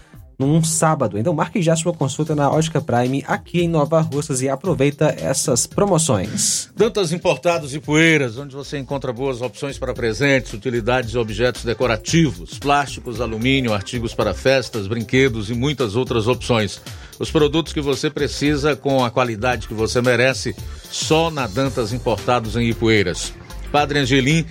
num 0.47 0.63
sábado. 0.63 1.17
Então 1.17 1.33
marque 1.33 1.61
já 1.61 1.75
sua 1.75 1.93
consulta 1.93 2.35
na 2.35 2.49
Ótica 2.49 2.81
Prime 2.81 3.23
aqui 3.27 3.61
em 3.61 3.67
Nova 3.67 4.01
Russas 4.01 4.41
e 4.41 4.49
aproveita 4.49 5.15
essas 5.19 5.65
promoções. 5.65 6.69
Dantas 6.75 7.11
Importados 7.11 7.73
e 7.73 7.79
Poeiras, 7.79 8.37
onde 8.37 8.55
você 8.55 8.77
encontra 8.77 9.13
boas 9.13 9.41
opções 9.41 9.77
para 9.77 9.93
presentes, 9.93 10.53
utilidades 10.53 11.13
e 11.13 11.17
objetos 11.17 11.63
decorativos, 11.63 12.57
plásticos, 12.59 13.21
alumínio, 13.21 13.73
artigos 13.73 14.13
para 14.13 14.33
festas, 14.33 14.87
brinquedos 14.87 15.49
e 15.49 15.53
muitas 15.53 15.95
outras 15.95 16.27
opções. 16.27 16.81
Os 17.19 17.31
produtos 17.31 17.73
que 17.73 17.81
você 17.81 18.09
precisa 18.09 18.75
com 18.75 19.03
a 19.03 19.11
qualidade 19.11 19.67
que 19.67 19.73
você 19.73 20.01
merece, 20.01 20.55
só 20.89 21.29
na 21.29 21.47
Dantas 21.47 21.93
Importados 21.93 22.55
em 22.55 22.69
Ipueiras. 22.69 23.33
Padre 23.71 23.99
Angelim 23.99 24.45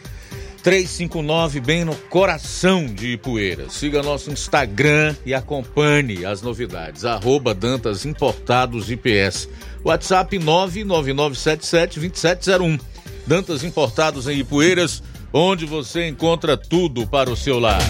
359, 0.63 1.61
bem 1.61 1.85
no 1.85 1.95
coração 1.95 2.87
de 2.87 3.15
Ipueira. 3.15 3.69
Siga 3.69 4.01
nosso 4.01 4.31
Instagram 4.31 5.17
e 5.27 5.35
acompanhe 5.35 6.25
as 6.25 6.41
novidades. 6.41 7.05
Arroba 7.05 7.53
Dantas 7.53 8.07
Importados 8.07 8.89
IPS. 8.89 9.49
WhatsApp 9.85 10.39
999772701. 10.39 12.81
Dantas 13.27 13.65
Importados 13.65 14.29
em 14.29 14.39
Ipueiras, 14.39 15.03
onde 15.33 15.67
você 15.67 16.07
encontra 16.07 16.57
tudo 16.57 17.09
para 17.09 17.29
o 17.29 17.37
seu 17.37 17.59
lar. 17.59 17.83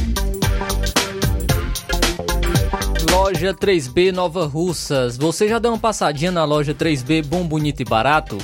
Loja 3.11 3.53
3B 3.53 4.13
Nova 4.13 4.47
Russas. 4.47 5.19
Você 5.19 5.47
já 5.47 5.59
deu 5.59 5.73
uma 5.73 5.79
passadinha 5.79 6.33
na 6.33 6.47
loja 6.47 6.75
3B 6.75 7.23
Bom, 7.27 7.47
Bonito 7.47 7.83
e 7.83 7.85
Barato? 7.85 8.39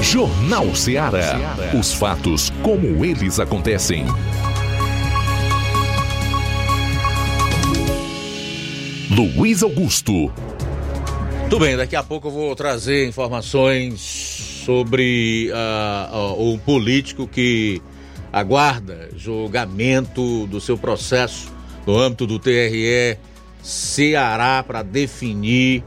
Jornal 0.00 0.74
Ceará. 0.74 1.36
Os 1.78 1.92
fatos 1.92 2.48
como 2.62 3.04
eles 3.04 3.38
acontecem. 3.38 4.06
Luiz 9.10 9.62
Augusto. 9.62 10.32
Tudo 11.50 11.66
bem, 11.66 11.76
daqui 11.76 11.96
a 11.96 12.02
pouco 12.02 12.28
eu 12.28 12.32
vou 12.32 12.56
trazer 12.56 13.06
informações 13.06 14.59
sobre 14.70 15.50
uh, 15.50 16.16
uh, 16.16 16.54
o 16.54 16.58
político 16.58 17.26
que 17.26 17.82
aguarda 18.32 19.08
julgamento 19.16 20.46
do 20.46 20.60
seu 20.60 20.78
processo 20.78 21.52
no 21.84 21.98
âmbito 21.98 22.24
do 22.24 22.38
TRE 22.38 23.18
Ceará 23.60 24.62
para 24.64 24.84
definir 24.84 25.82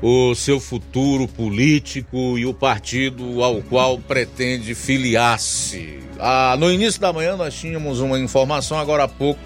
o 0.00 0.32
seu 0.36 0.60
futuro 0.60 1.26
político 1.26 2.38
e 2.38 2.46
o 2.46 2.54
partido 2.54 3.42
ao 3.42 3.60
qual 3.62 3.98
pretende 3.98 4.76
filiar-se. 4.76 5.98
Ah, 6.20 6.54
no 6.56 6.70
início 6.70 7.00
da 7.00 7.12
manhã 7.12 7.36
nós 7.36 7.52
tínhamos 7.54 7.98
uma 7.98 8.16
informação, 8.16 8.78
agora 8.78 9.04
há 9.04 9.08
pouco 9.08 9.40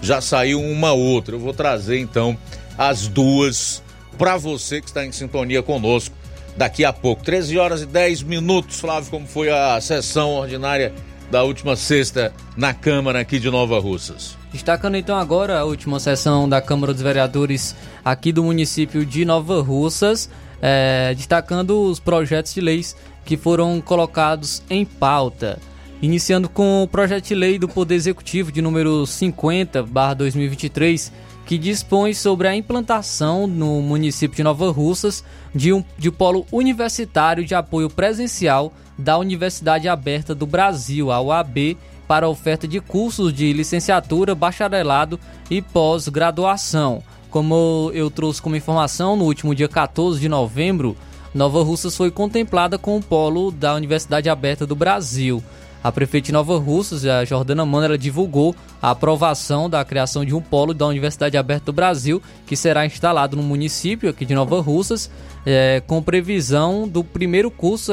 já 0.00 0.20
saiu 0.20 0.60
uma 0.60 0.92
outra. 0.92 1.34
Eu 1.34 1.40
vou 1.40 1.52
trazer 1.52 1.98
então 1.98 2.38
as 2.78 3.08
duas 3.08 3.82
para 4.16 4.36
você 4.36 4.80
que 4.80 4.86
está 4.86 5.04
em 5.04 5.10
sintonia 5.10 5.60
conosco 5.60 6.21
daqui 6.56 6.84
a 6.84 6.92
pouco. 6.92 7.22
13 7.22 7.58
horas 7.58 7.82
e 7.82 7.86
10 7.86 8.22
minutos, 8.22 8.80
Flávio, 8.80 9.10
como 9.10 9.26
foi 9.26 9.50
a 9.50 9.80
sessão 9.80 10.30
ordinária 10.30 10.92
da 11.30 11.42
última 11.42 11.76
sexta 11.76 12.32
na 12.56 12.74
Câmara 12.74 13.20
aqui 13.20 13.38
de 13.38 13.50
Nova 13.50 13.78
Russas. 13.80 14.36
Destacando 14.52 14.96
então 14.96 15.16
agora 15.16 15.58
a 15.58 15.64
última 15.64 15.98
sessão 15.98 16.46
da 16.46 16.60
Câmara 16.60 16.92
dos 16.92 17.00
Vereadores 17.00 17.74
aqui 18.04 18.32
do 18.32 18.44
município 18.44 19.06
de 19.06 19.24
Nova 19.24 19.62
Russas, 19.62 20.28
é, 20.60 21.14
destacando 21.16 21.84
os 21.84 21.98
projetos 21.98 22.52
de 22.52 22.60
leis 22.60 22.94
que 23.24 23.38
foram 23.38 23.80
colocados 23.80 24.62
em 24.68 24.84
pauta. 24.84 25.58
Iniciando 26.02 26.48
com 26.48 26.82
o 26.82 26.88
projeto 26.88 27.28
de 27.28 27.34
lei 27.34 27.58
do 27.58 27.68
Poder 27.68 27.94
Executivo 27.94 28.52
de 28.52 28.60
número 28.60 29.06
50/2023, 29.06 31.10
que 31.46 31.58
dispõe 31.58 32.14
sobre 32.14 32.48
a 32.48 32.54
implantação 32.54 33.46
no 33.46 33.80
município 33.82 34.36
de 34.36 34.42
Nova 34.42 34.70
Russas 34.70 35.24
de 35.54 35.72
um 35.72 35.84
de 35.98 36.10
polo 36.10 36.46
universitário 36.50 37.44
de 37.44 37.54
apoio 37.54 37.90
presencial 37.90 38.72
da 38.96 39.18
Universidade 39.18 39.88
Aberta 39.88 40.34
do 40.34 40.46
Brasil, 40.46 41.10
a 41.10 41.20
UAB, 41.20 41.76
para 42.06 42.28
oferta 42.28 42.68
de 42.68 42.80
cursos 42.80 43.32
de 43.32 43.52
licenciatura, 43.52 44.34
bacharelado 44.34 45.18
e 45.50 45.62
pós-graduação. 45.62 47.02
Como 47.30 47.90
eu 47.94 48.10
trouxe 48.10 48.42
como 48.42 48.56
informação, 48.56 49.16
no 49.16 49.24
último 49.24 49.54
dia 49.54 49.68
14 49.68 50.20
de 50.20 50.28
novembro, 50.28 50.96
Nova 51.34 51.62
Russas 51.62 51.96
foi 51.96 52.10
contemplada 52.10 52.76
com 52.76 52.98
o 52.98 53.02
polo 53.02 53.50
da 53.50 53.74
Universidade 53.74 54.28
Aberta 54.28 54.66
do 54.66 54.76
Brasil. 54.76 55.42
A 55.82 55.90
prefeita 55.90 56.26
de 56.26 56.32
Nova 56.32 56.56
Russas, 56.58 57.04
a 57.04 57.24
Jordana 57.24 57.66
Mano, 57.66 57.98
divulgou 57.98 58.54
a 58.80 58.92
aprovação 58.92 59.68
da 59.68 59.84
criação 59.84 60.24
de 60.24 60.32
um 60.32 60.40
polo 60.40 60.72
da 60.72 60.86
Universidade 60.86 61.36
Aberta 61.36 61.66
do 61.66 61.72
Brasil, 61.72 62.22
que 62.46 62.54
será 62.54 62.86
instalado 62.86 63.36
no 63.36 63.42
município 63.42 64.08
aqui 64.08 64.24
de 64.24 64.32
Nova 64.32 64.60
Russas, 64.60 65.10
é, 65.44 65.82
com 65.84 66.00
previsão 66.00 66.86
do 66.86 67.02
primeiro 67.02 67.50
curso 67.50 67.92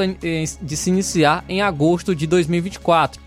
de 0.62 0.76
se 0.76 0.88
iniciar 0.88 1.44
em 1.48 1.62
agosto 1.62 2.14
de 2.14 2.28
2024. 2.28 3.20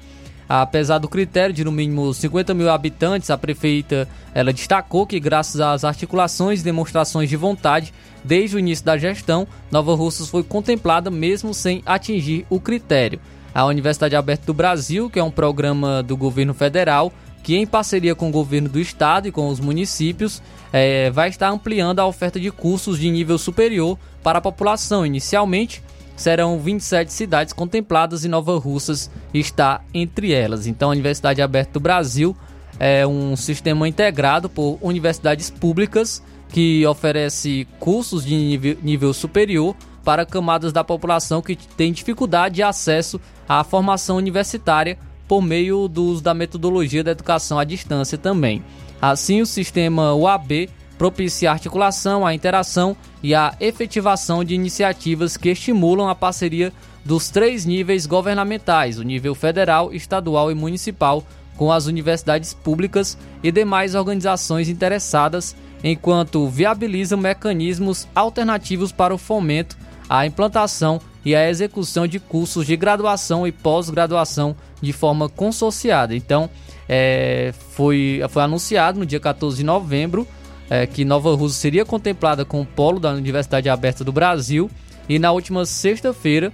Apesar 0.48 0.98
do 0.98 1.10
critério 1.10 1.54
de 1.54 1.66
no 1.66 1.72
mínimo 1.72 2.14
50 2.14 2.54
mil 2.54 2.70
habitantes, 2.70 3.30
a 3.30 3.38
prefeita 3.38 4.08
ela 4.34 4.54
destacou 4.54 5.06
que, 5.06 5.20
graças 5.20 5.60
às 5.60 5.84
articulações 5.84 6.62
e 6.62 6.64
demonstrações 6.64 7.30
de 7.30 7.36
vontade 7.36 7.94
desde 8.24 8.56
o 8.56 8.60
início 8.60 8.86
da 8.86 8.98
gestão, 8.98 9.46
Nova 9.70 9.94
Russas 9.94 10.30
foi 10.30 10.44
contemplada 10.44 11.12
mesmo 11.12 11.54
sem 11.54 11.82
atingir 11.86 12.46
o 12.50 12.62
critério. 12.62 13.20
A 13.54 13.66
Universidade 13.66 14.16
Aberta 14.16 14.46
do 14.46 14.54
Brasil, 14.54 15.10
que 15.10 15.20
é 15.20 15.24
um 15.24 15.32
programa 15.32 16.02
do 16.02 16.18
governo 16.18 16.54
federal, 16.54 17.12
que 17.44 17.56
em 17.56 17.68
parceria 17.68 18.16
com 18.16 18.30
o 18.30 18.32
governo 18.32 18.70
do 18.70 18.80
estado 18.80 19.28
e 19.28 19.32
com 19.32 19.50
os 19.50 19.60
municípios, 19.60 20.42
é, 20.72 21.12
vai 21.12 21.30
estar 21.30 21.50
ampliando 21.50 22.00
a 22.00 22.06
oferta 22.06 22.40
de 22.40 22.50
cursos 22.50 22.98
de 22.98 23.12
nível 23.12 23.38
superior 23.38 24.00
para 24.24 24.40
a 24.40 24.42
população. 24.42 25.06
Inicialmente, 25.06 25.84
serão 26.16 26.58
27 26.58 27.12
cidades 27.12 27.54
contempladas 27.54 28.24
e 28.24 28.30
Nova 28.30 28.58
Russas 28.58 29.12
está 29.34 29.82
entre 29.94 30.32
elas. 30.34 30.66
Então, 30.66 30.90
a 30.90 30.94
Universidade 30.94 31.42
Aberta 31.42 31.74
do 31.74 31.80
Brasil 31.80 32.36
é 32.80 33.06
um 33.06 33.36
sistema 33.36 33.88
integrado 33.88 34.50
por 34.50 34.80
universidades 34.82 35.50
públicas 35.50 36.24
que 36.50 36.86
oferece 36.86 37.68
cursos 37.80 38.24
de 38.24 38.36
nível, 38.36 38.78
nível 38.82 39.14
superior 39.14 39.76
para 40.04 40.26
camadas 40.26 40.74
da 40.74 40.84
população 40.84 41.42
que 41.42 41.56
tem 41.56 41.92
dificuldade 41.92 42.56
de 42.56 42.64
acesso 42.64 43.20
à 43.48 43.64
formação 43.64 44.18
universitária 44.18 44.98
por 45.28 45.42
meio 45.42 45.88
do 45.88 46.04
uso 46.04 46.22
da 46.22 46.34
metodologia 46.34 47.04
da 47.04 47.12
educação 47.12 47.58
à 47.58 47.64
distância 47.64 48.18
também. 48.18 48.64
Assim, 49.02 49.42
o 49.42 49.46
sistema 49.46 50.14
UAB 50.14 50.70
propicia 50.98 51.50
a 51.50 51.54
articulação, 51.54 52.26
a 52.26 52.34
interação 52.34 52.96
e 53.22 53.34
a 53.34 53.54
efetivação 53.60 54.44
de 54.44 54.54
iniciativas 54.54 55.36
que 55.36 55.50
estimulam 55.50 56.08
a 56.08 56.16
parceria 56.16 56.72
dos 57.04 57.30
três 57.30 57.66
níveis 57.66 58.06
governamentais, 58.06 58.98
o 58.98 59.04
nível 59.04 59.36
federal, 59.36 59.94
estadual 59.94 60.52
e 60.52 60.56
municipal, 60.56 61.26
com 61.58 61.72
as 61.72 61.86
universidades 61.86 62.54
públicas 62.54 63.18
e 63.44 63.52
demais 63.52 63.96
organizações 63.96 64.70
interessadas, 64.70 65.56
enquanto 65.84 66.48
viabilizam 66.48 67.20
mecanismos 67.20 68.08
alternativos 68.16 68.92
para 68.92 69.14
o 69.14 69.18
fomento, 69.18 69.78
a 70.14 70.28
implantação 70.28 71.02
e 71.26 71.34
a 71.36 71.50
execução 71.50 72.06
de 72.06 72.20
cursos 72.20 72.68
de 72.68 72.78
graduação 72.78 73.48
e 73.48 73.52
pós-graduação 73.52 74.56
de 74.80 74.94
forma 74.94 75.28
consorciada. 75.28 76.16
Então, 76.16 76.48
é, 76.88 77.52
foi, 77.72 78.22
foi 78.30 78.44
anunciado 78.44 79.00
no 79.00 79.08
dia 79.08 79.20
14 79.20 79.58
de 79.58 79.64
novembro 79.64 80.28
é, 80.70 80.86
que 80.86 81.04
Nova 81.04 81.34
Rússia 81.36 81.60
seria 81.60 81.84
contemplada 81.84 82.46
com 82.46 82.62
o 82.62 82.66
polo 82.66 83.00
da 83.00 83.10
Universidade 83.10 83.68
Aberta 83.70 84.04
do 84.04 84.12
Brasil 84.12 84.70
e 85.10 85.18
na 85.18 85.32
última 85.32 85.66
sexta-feira 85.66 86.54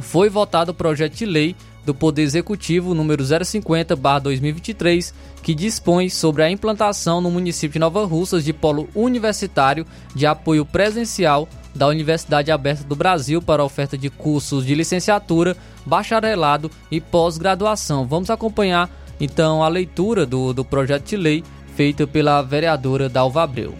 foi 0.00 0.28
votado 0.28 0.70
o 0.70 0.74
projeto 0.74 1.16
de 1.16 1.26
lei 1.26 1.56
do 1.84 1.92
Poder 1.92 2.22
Executivo 2.22 2.94
número 2.94 3.24
050/2023, 3.24 5.12
que 5.42 5.52
dispõe 5.52 6.08
sobre 6.08 6.44
a 6.44 6.50
implantação 6.50 7.20
no 7.20 7.30
município 7.30 7.72
de 7.72 7.78
Nova 7.80 8.04
Russas 8.04 8.44
de 8.44 8.52
polo 8.52 8.88
universitário 8.94 9.84
de 10.14 10.26
apoio 10.26 10.64
presencial 10.64 11.48
da 11.78 11.86
Universidade 11.86 12.50
Aberta 12.50 12.82
do 12.82 12.96
Brasil 12.96 13.40
para 13.40 13.62
a 13.62 13.64
oferta 13.64 13.96
de 13.96 14.10
cursos 14.10 14.66
de 14.66 14.74
licenciatura, 14.74 15.56
bacharelado 15.86 16.70
e 16.90 17.00
pós-graduação. 17.00 18.04
Vamos 18.04 18.28
acompanhar 18.28 18.90
então 19.20 19.62
a 19.62 19.68
leitura 19.68 20.26
do, 20.26 20.52
do 20.52 20.64
projeto 20.64 21.04
de 21.04 21.16
lei 21.16 21.44
feita 21.76 22.06
pela 22.06 22.42
vereadora 22.42 23.08
Dalva 23.08 23.44
Abreu. 23.44 23.74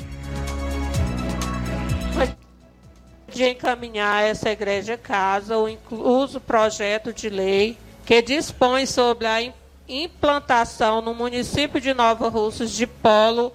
De 3.31 3.51
encaminhar 3.51 4.23
essa 4.23 4.51
igreja 4.51 4.97
casa 4.97 5.59
o 5.59 5.69
incluso 5.69 6.41
projeto 6.41 7.13
de 7.13 7.29
lei 7.29 7.77
que 8.07 8.23
dispõe 8.23 8.87
sobre 8.87 9.27
a 9.27 9.53
implantação 9.89 11.01
no 11.03 11.13
município 11.13 11.81
de 11.81 11.93
Nova 11.93 12.29
Russas 12.29 12.71
de 12.71 12.87
polo 12.87 13.53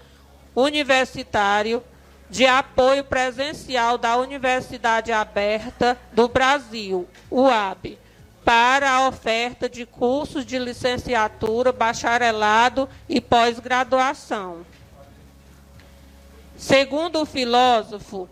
universitário 0.56 1.82
de 2.34 2.48
apoio 2.48 3.04
presencial 3.04 3.96
da 3.96 4.18
Universidade 4.18 5.12
Aberta 5.12 5.96
do 6.12 6.28
Brasil, 6.28 7.08
UAB, 7.30 7.96
para 8.44 8.90
a 8.90 9.08
oferta 9.08 9.70
de 9.70 9.86
cursos 9.86 10.44
de 10.44 10.58
licenciatura, 10.58 11.72
bacharelado 11.72 12.90
e 13.08 13.22
pós-graduação. 13.22 14.66
Segundo 16.58 17.22
o 17.22 17.26
filósofo 17.28 18.28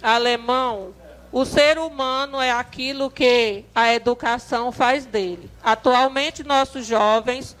alemão, 0.00 0.94
o 1.32 1.44
ser 1.44 1.76
humano 1.76 2.40
é 2.40 2.52
aquilo 2.52 3.10
que 3.10 3.64
a 3.74 3.92
educação 3.92 4.70
faz 4.70 5.06
dele. 5.06 5.50
Atualmente, 5.60 6.44
nossos 6.44 6.86
jovens 6.86 7.56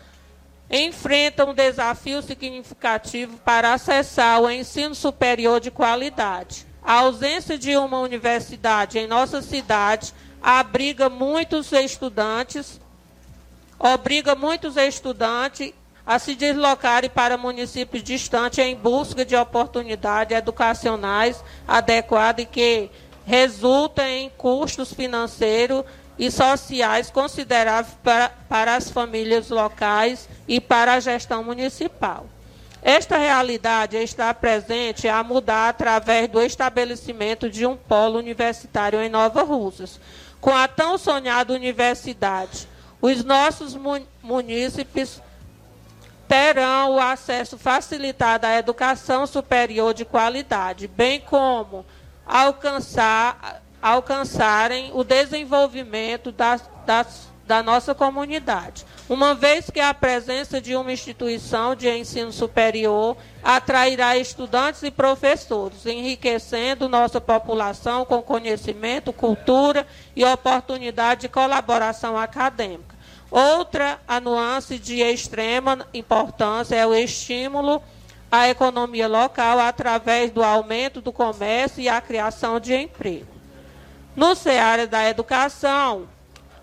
enfrentam 0.70 1.50
um 1.50 1.54
desafio 1.54 2.22
significativo 2.22 3.36
para 3.38 3.74
acessar 3.74 4.40
o 4.40 4.48
ensino 4.48 4.94
superior 4.94 5.60
de 5.60 5.70
qualidade. 5.70 6.64
A 6.82 7.00
ausência 7.00 7.58
de 7.58 7.76
uma 7.76 7.98
universidade 7.98 8.98
em 8.98 9.06
nossa 9.06 9.42
cidade 9.42 10.14
abriga 10.40 11.10
muitos 11.10 11.72
estudantes, 11.72 12.80
obriga 13.78 14.34
muitos 14.34 14.76
estudantes 14.76 15.72
a 16.06 16.18
se 16.18 16.34
deslocarem 16.34 17.10
para 17.10 17.36
municípios 17.36 18.02
distantes 18.02 18.58
em 18.58 18.74
busca 18.74 19.24
de 19.24 19.36
oportunidades 19.36 20.36
educacionais 20.36 21.44
adequadas 21.68 22.44
e 22.44 22.48
que 22.48 22.90
resulta 23.26 24.08
em 24.08 24.30
custos 24.30 24.92
financeiros 24.92 25.84
e 26.20 26.30
sociais 26.30 27.10
consideráveis 27.10 27.96
para, 28.04 28.28
para 28.46 28.76
as 28.76 28.90
famílias 28.90 29.48
locais 29.48 30.28
e 30.46 30.60
para 30.60 30.92
a 30.92 31.00
gestão 31.00 31.42
municipal. 31.42 32.26
Esta 32.82 33.16
realidade 33.16 33.96
está 33.96 34.32
presente 34.34 35.08
a 35.08 35.24
mudar 35.24 35.70
através 35.70 36.28
do 36.28 36.42
estabelecimento 36.42 37.48
de 37.48 37.64
um 37.64 37.74
polo 37.74 38.18
universitário 38.18 39.00
em 39.00 39.08
Nova 39.08 39.42
Russas, 39.42 39.98
com 40.42 40.54
a 40.54 40.68
tão 40.68 40.98
sonhada 40.98 41.54
universidade, 41.54 42.68
os 43.00 43.24
nossos 43.24 43.74
munícipes 44.22 45.22
terão 46.28 46.96
o 46.96 47.00
acesso 47.00 47.56
facilitado 47.56 48.46
à 48.46 48.58
educação 48.58 49.26
superior 49.26 49.94
de 49.94 50.04
qualidade, 50.04 50.86
bem 50.86 51.18
como 51.18 51.84
alcançar, 52.26 53.62
alcançarem 53.82 54.90
o 54.94 55.02
desenvolvimento 55.04 56.30
das, 56.32 56.62
das, 56.86 57.28
da 57.46 57.62
nossa 57.62 57.94
comunidade 57.94 58.84
uma 59.10 59.34
vez 59.34 59.68
que 59.68 59.80
a 59.80 59.92
presença 59.92 60.60
de 60.60 60.76
uma 60.76 60.92
instituição 60.92 61.74
de 61.74 61.90
ensino 61.90 62.32
superior 62.32 63.16
atrairá 63.42 64.16
estudantes 64.16 64.84
e 64.84 64.90
professores, 64.92 65.84
enriquecendo 65.84 66.88
nossa 66.88 67.20
população 67.20 68.04
com 68.04 68.22
conhecimento, 68.22 69.12
cultura 69.12 69.84
e 70.14 70.24
oportunidade 70.24 71.22
de 71.22 71.28
colaboração 71.28 72.16
acadêmica. 72.16 72.94
Outra 73.28 73.98
nuance 74.22 74.78
de 74.78 75.00
extrema 75.00 75.84
importância 75.92 76.76
é 76.76 76.86
o 76.86 76.94
estímulo 76.94 77.82
à 78.30 78.48
economia 78.48 79.08
local 79.08 79.58
através 79.58 80.30
do 80.30 80.44
aumento 80.44 81.00
do 81.00 81.10
comércio 81.10 81.82
e 81.82 81.88
a 81.88 82.00
criação 82.00 82.60
de 82.60 82.76
emprego. 82.76 83.29
No 84.16 84.34
cenário 84.34 84.88
da 84.88 85.08
educação, 85.08 86.08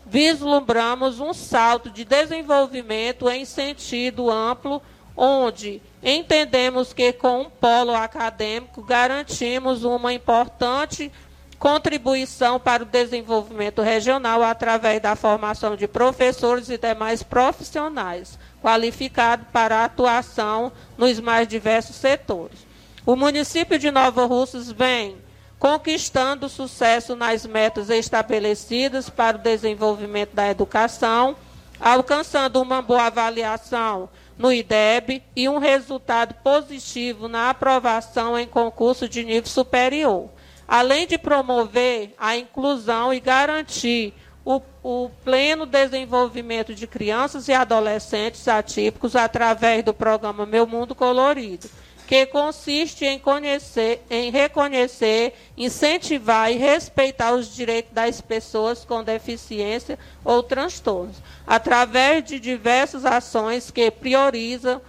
vislumbramos 0.06 1.20
um 1.20 1.34
salto 1.34 1.90
de 1.90 2.04
desenvolvimento 2.04 3.30
em 3.30 3.46
sentido 3.46 4.30
amplo, 4.30 4.82
onde 5.16 5.82
entendemos 6.04 6.94
que 6.94 7.12
com 7.14 7.42
um 7.42 7.50
polo 7.50 7.96
acadêmico 7.96 8.84
garantimos 8.84 9.84
uma 9.84 10.14
importante 10.14 11.12
contribuição 11.58 12.60
para 12.60 12.84
o 12.84 12.86
desenvolvimento 12.86 13.82
regional 13.82 14.44
através 14.44 15.02
da 15.02 15.16
formação 15.16 15.76
de 15.76 15.88
professores 15.88 16.70
e 16.70 16.78
demais 16.78 17.24
profissionais 17.24 18.38
qualificados 18.62 19.48
para 19.52 19.84
atuação 19.84 20.72
nos 20.98 21.20
mais 21.20 21.48
diversos 21.48 21.96
setores. 21.96 22.60
O 23.06 23.16
município 23.16 23.80
de 23.80 23.90
Nova 23.90 24.26
Russas 24.26 24.72
vem 24.72 25.18
conquistando 25.60 26.48
sucesso 26.50 27.16
nas 27.16 27.46
metas 27.46 27.90
estabelecidas 27.90 29.10
para 29.10 29.38
o 29.38 29.42
desenvolvimento 29.42 30.34
da 30.34 30.50
educação, 30.50 31.36
alcançando 31.80 32.62
uma 32.62 32.82
boa 32.82 33.06
avaliação 33.06 34.10
no 34.38 34.54
IDEB 34.54 35.24
e 35.36 35.50
um 35.50 35.58
resultado 35.58 36.36
positivo 36.36 37.28
na 37.28 37.50
aprovação 37.50 38.38
em 38.38 38.48
concurso 38.48 39.10
de 39.10 39.24
nível 39.24 39.50
superior, 39.50 40.30
além 40.68 41.08
de 41.08 41.18
promover 41.18 42.14
a 42.18 42.38
inclusão 42.38 43.12
e 43.14 43.20
garantir 43.20 44.14
o, 44.46 44.62
o, 44.84 45.10
pleno 45.26 45.66
desenvolvimento 45.66 46.74
de 46.74 46.88
crianças 46.88 47.48
e 47.48 47.54
adolescentes 47.54 48.48
atípicos 48.48 49.16
através 49.16 49.84
do 49.84 49.94
programa 49.94 50.46
Meu 50.46 50.66
Mundo 50.66 50.96
Colorido, 50.96 51.70
que 52.08 52.26
consiste 52.26 53.06
em, 53.06 53.20
conhecer, 53.20 54.02
em 54.10 54.32
reconhecer, 54.32 55.34
incentivar 55.58 56.50
e 56.50 56.56
respeitar 56.56 57.34
os 57.34 57.54
direitos 57.54 57.92
das 57.92 58.22
pessoas 58.22 58.86
com 58.86 59.04
deficiência 59.04 60.00
ou 60.24 60.42
transtornos, 60.42 61.18
através 61.46 62.24
de 62.24 62.40
diversas 62.40 63.06
ações 63.06 63.70
que 63.70 63.92
priorizam 63.92 64.82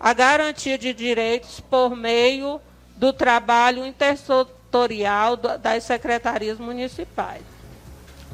a 0.00 0.14
garantia 0.14 0.78
de 0.78 0.94
direitos 0.94 1.60
por 1.60 1.94
meio 1.94 2.58
do 2.96 3.12
trabalho 3.12 3.86
intersetorial 3.86 5.36
das 5.36 5.84
secretarias 5.84 6.58
municipais. 6.58 7.42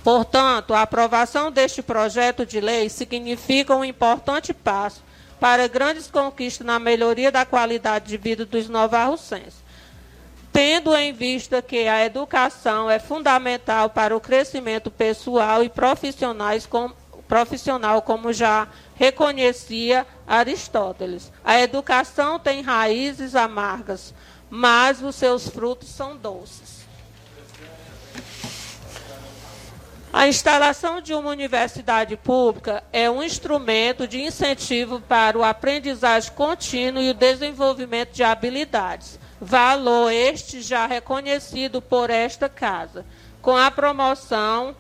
Portanto, 0.05 0.73
a 0.73 0.83
aprovação 0.83 1.51
deste 1.51 1.83
projeto 1.83 2.47
de 2.47 2.61
lei 2.61 2.89
significa 2.89 3.75
um 3.75 3.85
importante 3.85 4.55
passo 4.55 5.03
para 5.45 5.69
grandes 5.69 6.11
conquistas 6.11 6.67
na 6.67 6.79
melhoria 6.79 7.31
da 7.31 7.45
qualidade 7.45 8.07
de 8.07 8.17
vida 8.17 8.47
dos 8.47 8.67
novarrocenses, 8.67 9.63
tendo 10.51 10.97
em 10.97 11.13
vista 11.13 11.61
que 11.61 11.87
a 11.87 12.03
educação 12.03 12.91
é 12.91 12.99
fundamental 12.99 13.91
para 13.91 14.17
o 14.17 14.21
crescimento 14.21 14.91
pessoal 14.91 15.63
e 15.63 15.69
profissionais 15.69 16.65
com, 16.65 16.91
profissional, 17.29 18.01
como 18.01 18.33
já 18.33 18.67
reconhecia 18.95 20.07
Aristóteles. 20.27 21.31
A 21.45 21.61
educação 21.61 22.39
tem 22.39 22.63
raízes 22.63 23.35
amargas, 23.35 24.15
mas 24.49 25.03
os 25.03 25.15
seus 25.15 25.47
frutos 25.47 25.91
são 25.91 26.17
doces. 26.17 26.64
A 30.17 30.29
instalação 30.29 31.01
de 31.01 31.13
uma 31.13 31.31
universidade 31.31 32.17
pública 32.17 32.85
é 32.93 33.11
um 33.11 33.21
instrumento 33.21 34.07
de 34.07 34.23
incentivo 34.23 35.01
para 35.01 35.37
o 35.37 35.43
aprendizagem 35.43 36.33
contínuo 36.35 37.03
e 37.03 37.11
o 37.11 37.15
desenvolvimento 37.15 38.13
de 38.13 38.23
habilidades. 38.23 39.19
Valor 39.41 40.13
este 40.13 40.63
já 40.63 40.87
reconhecido 40.87 41.83
por 41.83 42.11
esta 42.11 42.49
casa, 42.49 43.05
com 43.43 43.57
a 43.57 43.73
promoção 43.73 44.77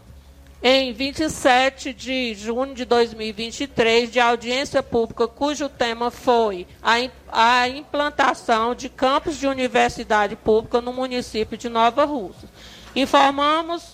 em 0.62 0.93
27 0.93 1.93
de 1.93 2.32
junho 2.35 2.73
de 2.73 2.85
2023 2.85 4.12
de 4.12 4.20
audiência 4.20 4.85
pública, 4.85 5.27
cujo 5.27 5.69
tema 5.69 6.12
foi 6.12 6.65
a, 6.81 6.94
a 7.32 7.69
implantação 7.69 8.73
de 8.73 8.89
campos 8.89 9.36
de 9.36 9.48
universidade 9.48 10.36
pública 10.36 10.81
no 10.81 10.93
município 10.93 11.59
de 11.59 11.69
Nova 11.69 12.05
Rússia. 12.05 12.48
Informamos 12.94 13.93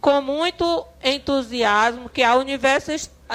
com 0.00 0.20
muito 0.22 0.86
entusiasmo 1.04 2.08
que 2.08 2.22
a, 2.22 2.32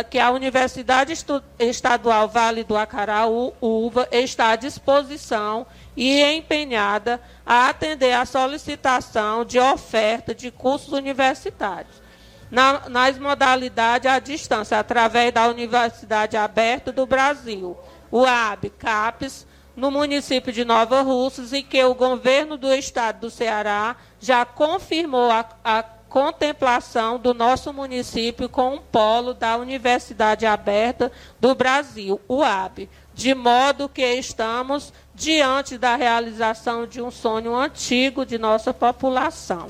que 0.03 0.19
a 0.19 0.31
Universidade 0.31 1.13
Estadual 1.59 2.27
Vale 2.27 2.63
do 2.63 2.75
Acaraú, 2.75 3.53
UVA, 3.61 4.07
está 4.11 4.49
à 4.49 4.55
disposição 4.55 5.67
e 5.95 6.21
empenhada 6.21 7.21
a 7.45 7.69
atender 7.69 8.13
a 8.13 8.25
solicitação 8.25 9.45
de 9.45 9.59
oferta 9.59 10.33
de 10.33 10.49
cursos 10.49 10.91
universitários. 10.91 12.03
Na, 12.49 12.89
nas 12.89 13.17
modalidades 13.17 14.09
à 14.09 14.19
distância, 14.19 14.79
através 14.79 15.33
da 15.33 15.47
Universidade 15.47 16.37
Aberta 16.37 16.91
do 16.91 17.05
Brasil, 17.05 17.77
UAB, 18.11 18.69
CAPES, 18.69 19.47
no 19.75 19.91
município 19.91 20.53
de 20.53 20.63
Nova 20.63 21.01
Russas, 21.01 21.51
e 21.53 21.61
que 21.61 21.83
o 21.83 21.93
governo 21.93 22.55
do 22.55 22.71
estado 22.73 23.21
do 23.21 23.29
Ceará 23.29 23.95
já 24.19 24.45
confirmou 24.45 25.29
a, 25.31 25.45
a 25.63 25.83
contemplação 26.15 27.19
do 27.19 27.33
nosso 27.33 27.73
município 27.73 28.47
com 28.47 28.75
um 28.75 28.77
polo 28.77 29.33
da 29.33 29.57
Universidade 29.57 30.45
Aberta 30.45 31.11
do 31.41 31.53
Brasil, 31.53 32.21
UAB, 32.29 32.87
de 33.13 33.35
modo 33.35 33.89
que 33.89 34.01
estamos 34.01 34.93
diante 35.13 35.77
da 35.77 35.97
realização 35.97 36.87
de 36.87 37.01
um 37.01 37.11
sonho 37.11 37.53
antigo 37.53 38.25
de 38.25 38.37
nossa 38.37 38.73
população. 38.73 39.67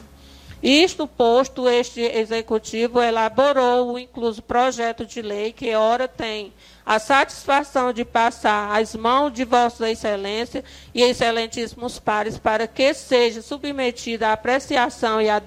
Isto 0.62 1.08
posto, 1.08 1.68
este 1.68 2.02
executivo 2.02 3.02
elaborou 3.02 3.94
o 3.94 4.00
incluso 4.00 4.44
projeto 4.44 5.04
de 5.04 5.24
lei 5.24 5.52
que 5.52 5.74
ora 5.74 6.08
tem 6.08 6.54
a 6.86 7.00
satisfação 7.00 7.92
de 7.92 8.06
passar 8.06 8.80
às 8.80 8.96
mãos 8.96 9.34
de 9.34 9.44
Vossa 9.44 9.90
Excelência 9.90 10.64
e 10.94 11.02
excelentíssimos 11.02 11.98
pares 11.98 12.38
para 12.38 12.68
que 12.68 12.94
seja 12.94 13.42
submetida 13.42 14.28
à 14.28 14.34
apreciação 14.34 15.20
e 15.20 15.28
à 15.28 15.40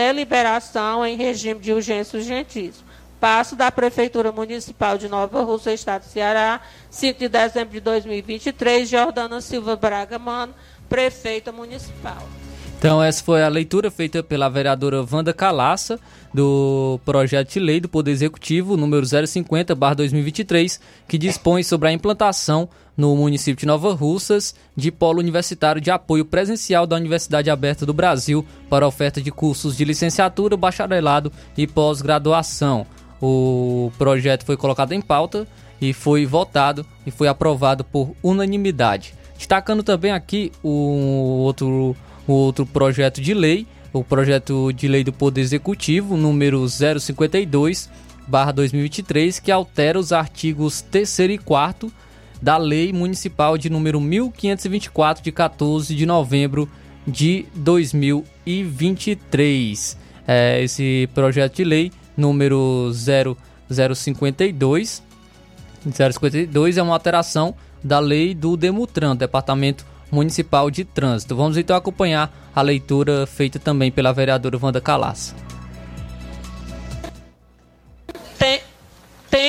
deliberação 0.00 1.04
em 1.04 1.14
regime 1.14 1.60
de 1.60 1.72
urgência 1.74 2.18
urgentíssimo. 2.18 2.88
Passo 3.20 3.54
da 3.54 3.70
Prefeitura 3.70 4.32
Municipal 4.32 4.96
de 4.96 5.10
Nova 5.10 5.42
Rússia, 5.42 5.74
Estado 5.74 6.04
do 6.04 6.08
Ceará, 6.08 6.62
5 6.88 7.18
de 7.18 7.28
dezembro 7.28 7.74
de 7.74 7.80
2023, 7.80 8.88
Jordana 8.88 9.42
Silva 9.42 9.76
Braga 9.76 10.18
Mano, 10.18 10.54
Prefeita 10.88 11.52
Municipal. 11.52 12.26
Então, 12.78 13.02
essa 13.02 13.22
foi 13.22 13.42
a 13.42 13.48
leitura 13.48 13.90
feita 13.90 14.22
pela 14.22 14.48
vereadora 14.48 15.04
Wanda 15.12 15.34
Calaça 15.34 16.00
do 16.32 16.98
projeto 17.04 17.52
de 17.52 17.60
lei 17.60 17.78
do 17.78 17.90
Poder 17.90 18.10
Executivo 18.10 18.74
número 18.78 19.04
050/2023, 19.04 20.80
que 21.06 21.18
dispõe 21.18 21.62
sobre 21.62 21.90
a 21.90 21.92
implantação 21.92 22.70
no 23.00 23.16
município 23.16 23.60
de 23.60 23.66
Nova 23.66 23.94
Russas 23.94 24.54
de 24.76 24.92
polo 24.92 25.20
universitário 25.20 25.80
de 25.80 25.90
apoio 25.90 26.22
presencial 26.22 26.86
da 26.86 26.96
Universidade 26.96 27.48
Aberta 27.48 27.86
do 27.86 27.94
Brasil 27.94 28.44
para 28.68 28.86
oferta 28.86 29.22
de 29.22 29.32
cursos 29.32 29.74
de 29.74 29.86
licenciatura, 29.86 30.54
bacharelado 30.54 31.32
e 31.56 31.66
pós-graduação. 31.66 32.86
O 33.18 33.90
projeto 33.96 34.44
foi 34.44 34.56
colocado 34.56 34.92
em 34.92 35.00
pauta 35.00 35.48
e 35.80 35.94
foi 35.94 36.26
votado 36.26 36.84
e 37.06 37.10
foi 37.10 37.26
aprovado 37.26 37.82
por 37.82 38.14
unanimidade. 38.22 39.14
Destacando 39.34 39.82
também 39.82 40.12
aqui 40.12 40.52
o 40.62 41.38
outro 41.42 41.96
o 42.28 42.32
outro 42.32 42.66
projeto 42.66 43.20
de 43.20 43.32
lei, 43.32 43.66
o 43.94 44.04
projeto 44.04 44.72
de 44.72 44.86
lei 44.86 45.02
do 45.02 45.12
Poder 45.12 45.40
Executivo, 45.40 46.16
número 46.16 46.64
052, 46.68 47.90
2023, 48.54 49.40
que 49.40 49.50
altera 49.50 49.98
os 49.98 50.12
artigos 50.12 50.82
3 50.82 51.18
e 51.18 51.38
4 51.38 51.90
da 52.40 52.56
Lei 52.56 52.92
Municipal 52.92 53.58
de 53.58 53.70
número 53.70 54.00
1524, 54.00 55.22
de 55.22 55.30
14 55.32 55.94
de 55.94 56.06
novembro 56.06 56.68
de 57.06 57.46
2023. 57.54 59.96
É, 60.26 60.62
esse 60.62 61.08
projeto 61.14 61.56
de 61.56 61.64
lei, 61.64 61.92
número 62.16 62.90
0052, 63.68 65.02
052, 65.84 66.76
é 66.76 66.82
uma 66.82 66.94
alteração 66.94 67.54
da 67.82 67.98
lei 67.98 68.34
do 68.34 68.56
Demutran, 68.56 69.16
Departamento 69.16 69.84
Municipal 70.10 70.70
de 70.70 70.84
Trânsito. 70.84 71.34
Vamos 71.34 71.56
então 71.56 71.74
acompanhar 71.76 72.30
a 72.54 72.62
leitura 72.62 73.26
feita 73.26 73.58
também 73.58 73.90
pela 73.90 74.12
vereadora 74.12 74.58
Wanda 74.60 74.80
Calaça. 74.80 75.34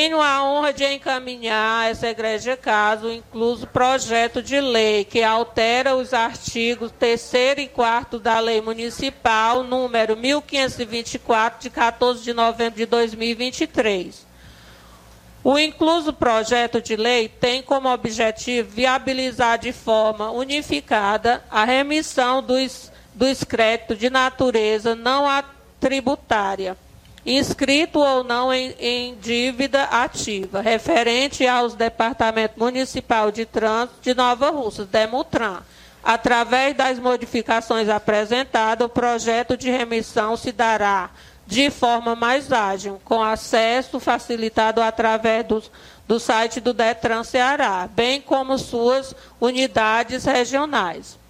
Tenho 0.02 0.20
a 0.20 0.44
honra 0.44 0.74
de 0.74 0.84
encaminhar 0.84 1.84
a 1.84 1.90
essa 1.90 2.10
igreja 2.10 2.58
caso 2.58 3.12
incluso 3.12 3.68
projeto 3.68 4.42
de 4.42 4.60
lei 4.60 5.06
que 5.06 5.22
altera 5.22 5.96
os 5.96 6.12
artigos 6.12 6.92
3 6.98 7.34
e 7.60 7.68
4 7.68 8.18
da 8.18 8.40
Lei 8.40 8.62
Municipal 8.62 9.64
número 9.64 10.18
1524 10.18 11.60
de 11.60 11.70
14 11.70 12.24
de 12.24 12.34
novembro 12.34 12.78
de 12.78 12.88
2023 12.88 14.26
o 15.44 15.60
incluso 15.60 16.12
projeto 16.12 16.82
de 16.82 16.96
lei 16.96 17.30
tem 17.30 17.62
como 17.62 17.88
objetivo 17.88 18.72
viabilizar 18.72 19.60
de 19.60 19.72
forma 19.72 20.32
unificada 20.32 21.46
a 21.48 21.64
remissão 21.64 22.42
dos, 22.42 22.92
dos 23.14 23.44
créditos 23.44 24.00
de 24.00 24.10
natureza 24.10 24.96
não 24.96 25.28
tributária, 25.80 26.76
inscrito 27.26 28.00
ou 28.00 28.24
não 28.24 28.54
em, 28.54 28.76
em 28.80 29.16
dívida 29.16 29.84
ativa, 29.84 30.62
referente 30.62 31.46
aos 31.46 31.74
Departamentos 31.76 32.58
Municipal 32.58 33.32
de 33.32 33.46
Trânsito 33.46 34.00
de 34.02 34.14
Nova 34.14 34.50
Russa, 34.50 34.86
Demutran. 34.86 35.60
Através 36.04 36.76
das 36.76 36.98
modificações 36.98 37.88
apresentadas, 37.88 38.86
o 38.86 38.90
projeto 38.90 39.56
de 39.56 39.70
remissão 39.70 40.36
se 40.36 40.52
dará 40.52 41.12
de 41.46 41.70
forma 41.70 42.16
mais 42.16 42.52
ágil, 42.52 43.00
com 43.04 43.22
acesso 43.22 44.00
facilitado 44.00 44.82
através 44.82 45.46
do, 45.46 45.62
do 46.08 46.20
site 46.20 46.60
do 46.60 46.74
Detran 46.74 47.24
Ceará, 47.24 47.88
bem 47.94 48.22
como 48.22 48.58
suas 48.58 49.14
unidades 49.40 50.26
regionais. 50.26 51.21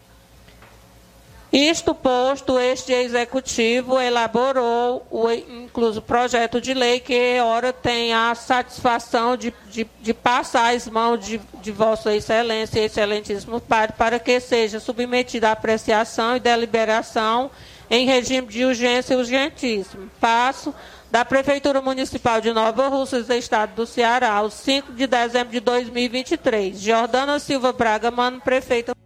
Isto 1.51 1.93
posto, 1.93 2.57
este 2.57 2.93
executivo 2.93 3.99
elaborou 3.99 5.05
o 5.11 5.29
incluso 5.29 6.01
projeto 6.01 6.61
de 6.61 6.73
lei 6.73 7.01
que 7.01 7.41
ora 7.41 7.73
tem 7.73 8.13
a 8.13 8.33
satisfação 8.33 9.35
de, 9.35 9.53
de, 9.69 9.85
de 9.99 10.13
passar 10.13 10.73
às 10.73 10.87
mãos 10.87 11.25
de, 11.25 11.41
de 11.61 11.71
Vossa 11.71 12.15
Excelência 12.15 12.79
e 12.79 12.85
Excelentíssimo 12.85 13.59
Padre 13.59 13.95
para 13.97 14.17
que 14.17 14.39
seja 14.39 14.79
submetido 14.79 15.45
à 15.45 15.51
apreciação 15.51 16.37
e 16.37 16.39
deliberação 16.39 17.51
em 17.89 18.05
regime 18.05 18.47
de 18.47 18.63
urgência 18.63 19.17
urgentíssimo. 19.17 20.09
Passo 20.21 20.73
da 21.11 21.25
Prefeitura 21.25 21.81
Municipal 21.81 22.39
de 22.39 22.53
Nova 22.53 22.89
do 22.89 23.33
Estado 23.33 23.75
do 23.75 23.85
Ceará, 23.85 24.31
ao 24.31 24.49
5 24.49 24.93
de 24.93 25.05
dezembro 25.05 25.51
de 25.51 25.59
2023. 25.59 26.79
Jordana 26.79 27.37
Silva 27.39 27.73
Braga, 27.73 28.09
mano, 28.09 28.39
prefeita. 28.39 29.00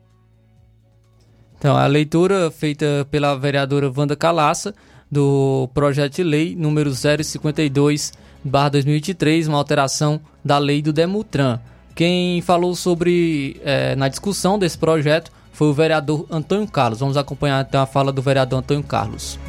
Então, 1.66 1.76
a 1.76 1.88
leitura 1.88 2.52
feita 2.52 3.08
pela 3.10 3.36
vereadora 3.36 3.92
Wanda 3.92 4.16
Calaça 4.16 4.72
do 5.10 5.68
projeto 5.74 6.18
de 6.18 6.24
lei 6.24 6.56
número 6.56 6.92
052 6.94 8.14
2023, 8.44 9.48
uma 9.48 9.58
alteração 9.58 10.22
da 10.44 10.60
lei 10.60 10.80
do 10.80 10.94
Demutran. 10.94 11.60
Quem 11.96 12.40
falou 12.44 12.76
sobre, 12.76 13.60
é, 13.66 13.96
na 13.96 14.08
discussão 14.08 14.60
desse 14.60 14.78
projeto, 14.78 15.32
foi 15.52 15.68
o 15.68 15.74
vereador 15.74 16.28
Antônio 16.30 16.68
Carlos. 16.68 17.00
Vamos 17.00 17.18
acompanhar 17.18 17.66
então 17.68 17.82
a 17.82 17.88
fala 17.88 18.12
do 18.12 18.22
vereador 18.22 18.60
Antônio 18.60 18.84
Carlos. 18.84 19.40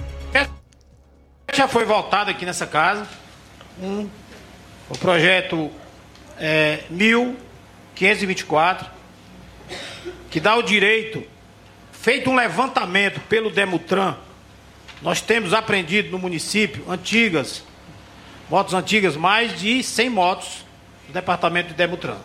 Já 1.52 1.68
foi 1.68 1.84
votado 1.84 2.30
aqui 2.30 2.46
nessa 2.46 2.66
casa 2.66 3.06
um, 3.78 4.08
o 4.88 4.96
projeto 4.96 5.70
é, 6.38 6.80
1524, 6.88 8.88
que 10.30 10.40
dá 10.40 10.56
o 10.56 10.62
direito, 10.62 11.35
feito 12.06 12.30
um 12.30 12.36
levantamento 12.36 13.18
pelo 13.22 13.50
Demutran, 13.50 14.14
nós 15.02 15.20
temos 15.20 15.52
aprendido 15.52 16.08
no 16.08 16.20
município 16.20 16.88
antigas, 16.88 17.64
motos 18.48 18.74
antigas, 18.74 19.16
mais 19.16 19.58
de 19.58 19.82
100 19.82 20.10
motos 20.10 20.64
do 21.08 21.12
departamento 21.12 21.70
de 21.70 21.74
Demutran. 21.74 22.18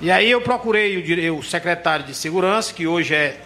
E 0.00 0.10
aí 0.10 0.30
eu 0.30 0.40
procurei 0.40 1.28
o, 1.28 1.36
o 1.36 1.42
secretário 1.42 2.06
de 2.06 2.14
segurança, 2.14 2.72
que 2.72 2.86
hoje 2.86 3.14
é 3.14 3.42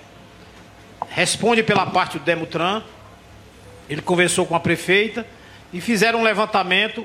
responde 1.09 1.65
pela 1.65 1.87
parte 1.87 2.17
do 2.17 2.25
Demutran. 2.25 2.81
Ele 3.89 4.03
conversou 4.03 4.47
com 4.47 4.55
a 4.55 4.61
prefeita 4.61 5.27
e 5.73 5.81
fizeram 5.81 6.21
um 6.21 6.23
levantamento 6.23 7.05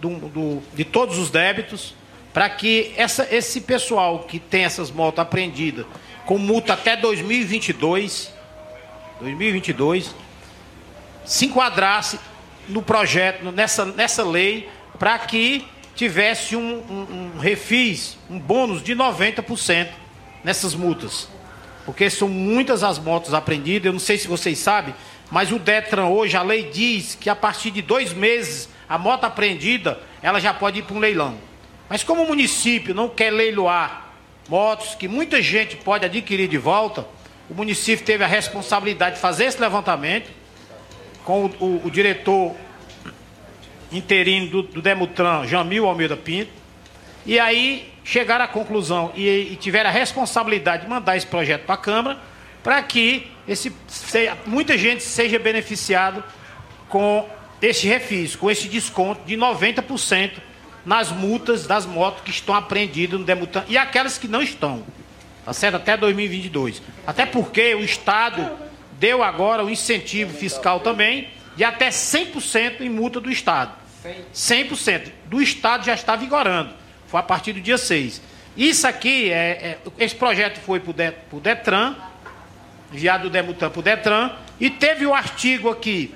do, 0.00 0.08
do, 0.28 0.62
de 0.74 0.84
todos 0.84 1.18
os 1.18 1.30
débitos 1.30 1.94
para 2.32 2.50
que 2.50 2.92
essa, 2.96 3.32
esse 3.32 3.60
pessoal 3.60 4.24
que 4.24 4.40
tem 4.40 4.64
essas 4.64 4.90
motos 4.90 5.20
apreendidas 5.20 5.86
com 6.26 6.36
multa 6.38 6.72
até 6.72 6.96
2022, 6.96 8.34
2022, 9.20 10.14
se 11.24 11.46
enquadrasse 11.46 12.18
no 12.68 12.82
projeto, 12.82 13.50
nessa, 13.52 13.84
nessa 13.84 14.24
lei, 14.24 14.68
para 14.98 15.16
que 15.20 15.64
tivesse 15.94 16.56
um, 16.56 16.60
um, 16.60 17.32
um 17.36 17.38
refis, 17.38 18.18
um 18.28 18.38
bônus 18.38 18.82
de 18.82 18.94
90% 18.94 19.88
nessas 20.42 20.74
multas. 20.74 21.28
Porque 21.84 22.10
são 22.10 22.28
muitas 22.28 22.82
as 22.82 22.98
motos 22.98 23.32
apreendidas, 23.32 23.86
eu 23.86 23.92
não 23.92 24.00
sei 24.00 24.18
se 24.18 24.26
vocês 24.26 24.58
sabem, 24.58 24.94
mas 25.30 25.52
o 25.52 25.60
Detran 25.60 26.06
hoje, 26.06 26.36
a 26.36 26.42
lei 26.42 26.70
diz 26.70 27.14
que 27.14 27.30
a 27.30 27.36
partir 27.36 27.70
de 27.70 27.80
dois 27.80 28.12
meses, 28.12 28.68
a 28.88 28.98
moto 28.98 29.24
apreendida, 29.24 30.00
ela 30.20 30.40
já 30.40 30.52
pode 30.52 30.80
ir 30.80 30.82
para 30.82 30.96
um 30.96 31.00
leilão. 31.00 31.38
Mas 31.88 32.02
como 32.02 32.24
o 32.24 32.26
município 32.26 32.92
não 32.92 33.08
quer 33.08 33.32
leiloar 33.32 34.05
motos 34.48 34.94
que 34.94 35.08
muita 35.08 35.42
gente 35.42 35.76
pode 35.76 36.04
adquirir 36.04 36.48
de 36.48 36.58
volta, 36.58 37.06
o 37.48 37.54
município 37.54 38.04
teve 38.04 38.24
a 38.24 38.26
responsabilidade 38.26 39.16
de 39.16 39.20
fazer 39.20 39.44
esse 39.44 39.60
levantamento 39.60 40.30
com 41.24 41.46
o, 41.46 41.64
o, 41.64 41.86
o 41.86 41.90
diretor 41.90 42.54
interino 43.90 44.48
do, 44.48 44.62
do 44.62 44.82
Demutran, 44.82 45.46
Jamil 45.46 45.86
Almeida 45.86 46.16
Pinto, 46.16 46.50
e 47.24 47.38
aí 47.38 47.92
chegaram 48.04 48.44
à 48.44 48.48
conclusão 48.48 49.12
e, 49.14 49.28
e 49.28 49.56
tiveram 49.56 49.90
a 49.90 49.92
responsabilidade 49.92 50.84
de 50.84 50.88
mandar 50.88 51.16
esse 51.16 51.26
projeto 51.26 51.64
para 51.64 51.74
a 51.74 51.78
Câmara 51.78 52.18
para 52.62 52.82
que 52.82 53.30
esse, 53.46 53.72
muita 54.44 54.76
gente 54.76 55.02
seja 55.02 55.38
beneficiado 55.38 56.22
com 56.88 57.28
esse 57.62 57.86
refis, 57.86 58.34
com 58.34 58.50
esse 58.50 58.68
desconto 58.68 59.24
de 59.24 59.36
90% 59.36 60.32
nas 60.86 61.10
multas 61.10 61.66
das 61.66 61.84
motos 61.84 62.22
que 62.22 62.30
estão 62.30 62.54
apreendidas 62.54 63.18
no 63.18 63.26
Demutran 63.26 63.64
e 63.68 63.76
aquelas 63.76 64.16
que 64.16 64.28
não 64.28 64.40
estão. 64.40 64.84
Tá 65.44 65.52
certo? 65.52 65.74
Até 65.74 65.96
2022. 65.96 66.80
Até 67.04 67.26
porque 67.26 67.74
o 67.74 67.84
Estado 67.84 68.48
deu 68.92 69.22
agora 69.22 69.64
o 69.64 69.68
incentivo 69.68 70.32
fiscal 70.32 70.80
também 70.80 71.28
de 71.56 71.64
até 71.64 71.88
100% 71.88 72.82
em 72.82 72.88
multa 72.88 73.20
do 73.20 73.30
Estado. 73.30 73.72
100%. 74.32 75.10
Do 75.26 75.42
Estado 75.42 75.84
já 75.84 75.94
está 75.94 76.14
vigorando. 76.14 76.70
Foi 77.08 77.18
a 77.18 77.22
partir 77.22 77.52
do 77.52 77.60
dia 77.60 77.78
6. 77.78 78.22
Isso 78.56 78.86
aqui, 78.86 79.30
é, 79.30 79.78
é 79.98 80.04
esse 80.04 80.14
projeto 80.14 80.60
foi 80.60 80.80
para 80.80 81.14
o 81.32 81.40
Detran, 81.40 81.96
enviado 82.92 83.24
do 83.24 83.30
Demutran 83.30 83.70
para 83.70 83.80
o 83.80 83.82
Detran, 83.82 84.30
e 84.60 84.70
teve 84.70 85.04
o 85.04 85.12
artigo 85.12 85.68
aqui, 85.68 86.14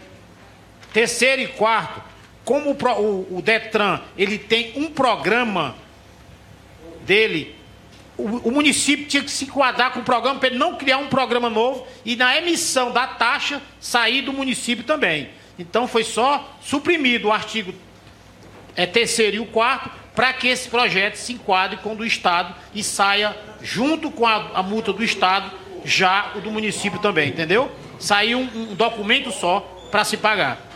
terceiro 0.92 1.42
e 1.42 1.48
quarto, 1.48 2.09
como 2.50 2.72
o, 2.72 3.00
o, 3.00 3.38
o 3.38 3.42
Detran 3.42 4.00
ele 4.18 4.36
tem 4.36 4.72
um 4.74 4.90
programa 4.90 5.76
dele, 7.02 7.54
o, 8.18 8.48
o, 8.48 8.50
município 8.50 9.06
tinha 9.06 9.22
que 9.22 9.30
se 9.30 9.44
enquadrar 9.44 9.92
com 9.92 10.00
o 10.00 10.02
programa 10.02 10.40
para 10.40 10.48
ele 10.48 10.58
não 10.58 10.74
criar 10.74 10.98
um 10.98 11.06
programa 11.06 11.48
novo 11.48 11.86
e 12.04 12.16
na 12.16 12.36
emissão 12.36 12.90
da 12.90 13.06
taxa 13.06 13.62
sair 13.78 14.22
do 14.22 14.32
município 14.32 14.82
também. 14.82 15.30
Então 15.56 15.86
foi 15.86 16.02
só 16.02 16.58
suprimido 16.60 17.28
o 17.28 17.32
artigo 17.32 17.72
é, 18.74 18.84
terceiro 18.84 19.36
e 19.36 19.38
o 19.40 19.46
quarto 19.46 19.88
para 20.12 20.32
que 20.32 20.48
esse 20.48 20.68
projeto 20.68 21.14
se 21.14 21.34
enquadre 21.34 21.76
com 21.76 21.92
o 21.92 21.96
do 21.96 22.04
Estado 22.04 22.52
e 22.74 22.82
saia 22.82 23.36
junto 23.62 24.10
com 24.10 24.26
a, 24.26 24.50
a 24.54 24.62
multa 24.62 24.92
do 24.92 25.04
Estado 25.04 25.52
já 25.84 26.32
o 26.34 26.40
do 26.40 26.50
município 26.50 26.98
também, 26.98 27.28
entendeu? 27.28 27.70
Saiu 28.00 28.40
um, 28.40 28.72
um 28.72 28.74
documento 28.74 29.30
só 29.30 29.60
para 29.88 30.02
se 30.02 30.16
pagar. 30.16 30.68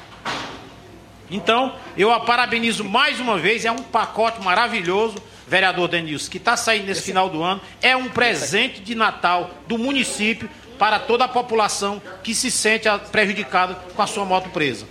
Então, 1.30 1.74
eu 1.96 2.12
a 2.12 2.20
parabenizo 2.20 2.84
mais 2.84 3.18
uma 3.18 3.38
vez, 3.38 3.64
é 3.64 3.72
um 3.72 3.82
pacote 3.82 4.42
maravilhoso, 4.42 5.16
vereador 5.46 5.88
Denilson, 5.88 6.30
que 6.30 6.36
está 6.36 6.56
saindo 6.56 6.86
nesse 6.86 7.02
final 7.02 7.28
do 7.28 7.42
ano. 7.42 7.60
É 7.80 7.96
um 7.96 8.08
presente 8.08 8.80
de 8.80 8.94
Natal 8.94 9.50
do 9.66 9.78
município 9.78 10.48
para 10.78 10.98
toda 10.98 11.24
a 11.24 11.28
população 11.28 12.02
que 12.22 12.34
se 12.34 12.50
sente 12.50 12.88
prejudicada 13.10 13.74
com 13.94 14.02
a 14.02 14.06
sua 14.06 14.24
moto 14.24 14.50
presa. 14.50 14.86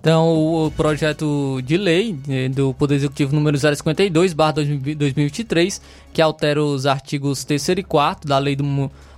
Então, 0.00 0.34
o 0.34 0.70
projeto 0.70 1.60
de 1.62 1.76
lei 1.76 2.16
eh, 2.26 2.48
do 2.48 2.72
Poder 2.72 2.94
Executivo 2.94 3.34
número 3.34 3.58
052, 3.58 4.32
barra 4.32 4.52
2023, 4.52 5.78
que 6.10 6.22
altera 6.22 6.64
os 6.64 6.86
artigos 6.86 7.44
3 7.44 7.68
e 7.68 7.82
4 7.82 8.26
da 8.26 8.38
Lei 8.38 8.56
do 8.56 8.64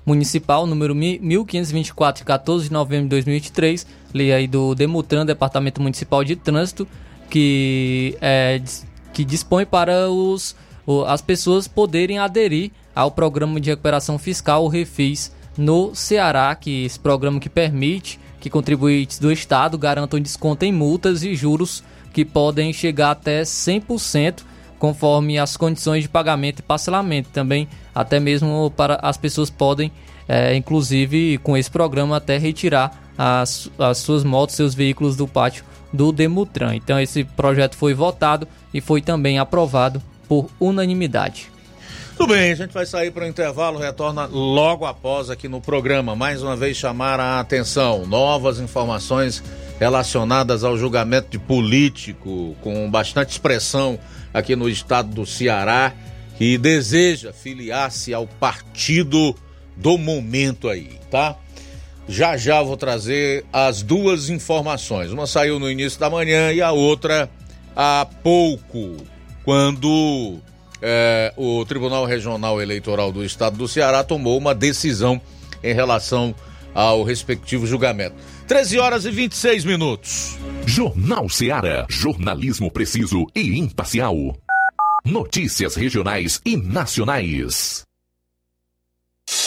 Municipal 0.05 0.67
número 0.67 0.95
1524, 0.95 2.21
de 2.21 2.27
14 2.27 2.65
de 2.67 2.73
novembro 2.73 3.05
de 3.05 3.11
2023, 3.11 3.87
lei 4.13 4.33
aí 4.33 4.49
do 4.49 4.75
Demutran, 4.75 5.25
Departamento 5.25 5.81
Municipal 5.81 6.25
de 6.25 6.35
Trânsito, 6.35 6.89
que, 7.31 8.17
é, 8.21 8.61
que 9.13 9.25
dispõe 9.25 9.65
para 9.65 10.11
os, 10.11 10.57
as 11.07 11.23
pessoas 11.23 11.69
poderem 11.69 12.19
aderir 12.19 12.73
ao 12.95 13.11
programa 13.11 13.61
de 13.61 13.71
recuperação 13.71 14.19
fiscal, 14.19 14.65
o 14.65 14.69
Refis, 14.69 15.33
no 15.57 15.95
Ceará, 15.95 16.55
que 16.55 16.85
esse 16.85 16.99
programa 16.99 17.39
que 17.39 17.49
permite 17.49 18.19
que 18.41 18.51
contribuintes 18.51 19.21
do 19.21 19.31
Estado 19.31 19.79
garantam 19.79 20.19
desconto 20.19 20.65
em 20.65 20.73
multas 20.73 21.23
e 21.23 21.35
juros 21.35 21.85
que 22.13 22.25
podem 22.25 22.73
chegar 22.73 23.13
até 23.13 23.43
100%, 23.43 24.41
conforme 24.83 25.39
as 25.39 25.57
condições 25.57 26.03
de 26.03 26.09
pagamento 26.09 26.59
e 26.59 26.63
parcelamento. 26.63 27.29
Também, 27.29 27.69
até 27.95 28.19
mesmo 28.19 28.69
para 28.77 28.97
as 28.97 29.17
pessoas 29.17 29.49
podem, 29.49 29.93
é, 30.27 30.57
inclusive 30.57 31.39
com 31.39 31.57
esse 31.57 31.71
programa, 31.71 32.17
até 32.17 32.37
retirar 32.37 33.01
as, 33.17 33.71
as 33.79 33.99
suas 33.99 34.25
motos, 34.25 34.57
seus 34.57 34.75
veículos 34.75 35.15
do 35.15 35.29
pátio 35.29 35.65
do 35.93 36.11
Demutran. 36.11 36.75
Então, 36.75 36.99
esse 36.99 37.23
projeto 37.23 37.77
foi 37.77 37.95
votado 37.95 38.49
e 38.75 38.81
foi 38.81 39.01
também 39.01 39.39
aprovado 39.39 40.03
por 40.27 40.49
unanimidade. 40.59 41.49
Tudo 42.17 42.35
bem, 42.35 42.51
a 42.51 42.57
gente 42.57 42.75
vai 42.75 42.85
sair 42.85 43.13
para 43.13 43.25
o 43.25 43.29
intervalo, 43.29 43.79
retorna 43.79 44.27
logo 44.27 44.85
após 44.85 45.31
aqui 45.31 45.47
no 45.47 45.61
programa. 45.61 46.17
Mais 46.17 46.43
uma 46.43 46.57
vez 46.57 46.77
chamar 46.77 47.21
a 47.21 47.39
atenção, 47.39 48.05
novas 48.05 48.59
informações 48.59 49.45
relacionadas 49.83 50.63
ao 50.63 50.79
julgamento 50.79 51.29
de 51.29 51.41
político 51.41 52.57
com 52.61 52.89
bastante 52.89 53.31
expressão 53.31 53.99
aqui 54.33 54.55
no 54.55 54.69
estado 54.69 55.13
do 55.13 55.27
Ceará 55.27 55.93
que 56.39 56.57
deseja 56.57 57.33
filiar-se 57.33 58.15
ao 58.15 58.25
partido 58.25 59.35
do 59.77 59.99
momento 59.99 60.69
aí, 60.69 61.01
tá? 61.11 61.37
Já 62.09 62.37
já 62.37 62.63
vou 62.63 62.77
trazer 62.77 63.45
as 63.53 63.83
duas 63.83 64.31
informações. 64.31 65.11
Uma 65.11 65.27
saiu 65.27 65.59
no 65.59 65.69
início 65.69 65.99
da 65.99 66.09
manhã 66.09 66.53
e 66.53 66.63
a 66.63 66.71
outra 66.71 67.29
há 67.75 68.07
pouco, 68.23 68.99
quando 69.45 70.39
é, 70.81 71.33
o 71.37 71.65
Tribunal 71.65 72.05
Regional 72.05 72.63
Eleitoral 72.63 73.11
do 73.11 73.25
Estado 73.25 73.57
do 73.57 73.67
Ceará 73.67 74.05
tomou 74.05 74.39
uma 74.39 74.55
decisão 74.55 75.21
em 75.61 75.75
relação 75.75 76.33
ao 76.73 77.03
respectivo 77.03 77.67
julgamento. 77.67 78.15
13 78.47 78.79
horas 78.79 79.05
e 79.05 79.11
26 79.11 79.65
minutos. 79.65 80.37
Jornal 80.67 81.29
Seara. 81.29 81.87
Jornalismo 81.89 82.71
preciso 82.71 83.27
e 83.35 83.59
imparcial. 83.59 84.17
Notícias 85.05 85.75
regionais 85.75 86.41
e 86.45 86.57
nacionais. 86.57 87.83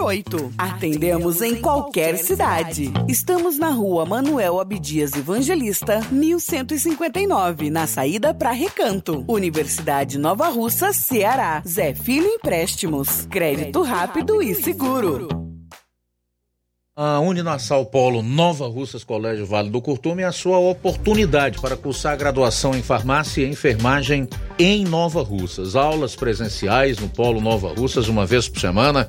981330698. 0.00 0.52
Atendemos 0.56 1.42
em 1.42 1.60
qualquer 1.60 2.16
cidade. 2.16 2.92
Estamos 3.06 3.58
na 3.58 3.70
rua 3.70 4.06
Manuel 4.06 4.58
Abdias 4.58 5.12
Evangelista, 5.14 6.00
1159, 6.10 7.70
na 7.70 7.86
saída 7.86 8.32
para 8.32 8.50
Recanto. 8.50 9.24
Universidade 9.28 10.18
Nova 10.18 10.48
Russa, 10.48 10.92
Ceará. 10.92 11.62
Zé 11.66 11.94
Filho 11.94 12.26
Empréstimos. 12.26 13.26
Crédito 13.30 13.82
rápido 13.82 14.42
e 14.42 14.54
seguro. 14.54 15.28
A 16.96 17.18
Uninassal 17.20 17.86
Polo 17.86 18.20
Nova 18.20 18.66
Russas 18.66 19.02
Colégio 19.02 19.46
Vale 19.46 19.70
do 19.70 19.80
Curtume 19.80 20.22
é 20.22 20.26
a 20.26 20.32
sua 20.32 20.58
oportunidade 20.58 21.58
para 21.58 21.76
cursar 21.76 22.18
graduação 22.18 22.74
em 22.74 22.82
farmácia 22.82 23.42
e 23.42 23.48
enfermagem 23.48 24.28
em 24.58 24.84
Nova 24.84 25.22
Russas. 25.22 25.76
Aulas 25.76 26.14
presenciais 26.14 26.98
no 26.98 27.08
Polo 27.08 27.40
Nova 27.40 27.72
Russas 27.72 28.06
uma 28.06 28.26
vez 28.26 28.48
por 28.48 28.60
semana 28.60 29.08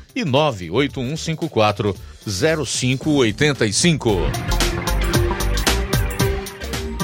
e 0.15 0.23
98154 0.25 1.95
0585. 2.25 4.17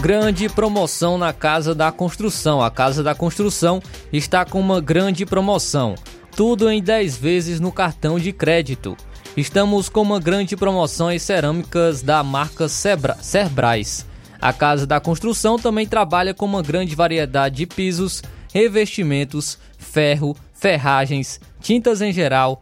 Grande 0.01 0.47
promoção 0.47 1.17
na 1.17 1.33
Casa 1.33 1.73
da 1.73 1.91
Construção. 1.91 2.61
A 2.61 2.69
Casa 2.69 3.03
da 3.03 3.15
Construção 3.15 3.81
está 4.13 4.45
com 4.45 4.59
uma 4.59 4.79
grande 4.79 5.25
promoção. 5.25 5.95
Tudo 6.35 6.69
em 6.69 6.81
10 6.81 7.17
vezes 7.17 7.59
no 7.59 7.71
cartão 7.71 8.19
de 8.19 8.31
crédito. 8.31 8.95
Estamos 9.35 9.89
com 9.89 10.01
uma 10.01 10.19
grande 10.19 10.55
promoção 10.55 11.11
em 11.11 11.19
cerâmicas 11.19 12.01
da 12.01 12.23
marca 12.23 12.69
Sebra, 12.69 13.17
Cerbrais. 13.21 14.05
A 14.39 14.53
Casa 14.53 14.85
da 14.85 14.99
Construção 14.99 15.57
também 15.57 15.87
trabalha 15.87 16.33
com 16.33 16.45
uma 16.45 16.61
grande 16.61 16.95
variedade 16.95 17.57
de 17.57 17.65
pisos, 17.65 18.21
revestimentos, 18.53 19.57
ferro, 19.77 20.37
ferragens, 20.53 21.39
tintas 21.59 22.01
em 22.01 22.13
geral, 22.13 22.61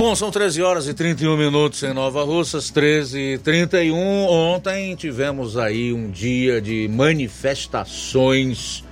Bom, 0.00 0.16
são 0.16 0.30
13 0.30 0.62
horas 0.62 0.88
e 0.88 0.94
31 0.94 1.36
minutos 1.36 1.82
em 1.82 1.92
Nova 1.92 2.24
Russas, 2.24 2.70
13 2.70 3.18
e 3.34 3.36
31. 3.36 3.94
Ontem 3.94 4.96
tivemos 4.96 5.58
aí 5.58 5.92
um 5.92 6.10
dia 6.10 6.58
de 6.58 6.88
manifestações 6.88 8.82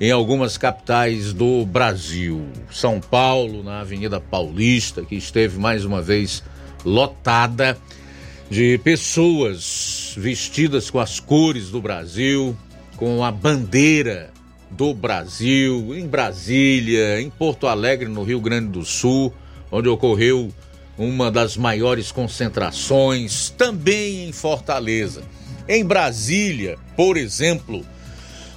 em 0.00 0.10
algumas 0.10 0.58
capitais 0.58 1.32
do 1.32 1.64
Brasil. 1.64 2.48
São 2.68 3.00
Paulo, 3.00 3.62
na 3.62 3.78
Avenida 3.78 4.20
Paulista, 4.20 5.02
que 5.02 5.14
esteve 5.14 5.56
mais 5.56 5.84
uma 5.84 6.02
vez 6.02 6.42
lotada 6.84 7.78
de 8.50 8.76
pessoas 8.78 10.14
vestidas 10.16 10.90
com 10.90 10.98
as 10.98 11.20
cores 11.20 11.70
do 11.70 11.80
Brasil, 11.80 12.56
com 12.96 13.22
a 13.22 13.30
bandeira 13.30 14.32
do 14.68 14.92
Brasil, 14.92 15.94
em 15.94 16.08
Brasília, 16.08 17.20
em 17.20 17.30
Porto 17.30 17.68
Alegre, 17.68 18.08
no 18.08 18.24
Rio 18.24 18.40
Grande 18.40 18.66
do 18.66 18.84
Sul, 18.84 19.32
onde 19.70 19.88
ocorreu 19.88 20.52
uma 20.98 21.30
das 21.30 21.56
maiores 21.56 22.10
concentrações, 22.10 23.50
também 23.50 24.28
em 24.28 24.32
Fortaleza. 24.32 25.22
Em 25.68 25.84
Brasília, 25.84 26.78
por 26.96 27.16
exemplo, 27.16 27.84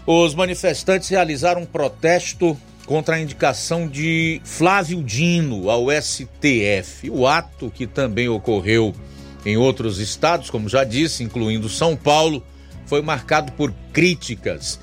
os 0.06 0.34
manifestantes 0.34 1.10
realizaram 1.10 1.62
um 1.62 1.66
protesto 1.66 2.58
contra 2.86 3.16
a 3.16 3.20
indicação 3.20 3.88
de 3.88 4.42
Flávio 4.44 5.04
Dino 5.04 5.70
ao 5.70 5.88
STF. 5.92 7.10
O 7.10 7.28
ato, 7.28 7.70
que 7.70 7.86
também 7.86 8.30
ocorreu 8.30 8.96
em 9.46 9.58
outros 9.58 10.00
estados, 10.00 10.50
como 10.50 10.70
já 10.70 10.84
disse, 10.84 11.24
incluindo 11.24 11.70
São 11.70 11.96
Paulo, 11.96 12.44
foi 12.86 13.02
marcado 13.02 13.52
por 13.52 13.72
críticas 13.94 14.80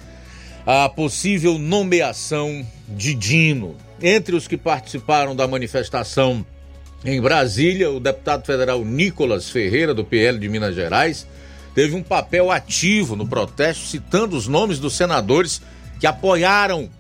à 0.65 0.89
possível 0.89 1.59
nomeação 1.59 2.65
de 2.89 3.15
Dino. 3.15 3.77
Entre 4.03 4.37
os 4.37 4.47
que 4.47 4.57
participaram 4.57 5.35
da 5.35 5.47
manifestação 5.49 6.45
em 7.05 7.21
Brasília, 7.21 7.91
o 7.91 8.01
deputado 8.01 8.45
federal 8.45 8.85
Nicolas 8.85 9.49
Ferreira, 9.49 9.95
do 9.95 10.05
PL 10.05 10.39
de 10.39 10.49
Minas 10.49 10.75
Gerais, 10.75 11.27
teve 11.75 11.95
um 11.95 12.03
papel 12.03 12.51
ativo 12.51 13.17
no 13.17 13.27
protesto, 13.27 13.87
citando 13.87 14.37
os 14.37 14.49
nomes 14.49 14.79
dos 14.79 14.95
senadores 14.95 15.61
que 16.01 16.07
apoiaram 16.07 16.91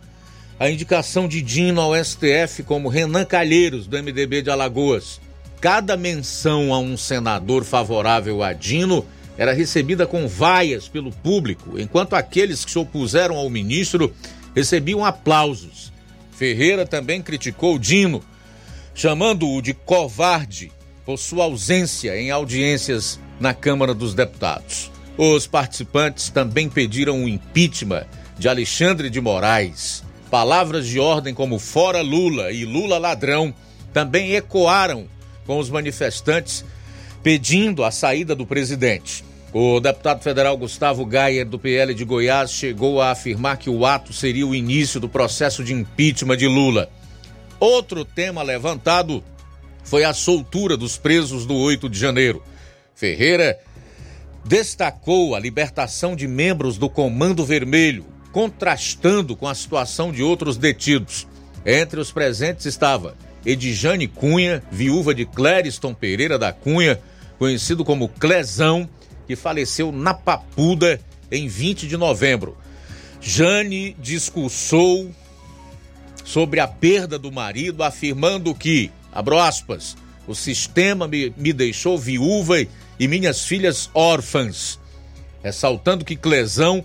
a 0.58 0.70
indicação 0.70 1.28
de 1.28 1.42
Dino 1.42 1.80
ao 1.80 1.92
STF, 2.02 2.62
como 2.62 2.88
Renan 2.88 3.24
Calheiros, 3.24 3.86
do 3.86 4.02
MDB 4.02 4.42
de 4.42 4.50
Alagoas. 4.50 5.20
Cada 5.60 5.96
menção 5.96 6.72
a 6.72 6.78
um 6.78 6.96
senador 6.96 7.64
favorável 7.64 8.42
a 8.42 8.52
Dino 8.52 9.04
era 9.36 9.52
recebida 9.52 10.06
com 10.06 10.26
vaias 10.26 10.88
pelo 10.88 11.10
público, 11.10 11.78
enquanto 11.78 12.14
aqueles 12.14 12.64
que 12.64 12.70
se 12.70 12.78
opuseram 12.78 13.36
ao 13.36 13.50
ministro 13.50 14.14
recebiam 14.56 15.04
aplausos. 15.04 15.92
Ferreira 16.32 16.86
também 16.86 17.20
criticou 17.20 17.78
Dino, 17.78 18.24
chamando-o 18.94 19.60
de 19.60 19.74
covarde 19.74 20.72
por 21.04 21.18
sua 21.18 21.44
ausência 21.44 22.18
em 22.18 22.30
audiências 22.30 23.20
na 23.38 23.52
Câmara 23.52 23.92
dos 23.92 24.14
Deputados. 24.14 24.90
Os 25.18 25.46
participantes 25.46 26.30
também 26.30 26.70
pediram 26.70 27.22
o 27.22 27.28
impeachment 27.28 28.06
de 28.38 28.48
Alexandre 28.48 29.10
de 29.10 29.20
Moraes. 29.20 30.02
Palavras 30.30 30.86
de 30.86 30.98
ordem 30.98 31.34
como 31.34 31.58
fora 31.58 32.00
Lula 32.00 32.50
e 32.50 32.64
Lula 32.64 32.98
ladrão 32.98 33.54
também 33.92 34.34
ecoaram 34.34 35.06
com 35.46 35.58
os 35.58 35.68
manifestantes 35.68 36.64
pedindo 37.22 37.84
a 37.84 37.90
saída 37.90 38.34
do 38.34 38.46
presidente. 38.46 39.22
O 39.58 39.80
deputado 39.80 40.22
federal 40.22 40.54
Gustavo 40.54 41.06
Gayer, 41.06 41.48
do 41.48 41.58
PL 41.58 41.94
de 41.94 42.04
Goiás, 42.04 42.50
chegou 42.50 43.00
a 43.00 43.10
afirmar 43.10 43.56
que 43.56 43.70
o 43.70 43.86
ato 43.86 44.12
seria 44.12 44.46
o 44.46 44.54
início 44.54 45.00
do 45.00 45.08
processo 45.08 45.64
de 45.64 45.72
impeachment 45.72 46.36
de 46.36 46.46
Lula. 46.46 46.90
Outro 47.58 48.04
tema 48.04 48.42
levantado 48.42 49.24
foi 49.82 50.04
a 50.04 50.12
soltura 50.12 50.76
dos 50.76 50.98
presos 50.98 51.46
do 51.46 51.54
8 51.54 51.88
de 51.88 51.98
janeiro. 51.98 52.42
Ferreira 52.94 53.58
destacou 54.44 55.34
a 55.34 55.40
libertação 55.40 56.14
de 56.14 56.28
membros 56.28 56.76
do 56.76 56.90
Comando 56.90 57.42
Vermelho, 57.42 58.04
contrastando 58.32 59.34
com 59.34 59.48
a 59.48 59.54
situação 59.54 60.12
de 60.12 60.22
outros 60.22 60.58
detidos. 60.58 61.26
Entre 61.64 61.98
os 61.98 62.12
presentes 62.12 62.66
estava 62.66 63.16
Edjane 63.42 64.06
Cunha, 64.06 64.62
viúva 64.70 65.14
de 65.14 65.24
Clériston 65.24 65.94
Pereira 65.94 66.38
da 66.38 66.52
Cunha, 66.52 67.00
conhecido 67.38 67.86
como 67.86 68.06
Clezão, 68.06 68.86
que 69.26 69.36
faleceu 69.36 69.90
na 69.92 70.14
Papuda 70.14 71.00
em 71.30 71.48
20 71.48 71.86
de 71.86 71.96
novembro. 71.96 72.56
Jane 73.20 73.96
discursou 73.98 75.10
sobre 76.24 76.60
a 76.60 76.68
perda 76.68 77.18
do 77.18 77.32
marido, 77.32 77.82
afirmando 77.82 78.54
que, 78.54 78.90
abro 79.12 79.38
aspas, 79.38 79.96
o 80.26 80.34
sistema 80.34 81.06
me, 81.06 81.32
me 81.36 81.52
deixou 81.52 81.96
viúva 81.96 82.56
e 82.98 83.08
minhas 83.08 83.44
filhas 83.44 83.90
órfãs, 83.94 84.78
ressaltando 85.42 86.04
que 86.04 86.16
Clesão 86.16 86.84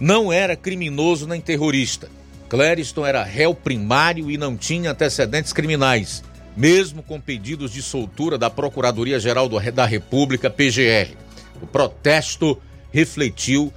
não 0.00 0.32
era 0.32 0.56
criminoso 0.56 1.26
nem 1.26 1.40
terrorista. 1.40 2.08
Clériston 2.48 3.06
era 3.06 3.22
réu 3.22 3.54
primário 3.54 4.30
e 4.30 4.36
não 4.36 4.56
tinha 4.56 4.90
antecedentes 4.90 5.52
criminais, 5.52 6.22
mesmo 6.56 7.02
com 7.02 7.20
pedidos 7.20 7.72
de 7.72 7.82
soltura 7.82 8.36
da 8.36 8.50
Procuradoria-Geral 8.50 9.48
da 9.48 9.86
República, 9.86 10.50
PGR. 10.50 11.16
O 11.60 11.66
protesto 11.66 12.60
refletiu 12.92 13.72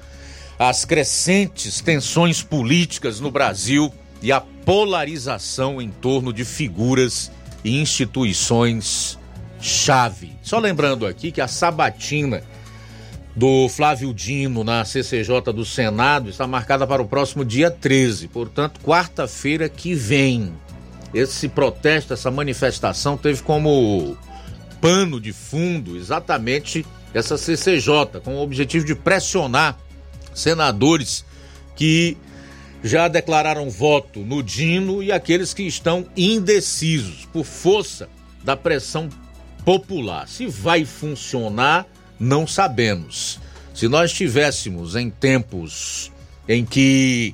as 0.58 0.86
crescentes 0.86 1.82
tensões 1.82 2.42
políticas 2.42 3.20
no 3.20 3.32
Brasil 3.32 3.94
e 4.22 4.32
a 4.32 4.40
polarização 4.40 5.82
em 5.82 5.90
torno 5.90 6.32
de 6.32 6.46
figuras 6.46 7.32
e 7.64 7.80
instituições 7.82 9.20
chave. 9.60 10.34
Só 10.42 10.60
lembrando 10.60 11.06
aqui 11.06 11.32
que 11.32 11.42
a 11.42 11.48
sabatina 11.48 12.44
do 13.36 13.68
Flávio 13.68 14.14
Dino 14.14 14.64
na 14.64 14.86
CCJ 14.86 15.42
do 15.54 15.66
Senado 15.66 16.30
está 16.30 16.46
marcada 16.46 16.86
para 16.86 17.02
o 17.02 17.08
próximo 17.08 17.44
dia 17.44 17.72
13, 17.72 18.28
portanto, 18.28 18.80
quarta-feira 18.82 19.68
que 19.68 19.94
vem. 19.94 20.54
Esse 21.14 21.48
protesto, 21.48 22.14
essa 22.14 22.30
manifestação 22.32 23.18
teve 23.18 23.42
como 23.42 24.18
pano 24.82 25.20
de 25.20 25.32
fundo 25.32 25.96
exatamente 25.96 26.86
essa 27.14 27.38
CCJ, 27.38 28.22
com 28.24 28.36
o 28.36 28.42
objetivo 28.42 28.86
de 28.86 28.96
pressionar 28.96 29.78
senadores 30.34 31.24
que 31.76 32.18
já 32.84 33.08
declararam 33.08 33.70
voto 33.70 34.20
no 34.20 34.44
Dino 34.44 35.02
e 35.02 35.12
aqueles 35.12 35.54
que 35.54 35.64
estão 35.64 36.06
indecisos 36.18 37.26
por 37.32 37.46
força 37.46 38.10
da 38.44 38.58
pressão 38.58 39.10
popular. 39.64 40.28
Se 40.28 40.48
vai 40.48 40.84
funcionar, 40.84 41.86
não 42.20 42.46
sabemos. 42.46 43.40
Se 43.74 43.88
nós 43.88 44.12
estivéssemos 44.12 44.96
em 44.96 45.10
tempos 45.10 46.12
em 46.48 46.66
que 46.66 47.34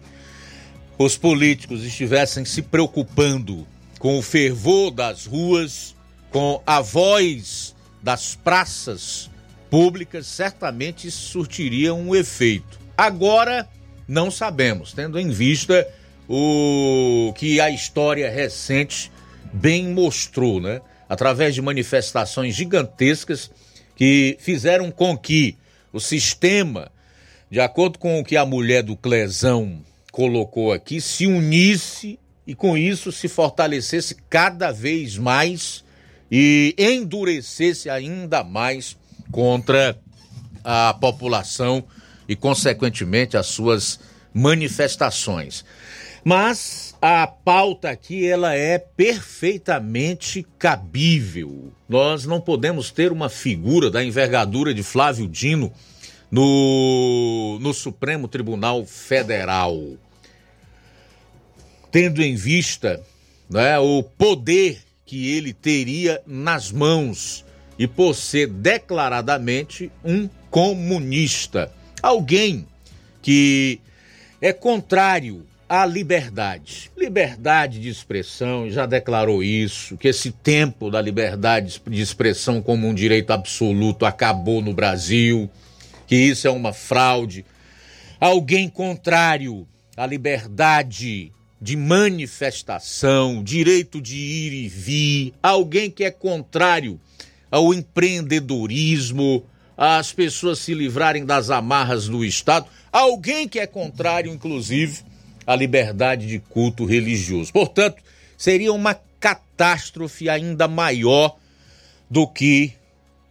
os 0.97 1.18
políticos 1.18 1.84
estivessem 1.84 2.45
se 2.45 2.61
preocupando 2.61 3.65
com 3.97 4.19
o 4.19 4.22
fervor 4.22 4.91
das 4.91 5.26
ruas, 5.26 5.95
com 6.30 6.61
a 6.65 6.80
voz 6.80 7.76
das 8.03 8.35
praças 8.35 9.28
públicas, 9.70 10.26
certamente 10.26 11.10
surtiria 11.12 11.94
um 11.94 12.16
efeito. 12.16 12.80
Agora, 12.98 13.68
não 14.08 14.32
sabemos, 14.32 14.94
tendo 14.94 15.20
em 15.20 15.30
vista 15.30 15.88
o 16.28 17.34
que 17.38 17.60
a 17.60 17.70
história 17.70 18.30
recente 18.30 19.12
bem 19.54 19.88
mostrou, 19.88 20.60
né? 20.60 20.82
Através 21.08 21.56
de 21.56 21.62
manifestações 21.62 22.56
gigantescas 22.56 23.50
que 23.96 24.38
fizeram 24.40 24.91
com 24.91 25.18
que 25.18 25.58
o 25.91 26.00
sistema, 26.00 26.91
de 27.50 27.60
acordo 27.60 27.98
com 27.98 28.20
o 28.20 28.24
que 28.24 28.38
a 28.38 28.46
mulher 28.46 28.84
do 28.84 28.96
Clesão 28.96 29.82
colocou 30.12 30.72
aqui, 30.72 31.02
se 31.02 31.26
unisse 31.26 32.20
e 32.46 32.54
com 32.54 32.78
isso 32.78 33.12
se 33.12 33.28
fortalecesse 33.28 34.16
cada 34.30 34.72
vez 34.72 35.18
mais 35.18 35.84
e 36.32 36.76
endurecesse 36.78 37.90
ainda 37.90 38.44
mais 38.44 38.96
contra 39.31 39.97
a 40.64 40.93
população 40.93 41.84
e, 42.27 42.35
consequentemente, 42.35 43.38
as 43.38 43.47
suas 43.47 43.99
manifestações. 44.34 45.65
Mas 46.23 46.95
a 47.01 47.26
pauta 47.26 47.89
aqui 47.89 48.27
ela 48.27 48.53
é 48.53 48.77
perfeitamente 48.77 50.45
cabível. 50.57 51.72
Nós 51.88 52.26
não 52.26 52.41
podemos 52.41 52.91
ter 52.91 53.11
uma 53.11 53.30
figura 53.30 53.89
da 53.89 54.03
envergadura 54.03 54.73
de 54.73 54.84
Flávio 54.84 55.27
Dino 55.27 55.72
no, 56.30 57.57
no 57.61 57.73
Supremo 57.73 58.27
Tribunal 58.27 58.85
Federal, 58.85 59.80
tendo 61.91 62.22
em 62.22 62.35
vista 62.35 63.01
né, 63.49 63.80
o 63.80 64.03
poder 64.03 64.81
que 65.06 65.31
ele 65.35 65.53
teria 65.53 66.22
nas 66.27 66.72
mãos 66.72 67.43
e 67.80 67.88
por 67.88 68.14
ser 68.14 68.47
declaradamente 68.47 69.89
um 70.03 70.30
comunista 70.51 71.72
alguém 72.03 72.68
que 73.22 73.80
é 74.41 74.51
contrário 74.51 75.45
a 75.68 75.85
liberdade. 75.85 76.91
Liberdade 76.97 77.80
de 77.80 77.89
expressão, 77.89 78.69
já 78.69 78.85
declarou 78.85 79.43
isso, 79.43 79.95
que 79.97 80.07
esse 80.07 80.31
tempo 80.31 80.89
da 80.89 81.01
liberdade 81.01 81.81
de 81.88 82.01
expressão 82.01 82.61
como 82.61 82.88
um 82.88 82.93
direito 82.93 83.31
absoluto 83.31 84.06
acabou 84.06 84.61
no 84.61 84.73
Brasil, 84.73 85.49
que 86.07 86.15
isso 86.15 86.47
é 86.47 86.51
uma 86.51 86.73
fraude. 86.73 87.45
Alguém 88.19 88.68
contrário 88.68 89.68
à 89.95 90.06
liberdade 90.06 91.31
de 91.61 91.76
manifestação, 91.77 93.43
direito 93.43 94.01
de 94.01 94.18
ir 94.18 94.53
e 94.53 94.68
vir, 94.68 95.34
alguém 95.43 95.91
que 95.91 96.03
é 96.03 96.11
contrário 96.11 96.99
ao 97.52 97.74
empreendedorismo, 97.74 99.44
às 99.78 100.12
pessoas 100.12 100.60
se 100.60 100.74
livrarem 100.74 101.26
das 101.26 101.50
amarras 101.50 102.08
do 102.08 102.24
Estado, 102.26 102.68
alguém 102.92 103.48
que 103.48 103.60
é 103.60 103.66
contrário, 103.66 104.32
inclusive, 104.32 105.02
à 105.48 105.56
liberdade 105.56 106.28
de 106.28 106.40
culto 106.40 106.86
religioso. 106.86 107.52
Portanto, 107.54 108.04
seria 108.38 108.74
uma 108.74 108.94
catástrofe 109.20 110.30
ainda 110.30 110.68
maior 110.68 111.38
do 112.10 112.28
que 112.28 112.74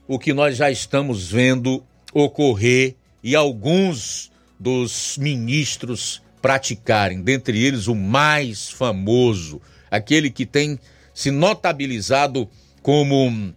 o 0.06 0.18
que 0.18 0.32
nós 0.32 0.56
já 0.56 0.70
estamos 0.70 1.30
vendo 1.30 1.82
ocorrer 2.12 2.94
e 3.22 3.36
alguns 3.36 4.30
dos 4.58 5.16
ministros 5.18 6.22
praticarem, 6.40 7.20
dentre 7.20 7.62
eles 7.62 7.88
o 7.88 7.94
mais 7.94 8.70
famoso, 8.70 9.60
aquele 9.90 10.30
que 10.30 10.46
tem 10.46 10.78
se 11.12 11.30
notabilizado 11.30 12.48
como 12.82 13.52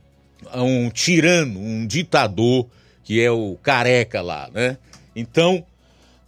um, 0.53 0.85
um 0.85 0.89
tirano, 0.89 1.59
um 1.59 1.85
ditador, 1.85 2.67
que 3.03 3.21
é 3.21 3.31
o 3.31 3.57
careca 3.61 4.21
lá, 4.21 4.49
né? 4.53 4.77
Então, 5.15 5.65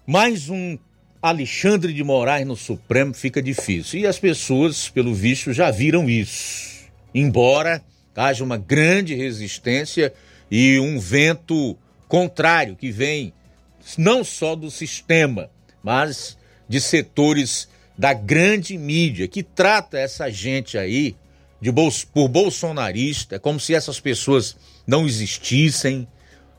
mais 0.05 0.49
um 0.49 0.77
Alexandre 1.21 1.93
de 1.93 2.03
Moraes 2.03 2.45
no 2.45 2.55
Supremo 2.55 3.13
fica 3.13 3.41
difícil. 3.41 4.01
E 4.01 4.05
as 4.05 4.19
pessoas, 4.19 4.89
pelo 4.89 5.13
visto, 5.13 5.53
já 5.53 5.71
viram 5.71 6.09
isso. 6.09 6.83
Embora 7.15 7.81
haja 8.15 8.43
uma 8.43 8.57
grande 8.57 9.15
resistência 9.15 10.13
e 10.51 10.79
um 10.79 10.99
vento 10.99 11.77
contrário 12.07 12.75
que 12.75 12.91
vem 12.91 13.33
não 13.97 14.23
só 14.23 14.55
do 14.55 14.69
sistema, 14.69 15.49
mas 15.81 16.37
de 16.67 16.79
setores 16.79 17.67
da 17.97 18.13
grande 18.13 18.77
mídia 18.77 19.27
que 19.27 19.43
trata 19.43 19.97
essa 19.97 20.29
gente 20.29 20.77
aí 20.77 21.15
de 21.63 21.71
por 22.13 22.27
bolsonarista, 22.27 23.39
como 23.39 23.57
se 23.57 23.73
essas 23.73 23.97
pessoas 23.97 24.57
não 24.85 25.07
existissem, 25.07 26.05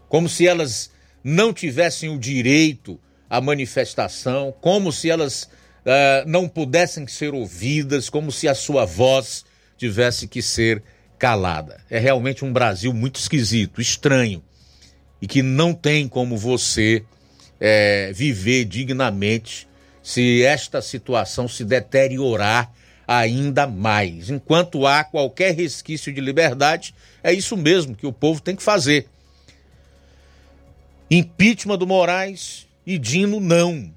como 0.09 0.31
se 0.31 0.49
elas 0.49 0.91
não 1.23 1.53
tivessem 1.53 2.09
o 2.09 2.19
direito 2.19 2.99
à 3.29 3.39
manifestação, 3.39 4.55
como 4.63 4.91
se 4.91 5.11
elas 5.11 5.43
uh, 5.43 6.27
não 6.27 6.49
pudessem 6.49 7.07
ser 7.07 7.35
ouvidas, 7.35 8.09
como 8.09 8.33
se 8.33 8.49
a 8.49 8.55
sua 8.55 8.87
voz 8.87 9.45
tivesse 9.77 10.27
que 10.27 10.41
ser 10.41 10.83
calada. 11.19 11.83
É 11.91 11.99
realmente 11.99 12.43
um 12.43 12.51
Brasil 12.51 12.95
muito 12.95 13.21
esquisito, 13.21 13.83
estranho, 13.83 14.43
e 15.21 15.27
que 15.27 15.43
não 15.43 15.75
tem 15.75 16.09
como 16.09 16.35
você 16.39 17.05
é, 17.61 18.11
viver 18.15 18.65
dignamente 18.65 19.69
se 20.03 20.43
esta 20.43 20.81
situação 20.81 21.47
se 21.47 21.63
deteriorar 21.63 22.73
ainda 23.07 23.67
mais. 23.67 24.31
Enquanto 24.31 24.87
há 24.87 25.05
qualquer 25.05 25.55
resquício 25.55 26.13
de 26.13 26.21
liberdade, 26.21 26.95
é 27.23 27.33
isso 27.33 27.57
mesmo 27.57 27.95
que 27.95 28.07
o 28.07 28.13
povo 28.13 28.41
tem 28.41 28.57
que 28.57 28.63
fazer. 28.63 29.09
Impeachment 31.11 31.79
do 31.79 31.87
Moraes 31.87 32.67
e 32.87 32.99
Dino 32.99 33.41
não. 33.41 33.93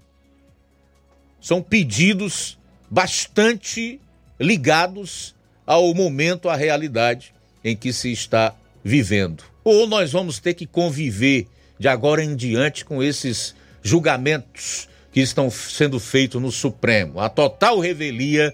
São 1.42 1.62
pedidos 1.62 2.58
bastante 2.90 4.00
ligados 4.40 5.36
ao 5.66 5.94
momento, 5.94 6.50
à 6.50 6.56
realidade 6.56 7.34
em 7.64 7.76
que 7.76 7.92
se 7.92 8.12
está 8.12 8.54
vivendo. 8.84 9.44
Ou 9.64 9.88
nós 9.88 10.12
vamos 10.12 10.40
ter 10.40 10.54
que 10.54 10.66
conviver 10.66 11.48
de 11.80 11.88
agora 11.88 12.24
em 12.24 12.36
diante 12.36 12.86
com 12.86 13.04
esses 13.04 13.56
julgamentos 13.82 14.88
que 15.12 15.20
estão 15.20 15.50
sendo 15.50 16.00
feitos 16.00 16.42
no 16.42 16.52
Supremo. 16.52 17.20
A 17.20 17.30
total 17.30 17.80
revelia 17.80 18.54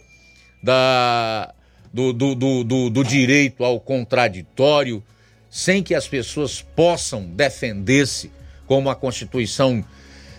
da, 0.63 1.53
do, 1.93 2.13
do, 2.13 2.63
do, 2.63 2.89
do, 2.89 3.03
direito 3.03 3.65
ao 3.65 3.81
contraditório, 3.81 5.03
sem 5.49 5.83
que 5.83 5.93
as 5.93 6.07
pessoas 6.07 6.61
possam 6.61 7.25
defender-se, 7.25 8.31
como 8.65 8.89
a 8.89 8.95
Constituição 8.95 9.83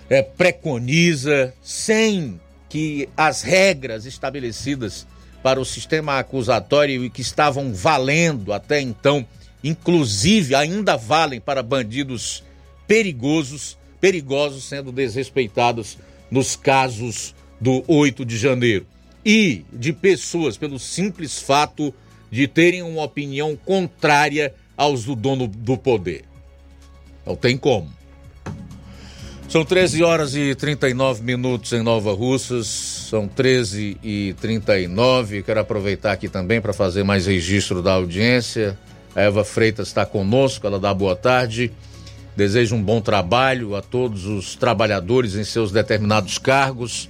é, 0.08 0.22
preconiza, 0.22 1.52
sem 1.62 2.40
que 2.70 3.08
as 3.14 3.42
regras 3.42 4.06
estabelecidas 4.06 5.06
para 5.42 5.60
o 5.60 5.64
sistema 5.64 6.18
acusatório 6.18 7.04
e 7.04 7.10
que 7.10 7.20
estavam 7.20 7.74
valendo 7.74 8.50
até 8.50 8.80
então, 8.80 9.26
inclusive 9.62 10.54
ainda 10.54 10.96
valem 10.96 11.38
para 11.38 11.62
bandidos 11.62 12.42
perigosos, 12.86 13.76
perigosos 14.00 14.64
sendo 14.64 14.90
desrespeitados 14.90 15.98
nos 16.30 16.56
casos 16.56 17.34
do 17.60 17.84
8 17.86 18.24
de 18.24 18.38
janeiro. 18.38 18.86
E 19.24 19.64
de 19.72 19.92
pessoas, 19.92 20.56
pelo 20.56 20.78
simples 20.78 21.38
fato 21.40 21.94
de 22.30 22.46
terem 22.48 22.82
uma 22.82 23.02
opinião 23.02 23.56
contrária 23.56 24.54
aos 24.76 25.04
do 25.04 25.14
dono 25.14 25.46
do 25.46 25.78
poder. 25.78 26.24
Não 27.24 27.36
tem 27.36 27.56
como. 27.56 27.90
São 29.48 29.64
13 29.64 30.02
horas 30.02 30.34
e 30.34 30.54
39 30.54 31.22
minutos 31.22 31.72
em 31.72 31.80
Nova 31.80 32.12
Russas, 32.12 32.66
são 32.66 33.28
13 33.28 33.96
e 34.02 34.34
39. 34.40 35.42
Quero 35.42 35.60
aproveitar 35.60 36.12
aqui 36.12 36.28
também 36.28 36.60
para 36.60 36.72
fazer 36.72 37.04
mais 37.04 37.26
registro 37.26 37.80
da 37.80 37.92
audiência. 37.92 38.76
A 39.14 39.22
Eva 39.22 39.44
Freitas 39.44 39.88
está 39.88 40.04
conosco, 40.04 40.66
ela 40.66 40.80
dá 40.80 40.92
boa 40.92 41.14
tarde. 41.14 41.70
Desejo 42.36 42.74
um 42.74 42.82
bom 42.82 43.00
trabalho 43.00 43.76
a 43.76 43.82
todos 43.82 44.26
os 44.26 44.56
trabalhadores 44.56 45.36
em 45.36 45.44
seus 45.44 45.70
determinados 45.70 46.36
cargos. 46.36 47.08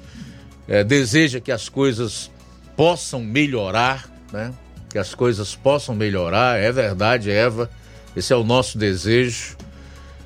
É, 0.69 0.83
deseja 0.83 1.41
que 1.41 1.53
as 1.53 1.69
coisas 1.69 2.31
possam 2.77 3.21
melhorar, 3.23 4.09
né? 4.33 4.53
Que 4.91 4.99
as 4.99 5.15
coisas 5.15 5.55
possam 5.55 5.95
melhorar. 5.95 6.59
É 6.59 6.71
verdade, 6.73 7.31
Eva. 7.31 7.71
Esse 8.17 8.33
é 8.33 8.37
o 8.37 8.45
nosso 8.45 8.79
desejo. 8.79 9.57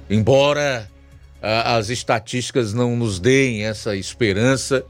Embora 0.08 0.88
a, 1.42 1.76
as 1.76 1.88
estatísticas 1.88 2.72
não 2.72 2.96
nos 2.96 3.18
deem 3.18 3.64
essa 3.64 3.96
esperança. 3.96 4.84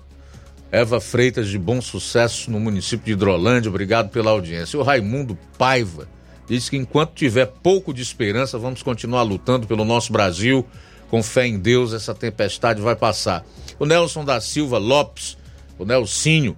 Eva 0.70 1.00
Freitas, 1.00 1.48
de 1.48 1.58
bom 1.58 1.80
sucesso 1.80 2.50
no 2.50 2.60
município 2.60 3.06
de 3.06 3.12
Hidrolândia. 3.12 3.70
Obrigado 3.70 4.10
pela 4.10 4.30
audiência. 4.30 4.78
O 4.78 4.82
Raimundo 4.82 5.38
Paiva 5.56 6.06
Diz 6.48 6.70
que 6.70 6.78
enquanto 6.78 7.12
tiver 7.12 7.46
pouco 7.46 7.92
de 7.92 8.00
esperança, 8.00 8.58
vamos 8.58 8.82
continuar 8.82 9.22
lutando 9.22 9.66
pelo 9.66 9.84
nosso 9.84 10.10
Brasil. 10.10 10.64
Com 11.10 11.22
fé 11.22 11.46
em 11.46 11.58
Deus, 11.58 11.92
essa 11.92 12.14
tempestade 12.14 12.80
vai 12.80 12.96
passar. 12.96 13.44
O 13.78 13.86
Nelson 13.86 14.24
da 14.24 14.40
Silva 14.40 14.78
Lopes, 14.78 15.36
o 15.78 15.84
Nelsinho, 15.84 16.56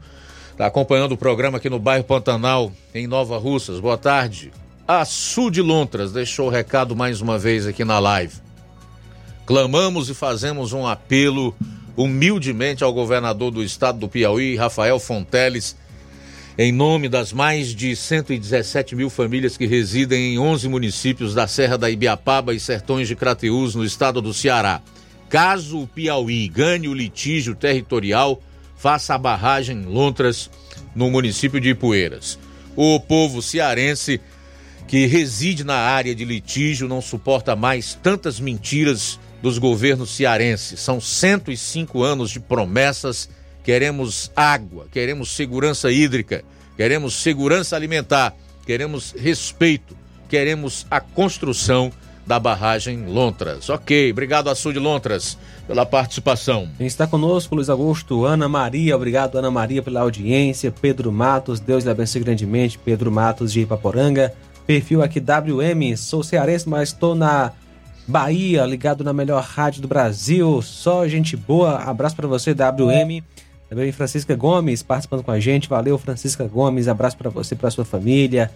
está 0.53 0.67
acompanhando 0.67 1.13
o 1.13 1.19
programa 1.19 1.59
aqui 1.59 1.69
no 1.69 1.79
bairro 1.79 2.05
Pantanal, 2.05 2.73
em 2.95 3.07
Nova 3.07 3.37
Russas. 3.37 3.79
Boa 3.79 3.99
tarde. 3.99 4.51
A 4.89 5.05
Sul 5.05 5.51
de 5.51 5.61
Lontras 5.61 6.13
deixou 6.13 6.47
o 6.47 6.51
recado 6.51 6.97
mais 6.97 7.21
uma 7.21 7.39
vez 7.39 7.67
aqui 7.67 7.85
na 7.85 7.99
live. 7.99 8.35
Clamamos 9.45 10.09
e 10.09 10.15
fazemos 10.15 10.73
um 10.73 10.87
apelo 10.87 11.55
humildemente 11.97 12.83
ao 12.83 12.93
governador 12.93 13.51
do 13.51 13.63
estado 13.63 13.99
do 13.99 14.09
Piauí, 14.09 14.57
Rafael 14.57 14.99
Fonteles, 14.99 15.77
em 16.57 16.73
nome 16.73 17.09
das 17.09 17.33
mais 17.33 17.75
de 17.75 17.95
117 17.95 18.97
mil 18.97 19.11
famílias 19.11 19.57
que 19.57 19.67
residem 19.67 20.35
em 20.35 20.39
11 20.39 20.69
municípios 20.69 21.35
da 21.35 21.47
Serra 21.47 21.77
da 21.77 21.91
Ibiapaba 21.91 22.55
e 22.55 22.61
Sertões 22.61 23.07
de 23.09 23.15
Crateús, 23.15 23.75
no 23.75 23.85
estado 23.85 24.23
do 24.23 24.33
Ceará. 24.33 24.81
Caso 25.31 25.81
o 25.81 25.87
Piauí 25.87 26.47
ganhe 26.49 26.89
o 26.89 26.95
litígio 26.95 27.55
territorial, 27.55 28.43
faça 28.77 29.15
a 29.15 29.19
barragem 29.19 29.85
Lontras, 29.85 30.51
no 30.95 31.11
município 31.11 31.61
de 31.61 31.71
Ipueiras. 31.71 32.39
O 32.77 33.01
povo 33.01 33.41
cearense 33.41 34.21
que 34.87 35.07
reside 35.07 35.65
na 35.65 35.77
área 35.77 36.15
de 36.15 36.25
litígio 36.25 36.89
não 36.89 37.01
suporta 37.01 37.57
mais 37.57 37.95
tantas 37.95 38.41
mentiras 38.41 39.19
dos 39.41 39.57
governos 39.57 40.11
cearenses. 40.11 40.81
São 40.81 41.01
105 41.01 42.03
anos 42.03 42.31
de 42.31 42.41
promessas 42.41 43.29
queremos 43.63 44.31
água, 44.35 44.89
queremos 44.91 45.31
segurança 45.31 45.93
hídrica, 45.93 46.43
queremos 46.77 47.15
segurança 47.15 47.77
alimentar, 47.77 48.35
queremos 48.67 49.13
respeito, 49.13 49.97
queremos 50.29 50.87
a 50.91 51.01
construção 51.01 51.93
da 52.31 52.39
barragem 52.39 53.07
Lontras. 53.07 53.69
Ok, 53.69 54.13
obrigado 54.13 54.49
a 54.49 54.55
Sul 54.55 54.73
de 54.73 54.79
Lontras 54.79 55.37
pela 55.67 55.85
participação. 55.85 56.69
Quem 56.79 56.87
está 56.87 57.05
conosco, 57.05 57.57
Luiz 57.57 57.69
Augusto, 57.69 58.25
Ana 58.25 58.49
Maria, 58.49 58.95
obrigado 58.95 59.37
Ana 59.37 59.51
Maria 59.51 59.83
pela 59.83 60.03
audiência, 60.03 60.71
Pedro 60.71 61.11
Matos, 61.11 61.59
Deus 61.59 61.83
lhe 61.83 61.91
abençoe 61.91 62.23
grandemente, 62.23 62.79
Pedro 62.79 63.11
Matos 63.11 63.53
de 63.53 63.63
Ipaporanga, 63.63 64.33
perfil 64.65 65.03
aqui 65.03 65.19
WM, 65.19 65.97
sou 65.97 66.23
cearense, 66.23 66.69
mas 66.69 66.91
estou 66.91 67.17
na 67.17 67.51
Bahia, 68.07 68.65
ligado 68.65 69.03
na 69.03 69.13
melhor 69.13 69.43
rádio 69.43 69.83
do 69.83 69.89
Brasil, 69.89 70.63
só 70.63 71.09
gente 71.09 71.37
boa, 71.37 71.79
abraço 71.79 72.15
para 72.15 72.29
você 72.29 72.53
WM, 72.53 73.25
Também 73.69 73.91
Francisca 73.91 74.37
Gomes 74.37 74.85
participando 74.85 75.25
com 75.25 75.33
a 75.33 75.39
gente. 75.39 75.69
Valeu, 75.69 75.97
Francisca 75.97 76.45
Gomes. 76.45 76.89
Abraço 76.89 77.17
para 77.17 77.31
você 77.31 77.55
para 77.55 77.71
sua 77.71 77.85
família. 77.85 78.51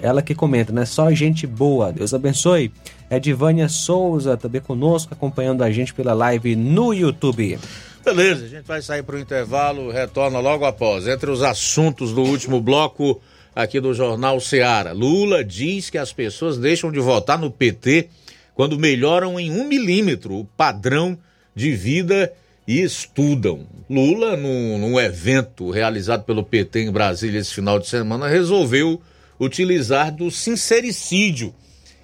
Ela 0.00 0.22
que 0.22 0.34
comenta, 0.34 0.72
né? 0.72 0.84
Só 0.84 1.10
gente 1.12 1.46
boa. 1.46 1.92
Deus 1.92 2.12
abençoe. 2.12 2.72
Divânia 3.20 3.68
Souza 3.68 4.36
também 4.36 4.60
conosco, 4.60 5.14
acompanhando 5.14 5.62
a 5.62 5.70
gente 5.70 5.94
pela 5.94 6.12
live 6.12 6.56
no 6.56 6.92
YouTube. 6.92 7.58
Beleza, 8.04 8.44
a 8.44 8.48
gente 8.48 8.64
vai 8.64 8.82
sair 8.82 9.02
para 9.02 9.16
o 9.16 9.18
intervalo, 9.18 9.90
retorna 9.90 10.38
logo 10.38 10.64
após. 10.64 11.06
Entre 11.06 11.30
os 11.30 11.42
assuntos 11.42 12.12
do 12.12 12.22
último 12.22 12.60
bloco 12.60 13.20
aqui 13.54 13.80
do 13.80 13.94
Jornal 13.94 14.38
Seara, 14.38 14.92
Lula 14.92 15.42
diz 15.42 15.90
que 15.90 15.98
as 15.98 16.12
pessoas 16.12 16.58
deixam 16.58 16.92
de 16.92 17.00
votar 17.00 17.38
no 17.38 17.50
PT 17.50 18.08
quando 18.54 18.78
melhoram 18.78 19.38
em 19.38 19.50
um 19.50 19.66
milímetro 19.66 20.34
o 20.34 20.44
padrão 20.44 21.18
de 21.54 21.72
vida 21.72 22.32
e 22.66 22.80
estudam. 22.80 23.66
Lula, 23.88 24.36
num, 24.36 24.78
num 24.78 25.00
evento 25.00 25.70
realizado 25.70 26.24
pelo 26.24 26.44
PT 26.44 26.82
em 26.82 26.92
Brasília 26.92 27.38
esse 27.40 27.54
final 27.54 27.78
de 27.78 27.88
semana, 27.88 28.28
resolveu 28.28 29.00
utilizar 29.38 30.12
do 30.12 30.30
sincericídio 30.30 31.54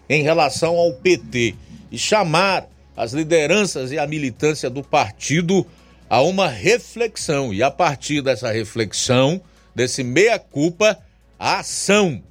em 0.09 0.23
relação 0.23 0.77
ao 0.77 0.93
PT 0.93 1.55
e 1.91 1.99
chamar 1.99 2.69
as 2.97 3.13
lideranças 3.13 3.91
e 3.93 3.99
a 3.99 4.07
militância 4.07 4.69
do 4.69 4.83
partido 4.83 5.67
a 6.09 6.21
uma 6.21 6.49
reflexão. 6.49 7.53
E 7.55 7.63
a 7.63 7.71
partir 7.71 8.23
dessa 8.23 8.51
reflexão, 8.53 9.41
desse 9.75 10.05
meia-culpa, 10.05 10.99
a 11.39 11.61
ação. 11.61 12.23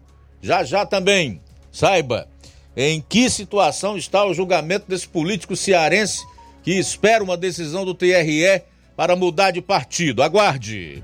Já 0.41 0.63
já 0.63 0.85
também, 0.85 1.41
saiba 1.71 2.27
em 2.75 3.01
que 3.01 3.29
situação 3.29 3.97
está 3.97 4.25
o 4.25 4.33
julgamento 4.33 4.85
desse 4.87 5.07
político 5.07 5.55
cearense 5.55 6.23
que 6.63 6.71
espera 6.71 7.23
uma 7.23 7.35
decisão 7.35 7.83
do 7.83 7.93
TRE 7.93 8.61
para 8.95 9.15
mudar 9.15 9.51
de 9.51 9.61
partido. 9.61 10.21
Aguarde. 10.21 11.03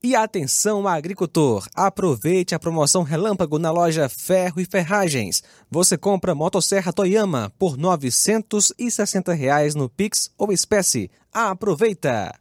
E 0.00 0.14
atenção 0.14 0.86
agricultor, 0.86 1.66
aproveite 1.74 2.54
a 2.54 2.58
promoção 2.58 3.02
relâmpago 3.02 3.58
na 3.58 3.72
loja 3.72 4.08
Ferro 4.08 4.60
e 4.60 4.64
Ferragens. 4.64 5.42
Você 5.68 5.98
compra 5.98 6.36
motosserra 6.36 6.92
Toyama 6.92 7.52
por 7.58 7.76
960 7.76 9.32
reais 9.32 9.74
no 9.74 9.88
Pix 9.88 10.30
ou 10.38 10.52
espécie. 10.52 11.10
Aproveita! 11.32 12.32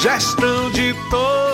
Gestão 0.00 0.70
de 0.70 0.94
todos 1.10 1.53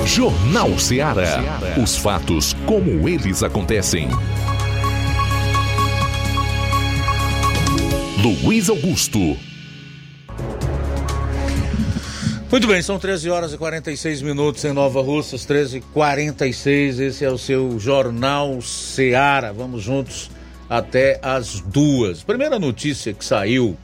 Jornal 0.07 0.79
Seara. 0.79 1.41
Os 1.81 1.97
fatos 1.97 2.55
como 2.67 3.09
eles 3.09 3.43
acontecem. 3.43 4.09
Luiz 8.23 8.69
Augusto. 8.69 9.37
Muito 12.51 12.67
bem, 12.67 12.83
são 12.83 12.99
13 12.99 13.31
horas 13.31 13.53
e 13.53 13.59
46 13.59 14.23
minutos 14.23 14.65
em 14.65 14.73
Nova 14.73 15.01
Russas, 15.01 15.45
13 15.45 15.79
e 15.79 15.81
46 15.81 16.99
Esse 16.99 17.25
é 17.25 17.31
o 17.31 17.39
seu 17.39 17.79
Jornal 17.79 18.61
Seara. 18.61 19.53
Vamos 19.53 19.83
juntos 19.83 20.31
até 20.69 21.21
as 21.23 21.61
duas. 21.61 22.25
Primeira 22.25 22.59
notícia 22.59 23.13
que 23.13 23.25
saiu 23.25 23.77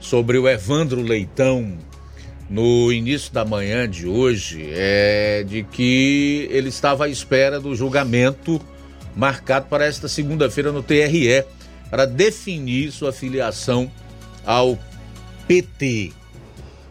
sobre 0.00 0.38
o 0.38 0.48
Evandro 0.48 1.00
Leitão 1.00 1.76
no 2.52 2.92
início 2.92 3.32
da 3.32 3.46
manhã 3.46 3.88
de 3.88 4.06
hoje 4.06 4.68
é 4.74 5.42
de 5.42 5.62
que 5.62 6.46
ele 6.50 6.68
estava 6.68 7.06
à 7.06 7.08
espera 7.08 7.58
do 7.58 7.74
julgamento 7.74 8.60
marcado 9.16 9.68
para 9.70 9.86
esta 9.86 10.06
segunda-feira 10.06 10.70
no 10.70 10.82
TRE 10.82 11.44
para 11.88 12.04
definir 12.04 12.92
sua 12.92 13.10
filiação 13.10 13.90
ao 14.44 14.78
PT. 15.48 16.12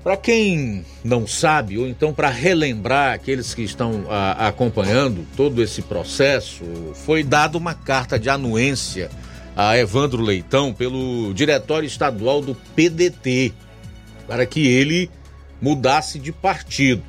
Para 0.03 0.17
quem 0.17 0.83
não 1.03 1.27
sabe, 1.27 1.77
ou 1.77 1.87
então 1.87 2.11
para 2.11 2.29
relembrar 2.29 3.13
aqueles 3.13 3.53
que 3.53 3.61
estão 3.61 4.05
a, 4.09 4.47
acompanhando 4.47 5.27
todo 5.37 5.61
esse 5.61 5.83
processo, 5.83 6.63
foi 7.05 7.23
dada 7.23 7.55
uma 7.55 7.75
carta 7.75 8.17
de 8.17 8.31
anuência 8.31 9.11
a 9.55 9.77
Evandro 9.77 10.23
Leitão 10.23 10.73
pelo 10.73 11.31
Diretório 11.35 11.85
Estadual 11.85 12.41
do 12.41 12.55
PDT, 12.75 13.53
para 14.27 14.43
que 14.47 14.65
ele 14.65 15.07
mudasse 15.61 16.17
de 16.17 16.31
partido. 16.31 17.03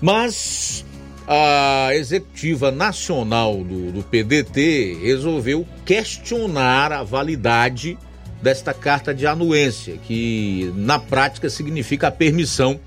Mas 0.00 0.84
a 1.26 1.88
executiva 1.94 2.70
nacional 2.70 3.64
do, 3.64 3.92
do 3.92 4.02
PDT 4.02 4.98
resolveu 5.02 5.66
questionar 5.84 6.92
a 6.92 7.02
validade 7.02 7.98
desta 8.42 8.74
carta 8.74 9.14
de 9.14 9.26
anuência, 9.26 9.96
que 10.06 10.70
na 10.76 10.98
prática 10.98 11.48
significa 11.48 12.08
a 12.08 12.12
permissão 12.12 12.78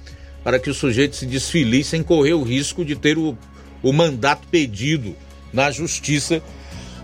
para 0.43 0.59
que 0.59 0.69
o 0.69 0.73
sujeito 0.73 1.15
se 1.15 1.26
desfilie 1.26 1.84
sem 1.84 2.03
correr 2.03 2.34
o 2.34 2.43
risco 2.43 2.85
de 2.85 2.95
ter 2.95 3.18
o, 3.18 3.35
o 3.81 3.91
mandato 3.91 4.47
pedido 4.47 5.15
na 5.51 5.72
justiça 5.72 6.41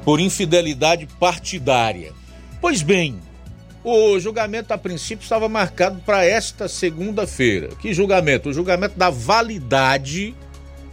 por 0.05 0.19
infidelidade 0.19 1.07
partidária. 1.19 2.13
Pois 2.61 2.81
bem, 2.81 3.19
o 3.83 4.17
julgamento 4.19 4.73
a 4.73 4.77
princípio 4.77 5.23
estava 5.23 5.49
marcado 5.49 5.99
para 6.05 6.23
esta 6.25 6.67
segunda-feira. 6.67 7.69
Que 7.79 7.93
julgamento? 7.93 8.49
O 8.49 8.53
julgamento 8.53 8.97
da 8.97 9.09
validade 9.09 10.33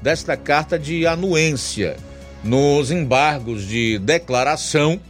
desta 0.03 0.37
carta 0.37 0.79
de 0.79 1.07
anuência 1.07 1.97
nos 2.43 2.91
embargos 2.91 3.67
de 3.67 3.99
declaração 3.99 5.01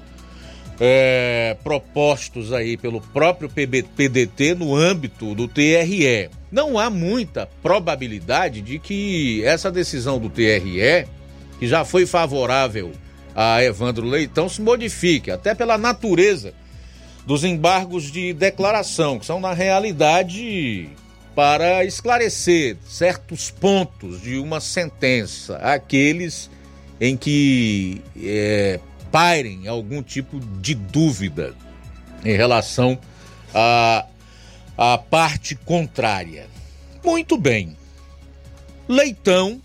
é, 0.81 1.57
propostos 1.63 2.53
aí 2.53 2.77
pelo 2.77 3.01
próprio 3.01 3.49
PDT 3.49 4.55
no 4.55 4.75
âmbito 4.75 5.35
do 5.35 5.47
TRE. 5.47 6.31
Não 6.51 6.79
há 6.79 6.91
muita 6.91 7.47
probabilidade 7.63 8.61
de 8.61 8.79
que 8.79 9.45
essa 9.45 9.71
decisão 9.71 10.19
do 10.19 10.31
TRE, 10.31 11.07
que 11.59 11.69
já 11.69 11.85
foi 11.85 12.07
favorável 12.07 12.93
a 13.35 13.63
Evandro 13.63 14.07
Leitão, 14.07 14.49
se 14.49 14.61
modifique, 14.61 15.31
até 15.31 15.55
pela 15.55 15.79
natureza 15.79 16.53
dos 17.27 17.45
embargos 17.45 18.11
de 18.11 18.33
declaração, 18.33 19.19
que 19.19 19.27
são, 19.27 19.41
na 19.41 19.53
realidade, 19.53 20.89
para 21.35 21.85
esclarecer 21.85 22.77
certos 22.85 23.51
pontos 23.51 24.21
de 24.21 24.37
uma 24.39 24.61
sentença, 24.61 25.57
aqueles 25.57 26.51
em 27.01 27.17
que 27.17 28.03
é, 28.17 28.81
pairem 29.11 29.67
algum 29.67 30.03
tipo 30.03 30.39
de 30.39 30.75
dúvida 30.75 31.55
em 32.25 32.37
relação 32.37 32.99
à, 33.55 34.07
à 34.77 34.99
parte 34.99 35.55
contrária. 35.55 36.47
Muito 37.05 37.39
bem. 37.39 37.77
Leitão 38.87 39.61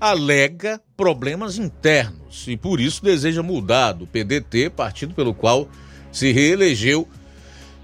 alega 0.00 0.80
problemas 0.96 1.56
internos 1.56 2.44
e 2.46 2.56
por 2.56 2.80
isso 2.80 3.02
deseja 3.02 3.42
mudar 3.42 3.92
do 3.92 4.06
PDT, 4.06 4.70
partido 4.70 5.14
pelo 5.14 5.32
qual 5.32 5.68
se 6.14 6.30
reelegeu, 6.30 7.08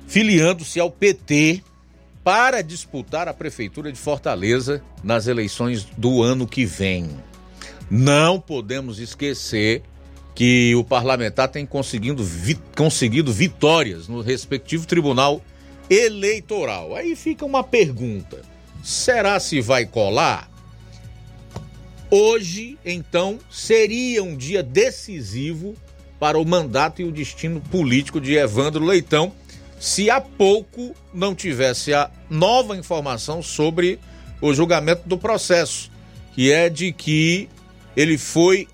filiando-se 0.06 0.78
ao 0.78 0.88
PT 0.88 1.62
para 2.22 2.62
disputar 2.62 3.26
a 3.26 3.34
prefeitura 3.34 3.90
de 3.90 3.98
Fortaleza 3.98 4.82
nas 5.02 5.26
eleições 5.26 5.84
do 5.98 6.22
ano 6.22 6.46
que 6.46 6.64
vem. 6.64 7.10
Não 7.90 8.40
podemos 8.40 9.00
esquecer 9.00 9.82
que 10.32 10.72
o 10.76 10.84
parlamentar 10.84 11.48
tem 11.48 11.66
conseguindo, 11.66 12.22
vi, 12.22 12.56
conseguido 12.76 13.32
vitórias 13.32 14.06
no 14.06 14.20
respectivo 14.20 14.86
tribunal 14.86 15.42
eleitoral. 15.90 16.94
Aí 16.94 17.16
fica 17.16 17.44
uma 17.44 17.64
pergunta: 17.64 18.42
será 18.80 19.40
se 19.40 19.60
vai 19.60 19.84
colar? 19.84 20.48
Hoje, 22.08 22.78
então, 22.84 23.40
seria 23.50 24.22
um 24.22 24.36
dia 24.36 24.62
decisivo 24.62 25.74
para 26.20 26.38
o 26.38 26.44
mandato 26.44 27.00
e 27.00 27.04
o 27.04 27.10
destino 27.10 27.60
político 27.60 28.20
de 28.20 28.34
Evandro 28.34 28.84
Leitão, 28.84 29.32
se 29.80 30.10
há 30.10 30.20
pouco 30.20 30.94
não 31.14 31.34
tivesse 31.34 31.94
a 31.94 32.10
nova 32.28 32.76
informação 32.76 33.42
sobre 33.42 33.98
o 34.42 34.52
julgamento 34.52 35.08
do 35.08 35.16
processo, 35.16 35.90
que 36.34 36.52
é 36.52 36.68
de 36.68 36.92
que 36.92 37.48
ele 37.96 38.18
foi 38.18 38.68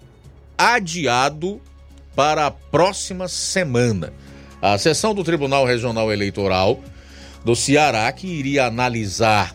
adiado 0.59 1.60
para 2.16 2.47
a 2.47 2.51
próxima 2.51 3.28
semana. 3.28 4.12
A 4.60 4.77
sessão 4.77 5.14
do 5.14 5.23
Tribunal 5.23 5.64
Regional 5.64 6.12
Eleitoral 6.12 6.81
do 7.44 7.55
Ceará, 7.55 8.10
que 8.10 8.27
iria 8.27 8.66
analisar 8.66 9.55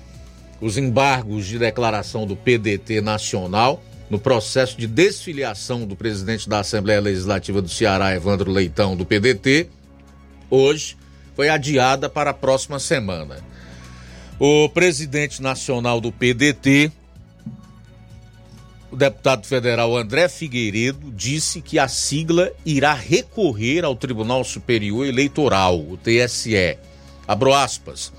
os 0.62 0.78
embargos 0.78 1.46
de 1.46 1.60
declaração 1.60 2.26
do 2.26 2.38
PDT 2.38 3.02
nacional 3.02 3.84
no 4.12 4.20
processo 4.20 4.78
de 4.78 4.88
desfiliação 4.88 5.88
do 5.88 5.96
presidente 5.96 6.50
da 6.50 6.60
Assembleia 6.60 7.00
Legislativa 7.00 7.62
do 7.62 7.70
Ceará, 7.70 8.14
Evandro 8.14 8.52
Leitão, 8.52 8.94
do 8.94 9.06
PDT, 9.06 9.70
hoje 10.50 10.98
foi 11.34 11.48
adiada 11.48 12.10
para 12.10 12.32
a 12.32 12.34
próxima 12.34 12.78
semana. 12.78 13.38
O 14.38 14.68
presidente 14.68 15.42
nacional 15.42 16.02
do 16.02 16.12
PDT, 16.12 16.92
o 18.92 18.98
deputado 18.98 19.48
federal 19.48 19.96
André 19.96 20.28
Figueiredo 20.28 21.10
disse 21.14 21.62
que 21.62 21.80
a 21.80 21.88
sigla 21.88 22.52
irá 22.66 22.94
recorrer 22.94 23.86
ao 23.86 23.96
Tribunal 23.96 24.44
Superior 24.44 25.06
Eleitoral, 25.06 25.80
o 25.80 25.96
TSE. 25.96 26.78
Abro 27.26 27.54
aspas. 27.54 28.12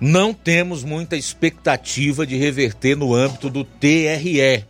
Não 0.00 0.32
temos 0.32 0.84
muita 0.84 1.16
expectativa 1.16 2.26
de 2.26 2.36
reverter 2.36 2.96
no 2.96 3.14
âmbito 3.14 3.50
do 3.50 3.64
TRE. 3.64 4.64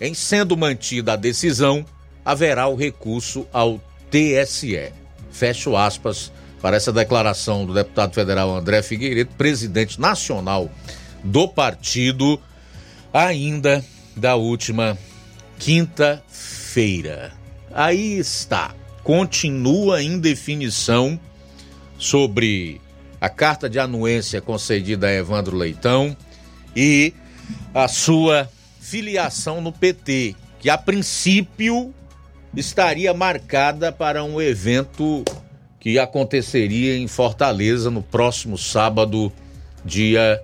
Em 0.00 0.12
sendo 0.12 0.56
mantida 0.56 1.12
a 1.12 1.16
decisão, 1.16 1.84
haverá 2.24 2.66
o 2.66 2.74
recurso 2.74 3.46
ao 3.52 3.80
TSE. 4.10 4.92
Fecho 5.30 5.76
aspas 5.76 6.32
para 6.60 6.76
essa 6.76 6.92
declaração 6.92 7.64
do 7.64 7.72
deputado 7.72 8.12
federal 8.12 8.56
André 8.56 8.82
Figueiredo, 8.82 9.30
presidente 9.38 10.00
nacional 10.00 10.68
do 11.22 11.46
partido, 11.46 12.40
ainda 13.12 13.84
da 14.16 14.34
última 14.34 14.98
quinta-feira. 15.58 17.32
Aí 17.72 18.18
está. 18.18 18.74
Continua 19.04 20.02
em 20.02 20.18
definição 20.18 21.20
sobre 21.98 22.80
a 23.20 23.28
carta 23.28 23.68
de 23.68 23.78
anuência 23.78 24.40
concedida 24.40 25.06
a 25.08 25.12
Evandro 25.12 25.56
Leitão 25.56 26.16
e 26.74 27.14
a 27.74 27.88
sua 27.88 28.48
filiação 28.80 29.60
no 29.60 29.72
PT, 29.72 30.34
que 30.58 30.70
a 30.70 30.78
princípio 30.78 31.94
estaria 32.54 33.12
marcada 33.12 33.90
para 33.92 34.24
um 34.24 34.40
evento 34.40 35.24
que 35.78 35.98
aconteceria 35.98 36.96
em 36.96 37.06
Fortaleza 37.06 37.90
no 37.90 38.02
próximo 38.02 38.58
sábado, 38.58 39.32
dia 39.84 40.42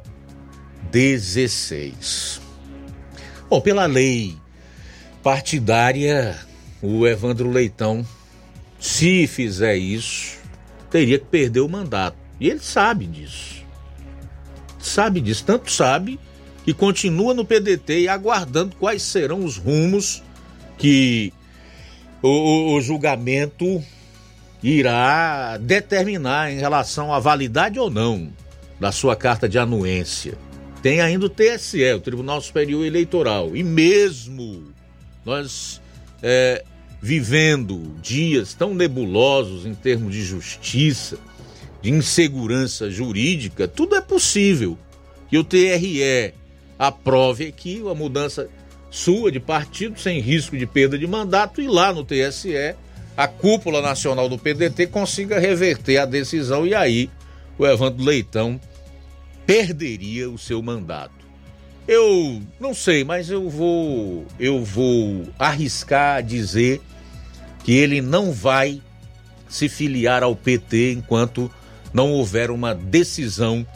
16. 0.90 2.40
Bom, 3.49 3.61
pela 3.61 3.86
lei 3.86 4.36
partidária, 5.23 6.39
o 6.81 7.07
Evandro 7.07 7.51
Leitão, 7.51 8.07
se 8.78 9.27
fizer 9.27 9.77
isso, 9.77 10.39
teria 10.90 11.19
que 11.19 11.27
perder 11.27 11.61
o 11.61 11.69
mandato. 11.69 12.22
E 12.43 12.51
ele 12.51 12.59
sabe 12.59 13.06
disso. 13.06 13.62
Sabe 14.81 15.20
disso. 15.20 15.44
Tanto 15.44 15.70
sabe 15.70 16.19
que 16.64 16.74
continua 16.74 17.32
no 17.32 17.44
PDT 17.44 18.01
e 18.01 18.09
aguardando 18.09 18.74
quais 18.74 19.01
serão 19.01 19.44
os 19.44 19.56
rumos 19.56 20.24
que 20.77 21.32
o, 22.20 22.74
o, 22.74 22.81
julgamento 22.81 23.81
irá 24.60 25.56
determinar 25.56 26.51
em 26.51 26.59
relação 26.59 27.14
à 27.14 27.20
validade 27.20 27.78
ou 27.78 27.89
não 27.89 28.32
da 28.81 28.90
sua 28.90 29.14
carta 29.14 29.48
de 29.48 29.56
anuência. 29.56 30.36
Tem 30.82 31.01
ainda 31.01 31.27
o 31.27 31.31
TSE, 31.31 31.93
o 31.94 32.01
Tribunal 32.01 32.40
Superior 32.40 32.85
Eleitoral. 32.85 33.55
E 33.55 33.62
mesmo 33.62 34.64
nós 35.24 35.81
é, 36.20 36.64
vivendo 37.01 37.94
dias 38.02 38.52
tão 38.52 38.74
nebulosos 38.74 39.64
em 39.64 39.74
termos 39.74 40.12
de 40.12 40.24
justiça, 40.24 41.19
de 41.82 41.90
insegurança 41.90 42.90
jurídica, 42.90 43.66
tudo 43.66 43.96
é 43.96 44.00
possível 44.00 44.78
que 45.28 45.36
o 45.36 45.44
TRE 45.44 46.32
aprove 46.78 47.48
aqui 47.48 47.82
a 47.90 47.94
mudança 47.94 48.48
sua 48.90 49.32
de 49.32 49.40
partido 49.40 49.98
sem 49.98 50.20
risco 50.20 50.56
de 50.56 50.66
perda 50.66 50.98
de 50.98 51.06
mandato 51.06 51.60
e 51.60 51.66
lá 51.66 51.92
no 51.92 52.04
TSE 52.04 52.74
a 53.16 53.26
cúpula 53.28 53.80
nacional 53.80 54.28
do 54.28 54.38
PDT 54.38 54.86
consiga 54.86 55.38
reverter 55.38 55.98
a 55.98 56.06
decisão 56.06 56.66
e 56.66 56.74
aí 56.74 57.10
o 57.59 57.66
Evandro 57.66 58.04
Leitão 58.04 58.60
perderia 59.46 60.30
o 60.30 60.38
seu 60.38 60.62
mandato. 60.62 61.22
Eu 61.86 62.40
não 62.60 62.74
sei, 62.74 63.04
mas 63.04 63.28
eu 63.28 63.48
vou 63.48 64.26
eu 64.38 64.64
vou 64.64 65.24
arriscar 65.38 66.22
dizer 66.22 66.80
que 67.64 67.72
ele 67.72 68.00
não 68.00 68.32
vai 68.32 68.80
se 69.48 69.68
filiar 69.68 70.22
ao 70.22 70.34
PT 70.34 70.92
enquanto 70.92 71.50
não 71.93 72.10
houver 72.12 72.51
uma 72.51 72.74
decisão 72.74 73.66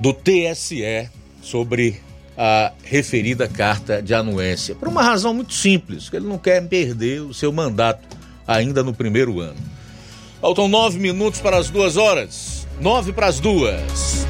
do 0.00 0.12
TSE 0.12 1.08
sobre 1.42 2.00
a 2.36 2.72
referida 2.82 3.46
carta 3.46 4.02
de 4.02 4.14
anuência. 4.14 4.74
Por 4.74 4.88
uma 4.88 5.02
razão 5.02 5.34
muito 5.34 5.52
simples, 5.52 6.08
que 6.08 6.16
ele 6.16 6.26
não 6.26 6.38
quer 6.38 6.66
perder 6.66 7.20
o 7.20 7.34
seu 7.34 7.52
mandato 7.52 8.06
ainda 8.46 8.82
no 8.82 8.94
primeiro 8.94 9.40
ano. 9.40 9.60
Faltam 10.40 10.66
nove 10.66 10.98
minutos 10.98 11.40
para 11.40 11.56
as 11.56 11.70
duas 11.70 11.96
horas. 11.96 12.66
Nove 12.80 13.12
para 13.12 13.28
as 13.28 13.38
duas. 13.38 14.26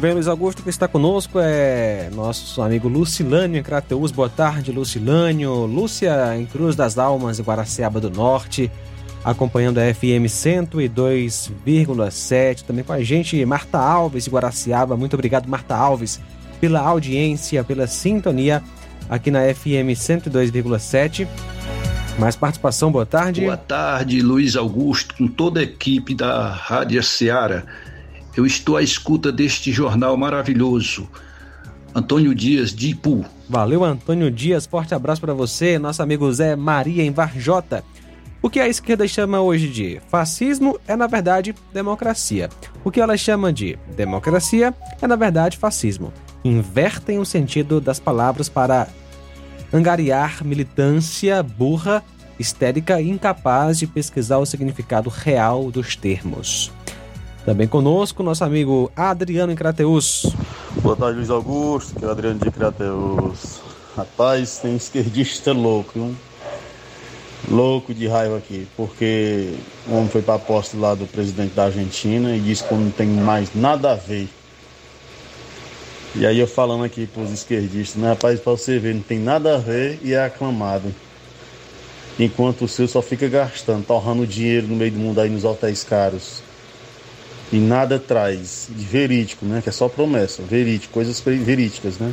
Muito 0.00 0.08
bem, 0.08 0.14
Luiz 0.14 0.28
Augusto, 0.28 0.62
que 0.62 0.70
está 0.70 0.88
conosco 0.88 1.38
é 1.38 2.08
nosso 2.14 2.62
amigo 2.62 2.88
Lucilânio 2.88 3.60
em 3.60 3.62
Crateus. 3.62 4.10
Boa 4.10 4.30
tarde, 4.30 4.72
Lucilânio. 4.72 5.66
Lúcia 5.66 6.34
em 6.38 6.46
Cruz 6.46 6.74
das 6.74 6.96
Almas, 6.96 7.38
em 7.38 7.42
Guaraciaba 7.42 8.00
do 8.00 8.08
Norte, 8.08 8.70
acompanhando 9.22 9.76
a 9.76 9.82
FM 9.92 10.24
102,7. 10.24 12.62
Também 12.62 12.82
com 12.82 12.94
a 12.94 13.02
gente, 13.02 13.44
Marta 13.44 13.78
Alves, 13.78 14.24
de 14.24 14.30
Guaraciaba. 14.30 14.96
Muito 14.96 15.12
obrigado, 15.12 15.46
Marta 15.46 15.76
Alves, 15.76 16.18
pela 16.58 16.80
audiência, 16.80 17.62
pela 17.62 17.86
sintonia 17.86 18.62
aqui 19.06 19.30
na 19.30 19.54
FM 19.54 19.92
102,7. 19.92 21.28
Mais 22.18 22.36
participação, 22.36 22.90
boa 22.90 23.04
tarde. 23.04 23.42
Boa 23.42 23.58
tarde, 23.58 24.22
Luiz 24.22 24.56
Augusto, 24.56 25.14
com 25.14 25.28
toda 25.28 25.60
a 25.60 25.62
equipe 25.62 26.14
da 26.14 26.52
Rádio 26.52 27.02
Seara. 27.02 27.66
Eu 28.36 28.46
estou 28.46 28.76
à 28.76 28.82
escuta 28.82 29.32
deste 29.32 29.72
jornal 29.72 30.16
maravilhoso. 30.16 31.08
Antônio 31.94 32.34
Dias, 32.34 32.74
de 32.74 32.90
Ipu. 32.90 33.24
Valeu, 33.48 33.82
Antônio 33.84 34.30
Dias. 34.30 34.66
Forte 34.66 34.94
abraço 34.94 35.20
para 35.20 35.34
você, 35.34 35.78
nosso 35.78 36.02
amigo 36.02 36.32
Zé 36.32 36.54
Maria 36.54 37.02
em 37.02 37.10
Varjota. 37.10 37.84
O 38.42 38.48
que 38.48 38.60
a 38.60 38.68
esquerda 38.68 39.06
chama 39.06 39.40
hoje 39.40 39.68
de 39.68 40.00
fascismo 40.08 40.78
é, 40.86 40.96
na 40.96 41.06
verdade, 41.06 41.54
democracia. 41.74 42.48
O 42.84 42.90
que 42.90 43.00
ela 43.00 43.16
chama 43.16 43.52
de 43.52 43.78
democracia 43.96 44.72
é, 45.02 45.06
na 45.06 45.16
verdade, 45.16 45.58
fascismo. 45.58 46.12
Invertem 46.42 47.18
o 47.18 47.24
sentido 47.24 47.80
das 47.80 48.00
palavras 48.00 48.48
para 48.48 48.88
angariar 49.72 50.42
militância 50.42 51.42
burra, 51.42 52.02
histérica 52.38 53.00
e 53.00 53.10
incapaz 53.10 53.78
de 53.78 53.86
pesquisar 53.86 54.38
o 54.38 54.46
significado 54.46 55.10
real 55.10 55.70
dos 55.70 55.94
termos. 55.94 56.72
Também 57.44 57.66
conosco, 57.66 58.22
nosso 58.22 58.44
amigo 58.44 58.92
Adriano 58.94 59.54
em. 59.56 60.26
Boa 60.82 60.94
tarde, 60.94 61.16
Luiz 61.16 61.30
Augusto, 61.30 61.98
que 61.98 62.04
é 62.04 62.08
o 62.08 62.10
Adriano 62.10 62.38
de 62.38 62.50
Crateus. 62.50 63.60
Rapaz, 63.96 64.58
tem 64.58 64.76
esquerdista 64.76 65.52
louco, 65.52 65.98
hein? 65.98 66.16
louco 67.50 67.94
de 67.94 68.06
raiva 68.06 68.36
aqui, 68.36 68.68
porque 68.76 69.54
o 69.88 69.94
homem 69.94 70.08
foi 70.08 70.20
para 70.20 70.34
a 70.34 70.38
posse 70.38 70.76
lá 70.76 70.94
do 70.94 71.06
presidente 71.06 71.54
da 71.54 71.64
Argentina 71.64 72.36
e 72.36 72.40
disse 72.40 72.62
que 72.62 72.74
não 72.74 72.90
tem 72.90 73.08
mais 73.08 73.54
nada 73.54 73.92
a 73.92 73.94
ver. 73.94 74.28
E 76.14 76.26
aí 76.26 76.38
eu 76.38 76.46
falando 76.46 76.84
aqui 76.84 77.06
para 77.06 77.22
os 77.22 77.30
esquerdistas, 77.30 78.00
né, 78.00 78.10
rapaz, 78.10 78.38
para 78.38 78.52
você 78.52 78.78
ver, 78.78 78.94
não 78.94 79.02
tem 79.02 79.18
nada 79.18 79.54
a 79.54 79.58
ver 79.58 79.98
e 80.02 80.12
é 80.12 80.22
aclamado. 80.22 80.94
Enquanto 82.18 82.66
o 82.66 82.68
seu 82.68 82.86
só 82.86 83.00
fica 83.00 83.28
gastando, 83.28 83.86
torrando 83.86 84.26
dinheiro 84.26 84.68
no 84.68 84.76
meio 84.76 84.92
do 84.92 84.98
mundo 84.98 85.20
aí 85.20 85.30
nos 85.30 85.44
hotéis 85.44 85.82
caros 85.82 86.49
e 87.52 87.58
nada 87.58 87.98
traz 87.98 88.68
de 88.68 88.84
verídico, 88.84 89.44
né? 89.44 89.60
Que 89.62 89.68
é 89.68 89.72
só 89.72 89.88
promessa, 89.88 90.42
verídico, 90.42 90.92
coisas 90.92 91.20
verídicas, 91.20 91.98
né? 91.98 92.12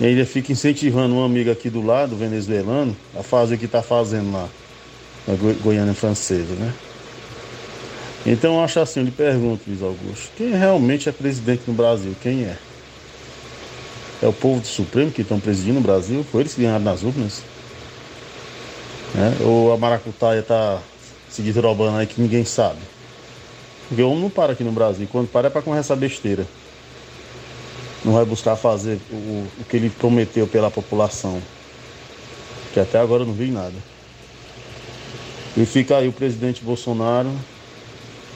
E 0.00 0.06
ainda 0.06 0.24
fica 0.24 0.52
incentivando 0.52 1.14
um 1.14 1.24
amigo 1.24 1.50
aqui 1.50 1.68
do 1.68 1.84
lado, 1.84 2.16
venezuelano, 2.16 2.96
a 3.18 3.22
fazer 3.22 3.56
o 3.56 3.58
que 3.58 3.64
está 3.64 3.82
fazendo 3.82 4.32
lá, 4.32 4.48
na 5.26 5.34
Goiânia 5.62 5.94
Francesa, 5.94 6.54
né? 6.54 6.72
Então 8.26 8.54
eu 8.54 8.64
acho 8.64 8.80
assim, 8.80 9.00
eu 9.00 9.06
lhe 9.06 9.12
pergunto, 9.12 9.62
Luiz 9.66 9.82
Augusto, 9.82 10.30
quem 10.36 10.50
realmente 10.50 11.08
é 11.08 11.12
presidente 11.12 11.62
no 11.66 11.72
Brasil? 11.72 12.14
Quem 12.20 12.44
é? 12.44 12.56
É 14.20 14.26
o 14.26 14.32
povo 14.32 14.60
do 14.60 14.66
Supremo 14.66 15.10
que 15.10 15.22
estão 15.22 15.38
presidindo 15.38 15.78
o 15.78 15.82
Brasil? 15.82 16.24
Foi 16.30 16.42
eles 16.42 16.54
que 16.54 16.62
ganharam 16.62 16.84
nas 16.84 17.02
urnas? 17.02 17.42
Né? 19.14 19.36
Ou 19.40 19.72
a 19.72 19.76
maracutaia 19.76 20.40
está 20.40 20.80
se 21.30 21.42
desdobrando 21.42 21.96
aí 21.96 22.06
que 22.06 22.20
ninguém 22.20 22.44
sabe? 22.44 22.78
Porque 23.88 24.02
o 24.02 24.10
homem 24.10 24.22
não 24.22 24.30
para 24.30 24.52
aqui 24.52 24.62
no 24.62 24.72
Brasil. 24.72 25.08
Quando 25.10 25.28
para 25.28 25.48
é 25.48 25.50
para 25.50 25.62
começar 25.62 25.96
besteira. 25.96 26.46
Não 28.04 28.12
vai 28.12 28.24
buscar 28.24 28.54
fazer 28.56 28.98
o, 29.10 29.46
o 29.60 29.64
que 29.68 29.76
ele 29.76 29.90
prometeu 29.90 30.46
pela 30.46 30.70
população. 30.70 31.40
Que 32.72 32.80
até 32.80 32.98
agora 32.98 33.22
eu 33.22 33.26
não 33.26 33.34
vi 33.34 33.50
nada. 33.50 33.74
E 35.56 35.66
fica 35.66 35.96
aí 35.96 36.06
o 36.06 36.12
presidente 36.12 36.62
Bolsonaro, 36.62 37.32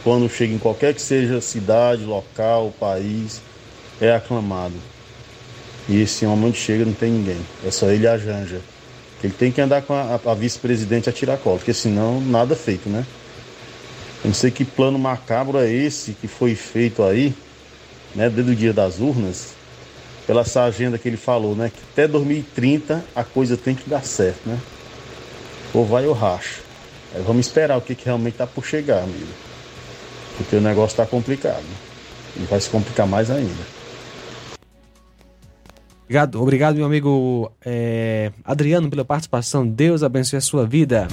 quando 0.03 0.29
chega 0.29 0.53
em 0.53 0.59
qualquer 0.59 0.93
que 0.95 1.01
seja 1.01 1.41
cidade, 1.41 2.05
local, 2.05 2.73
país, 2.81 3.41
é 4.01 4.13
aclamado. 4.13 4.75
E 5.89 6.01
esse 6.01 6.27
homem 6.27 6.47
onde 6.47 6.59
chega 6.59 6.85
não 6.85 6.93
tem 6.93 7.13
ninguém. 7.13 7.41
É 7.65 7.71
só 7.71 7.89
ele 7.89 8.05
e 8.05 8.09
a 8.09 8.19
Janja. 8.19 8.61
Ele 9.23 9.33
tem 9.33 9.53
que 9.53 9.61
andar 9.61 9.83
com 9.83 9.95
a, 9.95 10.19
a 10.25 10.35
vice-presidente 10.35 11.09
a 11.09 11.13
tiracolo, 11.13 11.59
porque 11.59 11.73
senão 11.73 12.21
nada 12.21 12.57
feito, 12.57 12.89
né? 12.89 13.07
Eu 14.25 14.29
não 14.29 14.35
sei 14.35 14.51
que 14.51 14.65
plano 14.65 14.99
macabro 14.99 15.59
é 15.59 15.71
esse 15.71 16.13
que 16.13 16.29
foi 16.29 16.55
feito 16.55 17.03
aí, 17.03 17.35
né, 18.15 18.31
desde 18.31 18.53
o 18.53 18.57
dia 18.57 18.73
das 18.73 19.01
urnas, 19.01 19.55
pela 20.27 20.43
essa 20.43 20.63
agenda 20.63 20.97
que 20.97 21.09
ele 21.09 21.17
falou, 21.17 21.57
né, 21.57 21.71
que 21.75 21.83
até 21.93 22.07
2030 22.07 23.05
a 23.15 23.25
coisa 23.25 23.57
tem 23.57 23.75
que 23.75 23.89
dar 23.91 24.05
certo, 24.05 24.49
né? 24.49 24.59
Ou 25.75 25.85
vai 25.85 26.07
ou 26.07 26.15
racha. 26.15 26.61
Aí 27.15 27.23
vamos 27.23 27.47
esperar 27.47 27.77
o 27.77 27.81
que, 27.81 27.95
que 27.95 28.05
realmente 28.05 28.35
está 28.35 28.47
por 28.47 28.65
chegar, 28.65 29.03
amigo. 29.03 29.27
Porque 30.37 30.57
o 30.57 30.61
negócio 30.61 30.93
está 30.93 31.05
complicado. 31.05 31.65
E 32.37 32.41
vai 32.45 32.61
se 32.61 32.71
complicar 32.71 33.07
mais 33.07 33.31
ainda. 33.31 33.73
Obrigado, 36.05 36.43
obrigado 36.43 36.77
meu 36.77 36.85
amigo 36.85 37.51
é, 37.65 38.33
Adriano, 38.45 38.91
pela 38.91 39.05
participação. 39.05 39.67
Deus 39.67 40.03
abençoe 40.03 40.37
a 40.37 40.43
sua 40.43 40.67
vida. 40.67 41.09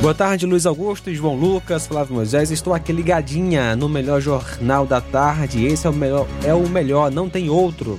Boa 0.00 0.14
tarde, 0.14 0.46
Luiz 0.46 0.64
Augusto, 0.64 1.12
João 1.12 1.34
Lucas, 1.34 1.88
Flávio 1.88 2.14
Moisés. 2.14 2.52
Estou 2.52 2.72
aqui 2.72 2.92
ligadinha 2.92 3.74
no 3.74 3.88
melhor 3.88 4.20
jornal 4.20 4.86
da 4.86 5.00
tarde. 5.00 5.66
Esse 5.66 5.88
é 5.88 5.90
o 5.90 5.92
melhor, 5.92 6.26
é 6.44 6.54
o 6.54 6.68
melhor, 6.68 7.10
não 7.10 7.28
tem 7.28 7.50
outro. 7.50 7.98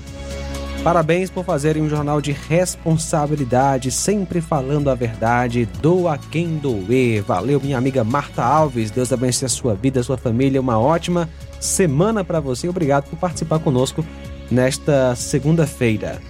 Parabéns 0.81 1.29
por 1.29 1.43
fazerem 1.43 1.83
um 1.83 1.89
jornal 1.89 2.21
de 2.21 2.31
responsabilidade, 2.31 3.91
sempre 3.91 4.39
falando 4.39 4.89
a 4.89 4.95
verdade. 4.95 5.67
Doa 5.81 6.17
quem 6.17 6.55
doer. 6.55 7.21
Valeu, 7.21 7.59
minha 7.59 7.77
amiga 7.77 8.01
Marta 8.01 8.43
Alves. 8.43 8.89
Deus 8.89 9.11
abençoe 9.11 9.47
a 9.47 9.49
sua 9.49 9.75
vida, 9.75 9.99
a 9.99 10.03
sua 10.03 10.17
família. 10.17 10.61
Uma 10.61 10.79
ótima 10.79 11.29
semana 11.59 12.23
para 12.23 12.39
você. 12.39 12.69
Obrigado 12.69 13.09
por 13.09 13.19
participar 13.19 13.59
conosco 13.59 14.05
nesta 14.49 15.13
segunda-feira. 15.15 16.21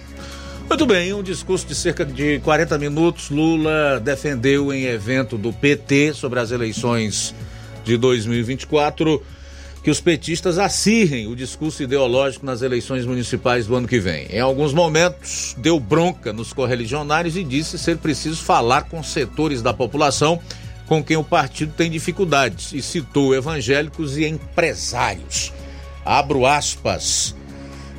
Muito 0.70 0.86
bem, 0.86 1.12
um 1.12 1.20
discurso 1.20 1.66
de 1.66 1.74
cerca 1.74 2.04
de 2.04 2.38
40 2.44 2.78
minutos. 2.78 3.28
Lula 3.28 3.98
defendeu 3.98 4.72
em 4.72 4.84
evento 4.84 5.36
do 5.36 5.52
PT 5.52 6.14
sobre 6.14 6.38
as 6.38 6.52
eleições 6.52 7.34
de 7.84 7.96
2024 7.96 9.20
que 9.82 9.90
os 9.90 10.00
petistas 10.00 10.58
acirrem 10.58 11.26
o 11.26 11.34
discurso 11.34 11.82
ideológico 11.82 12.46
nas 12.46 12.62
eleições 12.62 13.04
municipais 13.04 13.66
do 13.66 13.74
ano 13.74 13.88
que 13.88 13.98
vem. 13.98 14.28
Em 14.30 14.38
alguns 14.38 14.72
momentos, 14.72 15.56
deu 15.58 15.80
bronca 15.80 16.32
nos 16.32 16.52
correligionários 16.52 17.36
e 17.36 17.42
disse 17.42 17.76
ser 17.76 17.98
preciso 17.98 18.40
falar 18.40 18.82
com 18.82 19.02
setores 19.02 19.62
da 19.62 19.74
população 19.74 20.40
com 20.86 21.02
quem 21.02 21.16
o 21.16 21.24
partido 21.24 21.72
tem 21.76 21.90
dificuldades 21.90 22.72
e 22.72 22.80
citou 22.80 23.34
evangélicos 23.34 24.16
e 24.16 24.24
empresários. 24.24 25.52
Abro 26.04 26.46
aspas 26.46 27.34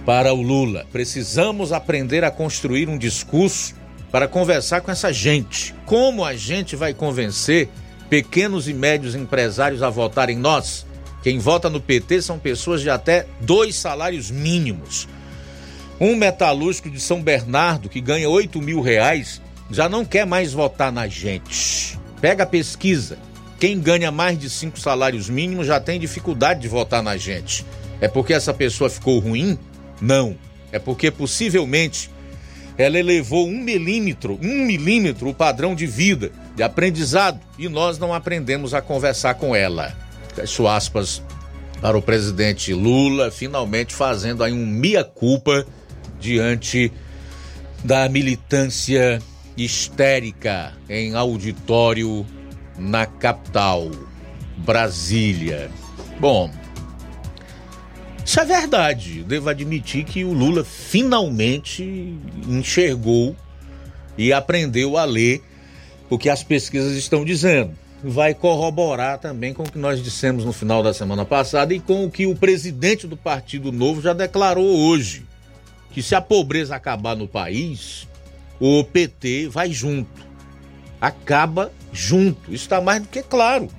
para 0.05 0.33
o 0.33 0.41
Lula. 0.41 0.85
Precisamos 0.91 1.71
aprender 1.71 2.23
a 2.23 2.31
construir 2.31 2.89
um 2.89 2.97
discurso 2.97 3.75
para 4.11 4.27
conversar 4.27 4.81
com 4.81 4.91
essa 4.91 5.11
gente. 5.13 5.73
Como 5.85 6.25
a 6.25 6.35
gente 6.35 6.75
vai 6.75 6.93
convencer 6.93 7.69
pequenos 8.09 8.67
e 8.67 8.73
médios 8.73 9.15
empresários 9.15 9.81
a 9.81 9.89
votarem 9.89 10.37
nós? 10.37 10.85
Quem 11.23 11.39
vota 11.39 11.69
no 11.69 11.79
PT 11.79 12.21
são 12.21 12.39
pessoas 12.39 12.81
de 12.81 12.89
até 12.89 13.25
dois 13.39 13.75
salários 13.75 14.31
mínimos. 14.31 15.07
Um 15.99 16.15
metalúrgico 16.15 16.89
de 16.89 16.99
São 16.99 17.21
Bernardo 17.21 17.87
que 17.87 18.01
ganha 18.01 18.27
8 18.27 18.59
mil 18.59 18.81
reais 18.81 19.39
já 19.69 19.87
não 19.87 20.03
quer 20.03 20.25
mais 20.25 20.51
votar 20.51 20.91
na 20.91 21.07
gente. 21.07 21.97
Pega 22.19 22.43
a 22.43 22.47
pesquisa. 22.47 23.17
Quem 23.59 23.79
ganha 23.79 24.11
mais 24.11 24.37
de 24.39 24.49
cinco 24.49 24.79
salários 24.79 25.29
mínimos 25.29 25.67
já 25.67 25.79
tem 25.79 25.99
dificuldade 25.99 26.61
de 26.61 26.67
votar 26.67 27.03
na 27.03 27.15
gente. 27.15 27.63
É 28.01 28.07
porque 28.07 28.33
essa 28.33 28.51
pessoa 28.51 28.89
ficou 28.89 29.19
ruim? 29.19 29.57
Não. 30.01 30.35
É 30.71 30.79
porque 30.79 31.11
possivelmente 31.11 32.09
ela 32.77 32.97
elevou 32.97 33.47
um 33.47 33.59
milímetro, 33.59 34.39
um 34.41 34.65
milímetro 34.65 35.29
o 35.29 35.33
padrão 35.33 35.75
de 35.75 35.85
vida, 35.85 36.31
de 36.55 36.63
aprendizado, 36.63 37.39
e 37.57 37.67
nós 37.69 37.99
não 37.99 38.13
aprendemos 38.13 38.73
a 38.73 38.81
conversar 38.81 39.35
com 39.35 39.55
ela. 39.55 39.95
Fecho 40.33 40.67
aspas 40.67 41.21
para 41.81 41.97
o 41.97 42.01
presidente 42.01 42.73
Lula, 42.73 43.29
finalmente 43.31 43.93
fazendo 43.93 44.43
aí 44.43 44.53
um 44.53 44.65
meia-culpa 44.65 45.65
diante 46.19 46.91
da 47.83 48.07
militância 48.07 49.21
histérica 49.57 50.73
em 50.87 51.15
auditório 51.15 52.25
na 52.77 53.05
capital, 53.05 53.91
Brasília. 54.57 55.69
Bom, 56.19 56.51
isso 58.25 58.39
é 58.39 58.45
verdade. 58.45 59.23
Devo 59.23 59.49
admitir 59.49 60.03
que 60.03 60.23
o 60.23 60.33
Lula 60.33 60.63
finalmente 60.63 62.15
enxergou 62.47 63.35
e 64.17 64.31
aprendeu 64.31 64.97
a 64.97 65.05
ler 65.05 65.41
o 66.09 66.17
que 66.17 66.29
as 66.29 66.43
pesquisas 66.43 66.95
estão 66.95 67.25
dizendo. 67.25 67.71
Vai 68.03 68.33
corroborar 68.33 69.19
também 69.19 69.53
com 69.53 69.63
o 69.63 69.71
que 69.71 69.77
nós 69.77 70.03
dissemos 70.03 70.43
no 70.43 70.51
final 70.51 70.81
da 70.81 70.93
semana 70.93 71.23
passada 71.23 71.73
e 71.73 71.79
com 71.79 72.05
o 72.05 72.11
que 72.11 72.25
o 72.25 72.35
presidente 72.35 73.05
do 73.05 73.15
Partido 73.15 73.71
Novo 73.71 74.01
já 74.01 74.11
declarou 74.11 74.65
hoje: 74.65 75.25
que 75.91 76.01
se 76.01 76.15
a 76.15 76.21
pobreza 76.21 76.75
acabar 76.75 77.15
no 77.15 77.27
país, 77.27 78.07
o 78.59 78.83
PT 78.83 79.49
vai 79.49 79.71
junto. 79.71 80.29
Acaba 80.99 81.71
junto. 81.91 82.53
Isso 82.53 82.65
está 82.65 82.81
mais 82.81 83.01
do 83.01 83.07
que 83.07 83.21
claro. 83.21 83.69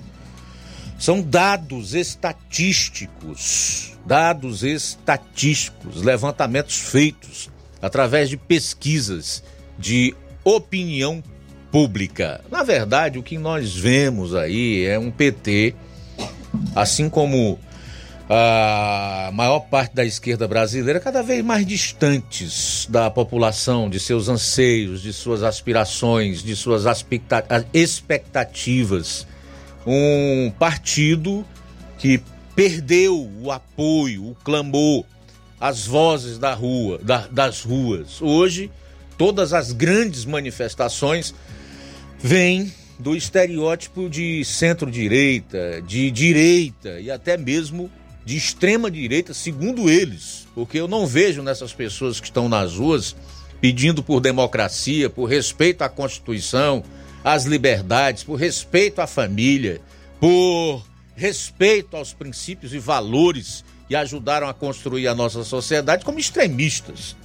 São 1.03 1.21
dados 1.21 1.95
estatísticos, 1.95 3.99
dados 4.07 4.63
estatísticos, 4.63 6.01
levantamentos 6.01 6.79
feitos 6.79 7.51
através 7.83 8.29
de 8.29 8.37
pesquisas 8.37 9.43
de 9.77 10.15
opinião 10.45 11.21
pública. 11.73 12.41
Na 12.49 12.63
verdade, 12.63 13.19
o 13.19 13.23
que 13.25 13.37
nós 13.37 13.75
vemos 13.75 14.33
aí 14.33 14.85
é 14.85 14.97
um 14.97 15.11
PT, 15.11 15.75
assim 16.73 17.11
como 17.11 17.59
a 18.31 19.31
maior 19.33 19.59
parte 19.59 19.97
da 19.97 20.05
esquerda 20.05 20.47
brasileira 20.47 21.01
cada 21.01 21.21
vez 21.21 21.45
mais 21.45 21.67
distantes 21.67 22.87
da 22.89 23.11
população, 23.11 23.91
de 23.91 23.99
seus 23.99 24.29
anseios, 24.29 25.03
de 25.03 25.13
suas 25.13 25.43
aspirações, 25.43 26.45
de 26.45 26.55
suas 26.55 26.85
expectativas. 27.75 29.27
Um 29.87 30.53
partido 30.59 31.45
que 31.99 32.21
perdeu 32.55 33.29
o 33.43 33.51
apoio, 33.51 34.31
o 34.31 34.35
clamor, 34.45 35.05
as 35.61 35.87
vozes 35.87 36.39
da 36.39 36.55
rua, 36.55 36.99
da, 37.03 37.27
das 37.29 37.63
ruas. 37.63 38.21
Hoje, 38.21 38.71
todas 39.17 39.53
as 39.53 39.73
grandes 39.73 40.25
manifestações 40.25 41.35
vêm 42.19 42.73
do 42.99 43.17
estereótipo 43.17 44.09
de 44.09 44.45
centro-direita, 44.45 45.83
de 45.83 46.11
direita 46.11 47.01
e 47.01 47.11
até 47.11 47.37
mesmo 47.37 47.91
de 48.25 48.37
extrema 48.37 48.91
direita, 48.91 49.35
segundo 49.35 49.91
eles, 49.91 50.47
porque 50.55 50.79
eu 50.79 50.87
não 50.87 51.07
vejo 51.07 51.43
nessas 51.43 51.73
pessoas 51.73 52.21
que 52.21 52.27
estão 52.27 52.49
nas 52.49 52.75
ruas 52.75 53.17
pedindo 53.61 54.03
por 54.03 54.21
democracia, 54.21 55.09
por 55.09 55.27
respeito 55.27 55.83
à 55.83 55.89
Constituição, 55.89 56.83
às 57.25 57.45
liberdades, 57.45 58.25
por 58.25 58.37
respeito 58.37 59.01
à 59.01 59.07
família, 59.07 59.81
por 60.21 60.85
respeito 61.15 61.97
aos 61.97 62.13
princípios 62.13 62.73
e 62.73 62.79
valores 62.79 63.65
que 63.89 63.95
ajudaram 63.95 64.49
a 64.49 64.55
construir 64.55 65.07
a 65.07 65.15
nossa 65.15 65.45
sociedade 65.45 66.05
como 66.05 66.19
extremistas. 66.19 67.17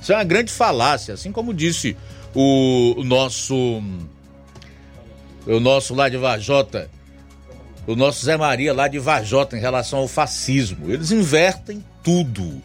Isso 0.00 0.12
é 0.12 0.16
uma 0.16 0.24
grande 0.24 0.52
falácia, 0.52 1.14
assim 1.14 1.32
como 1.32 1.52
disse 1.52 1.96
o, 2.34 2.94
o 2.98 3.04
nosso 3.04 3.82
o 5.46 5.58
nosso 5.58 5.94
lá 5.94 6.08
de 6.08 6.16
Vajota, 6.16 6.90
o 7.86 7.96
nosso 7.96 8.24
Zé 8.24 8.36
Maria 8.36 8.72
lá 8.72 8.88
de 8.88 8.98
Vajota 8.98 9.56
em 9.56 9.60
relação 9.60 10.00
ao 10.00 10.08
fascismo. 10.08 10.90
Eles 10.90 11.10
invertem 11.10 11.84
tudo, 12.02 12.62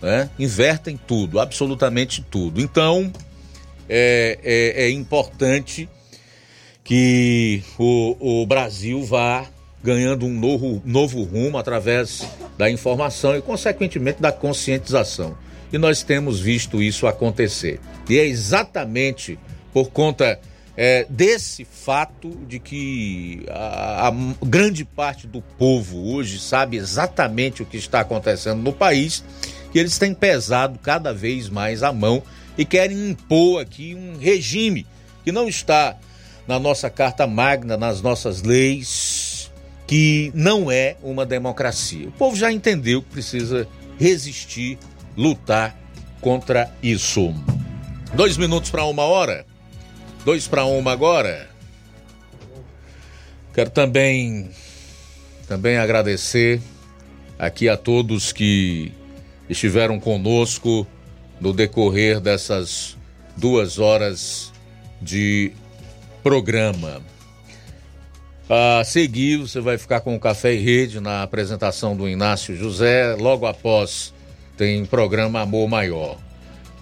né? 0.00 0.30
Invertem 0.38 0.96
tudo, 0.96 1.40
absolutamente 1.40 2.22
tudo. 2.22 2.60
Então, 2.60 3.12
é, 3.88 4.38
é, 4.42 4.84
é 4.84 4.90
importante 4.90 5.88
que 6.84 7.62
o, 7.78 8.42
o, 8.42 8.46
Brasil 8.46 9.04
vá 9.04 9.46
ganhando 9.82 10.26
um 10.26 10.38
novo, 10.38 10.82
novo 10.84 11.22
rumo 11.22 11.58
através 11.58 12.26
da 12.58 12.70
informação 12.70 13.36
e, 13.36 13.42
consequentemente, 13.42 14.20
da 14.20 14.32
conscientização. 14.32 15.36
E 15.72 15.78
nós 15.78 16.02
temos 16.02 16.40
visto 16.40 16.82
isso 16.82 17.06
acontecer. 17.06 17.80
E 18.08 18.18
é 18.18 18.26
exatamente 18.26 19.38
por 19.72 19.90
conta 19.90 20.40
é, 20.76 21.06
desse 21.08 21.64
fato 21.64 22.30
de 22.48 22.58
que 22.58 23.44
a, 23.48 24.08
a, 24.08 24.12
grande 24.42 24.84
parte 24.84 25.26
do 25.26 25.40
povo 25.40 26.12
hoje 26.12 26.40
sabe 26.40 26.76
exatamente 26.76 27.62
o 27.62 27.66
que 27.66 27.76
está 27.76 28.00
acontecendo 28.00 28.62
no 28.62 28.72
país, 28.72 29.24
que 29.72 29.78
eles 29.78 29.98
têm 29.98 30.14
pesado 30.14 30.78
cada 30.78 31.12
vez 31.12 31.48
mais 31.48 31.82
a 31.82 31.92
mão 31.92 32.22
e 32.58 32.64
querem 32.64 33.10
impor 33.10 33.60
aqui 33.60 33.94
um 33.94 34.18
regime 34.18 34.86
que 35.24 35.30
não 35.30 35.48
está 35.48 35.96
na 36.46 36.58
nossa 36.58 36.90
Carta 36.90 37.26
Magna, 37.26 37.76
nas 37.76 38.02
nossas 38.02 38.42
leis, 38.42 39.50
que 39.86 40.30
não 40.34 40.70
é 40.70 40.96
uma 41.02 41.26
democracia. 41.26 42.08
O 42.08 42.12
povo 42.12 42.36
já 42.36 42.52
entendeu 42.52 43.02
que 43.02 43.10
precisa 43.10 43.66
resistir, 43.98 44.78
lutar 45.16 45.76
contra 46.20 46.72
isso. 46.82 47.34
Dois 48.14 48.36
minutos 48.36 48.70
para 48.70 48.84
uma 48.84 49.02
hora. 49.02 49.46
Dois 50.24 50.46
para 50.46 50.64
uma 50.64 50.92
agora. 50.92 51.48
Quero 53.52 53.70
também, 53.70 54.50
também 55.48 55.76
agradecer 55.76 56.60
aqui 57.38 57.68
a 57.68 57.76
todos 57.76 58.32
que 58.32 58.92
estiveram 59.48 59.98
conosco 59.98 60.86
no 61.40 61.52
decorrer 61.52 62.20
dessas 62.20 62.96
duas 63.36 63.78
horas 63.78 64.52
de 65.00 65.52
programa. 66.22 67.00
A 68.48 68.82
seguir, 68.84 69.36
você 69.38 69.60
vai 69.60 69.78
ficar 69.78 70.00
com 70.00 70.14
o 70.14 70.20
Café 70.20 70.54
e 70.54 70.58
Rede 70.58 71.00
na 71.00 71.22
apresentação 71.22 71.96
do 71.96 72.08
Inácio 72.08 72.56
José. 72.56 73.14
Logo 73.14 73.46
após, 73.46 74.12
tem 74.56 74.84
programa 74.84 75.40
Amor 75.40 75.68
Maior. 75.68 76.18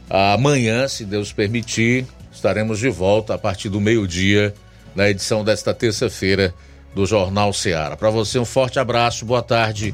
Amanhã, 0.09 0.89
se 0.89 1.05
Deus 1.05 1.33
permitir, 1.33 2.07
Estaremos 2.39 2.79
de 2.79 2.89
volta 2.89 3.35
a 3.35 3.39
partir 3.39 3.69
do 3.69 3.81
meio-dia 3.81 4.55
na 4.95 5.11
edição 5.11 5.43
desta 5.43 5.75
terça-feira 5.75 6.55
do 6.95 7.05
Jornal 7.05 7.53
Ceará. 7.53 7.97
Para 7.97 8.11
você, 8.11 8.39
um 8.39 8.45
forte 8.45 8.79
abraço, 8.79 9.27
boa 9.27 9.43
tarde 9.43 9.93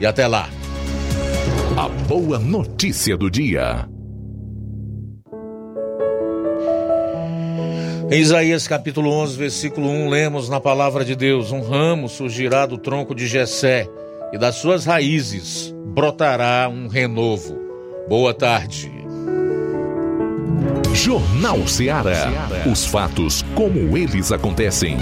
e 0.00 0.06
até 0.06 0.26
lá. 0.26 0.48
A 1.76 1.86
boa 1.88 2.38
notícia 2.38 3.18
do 3.18 3.30
dia. 3.30 3.86
Em 8.14 8.20
Isaías 8.20 8.68
capítulo 8.68 9.10
11, 9.10 9.36
versículo 9.36 9.88
1, 9.88 10.08
lemos 10.08 10.48
na 10.48 10.60
palavra 10.60 11.04
de 11.04 11.16
Deus: 11.16 11.50
Um 11.50 11.60
ramo 11.60 12.08
surgirá 12.08 12.64
do 12.64 12.78
tronco 12.78 13.12
de 13.12 13.26
Jessé, 13.26 13.88
e 14.32 14.38
das 14.38 14.54
suas 14.54 14.84
raízes 14.84 15.74
brotará 15.86 16.70
um 16.72 16.86
renovo. 16.86 17.58
Boa 18.08 18.32
tarde. 18.32 18.88
Jornal 20.94 21.66
Ceará. 21.66 22.30
Os 22.70 22.86
fatos 22.86 23.42
como 23.56 23.98
eles 23.98 24.30
acontecem. 24.30 24.96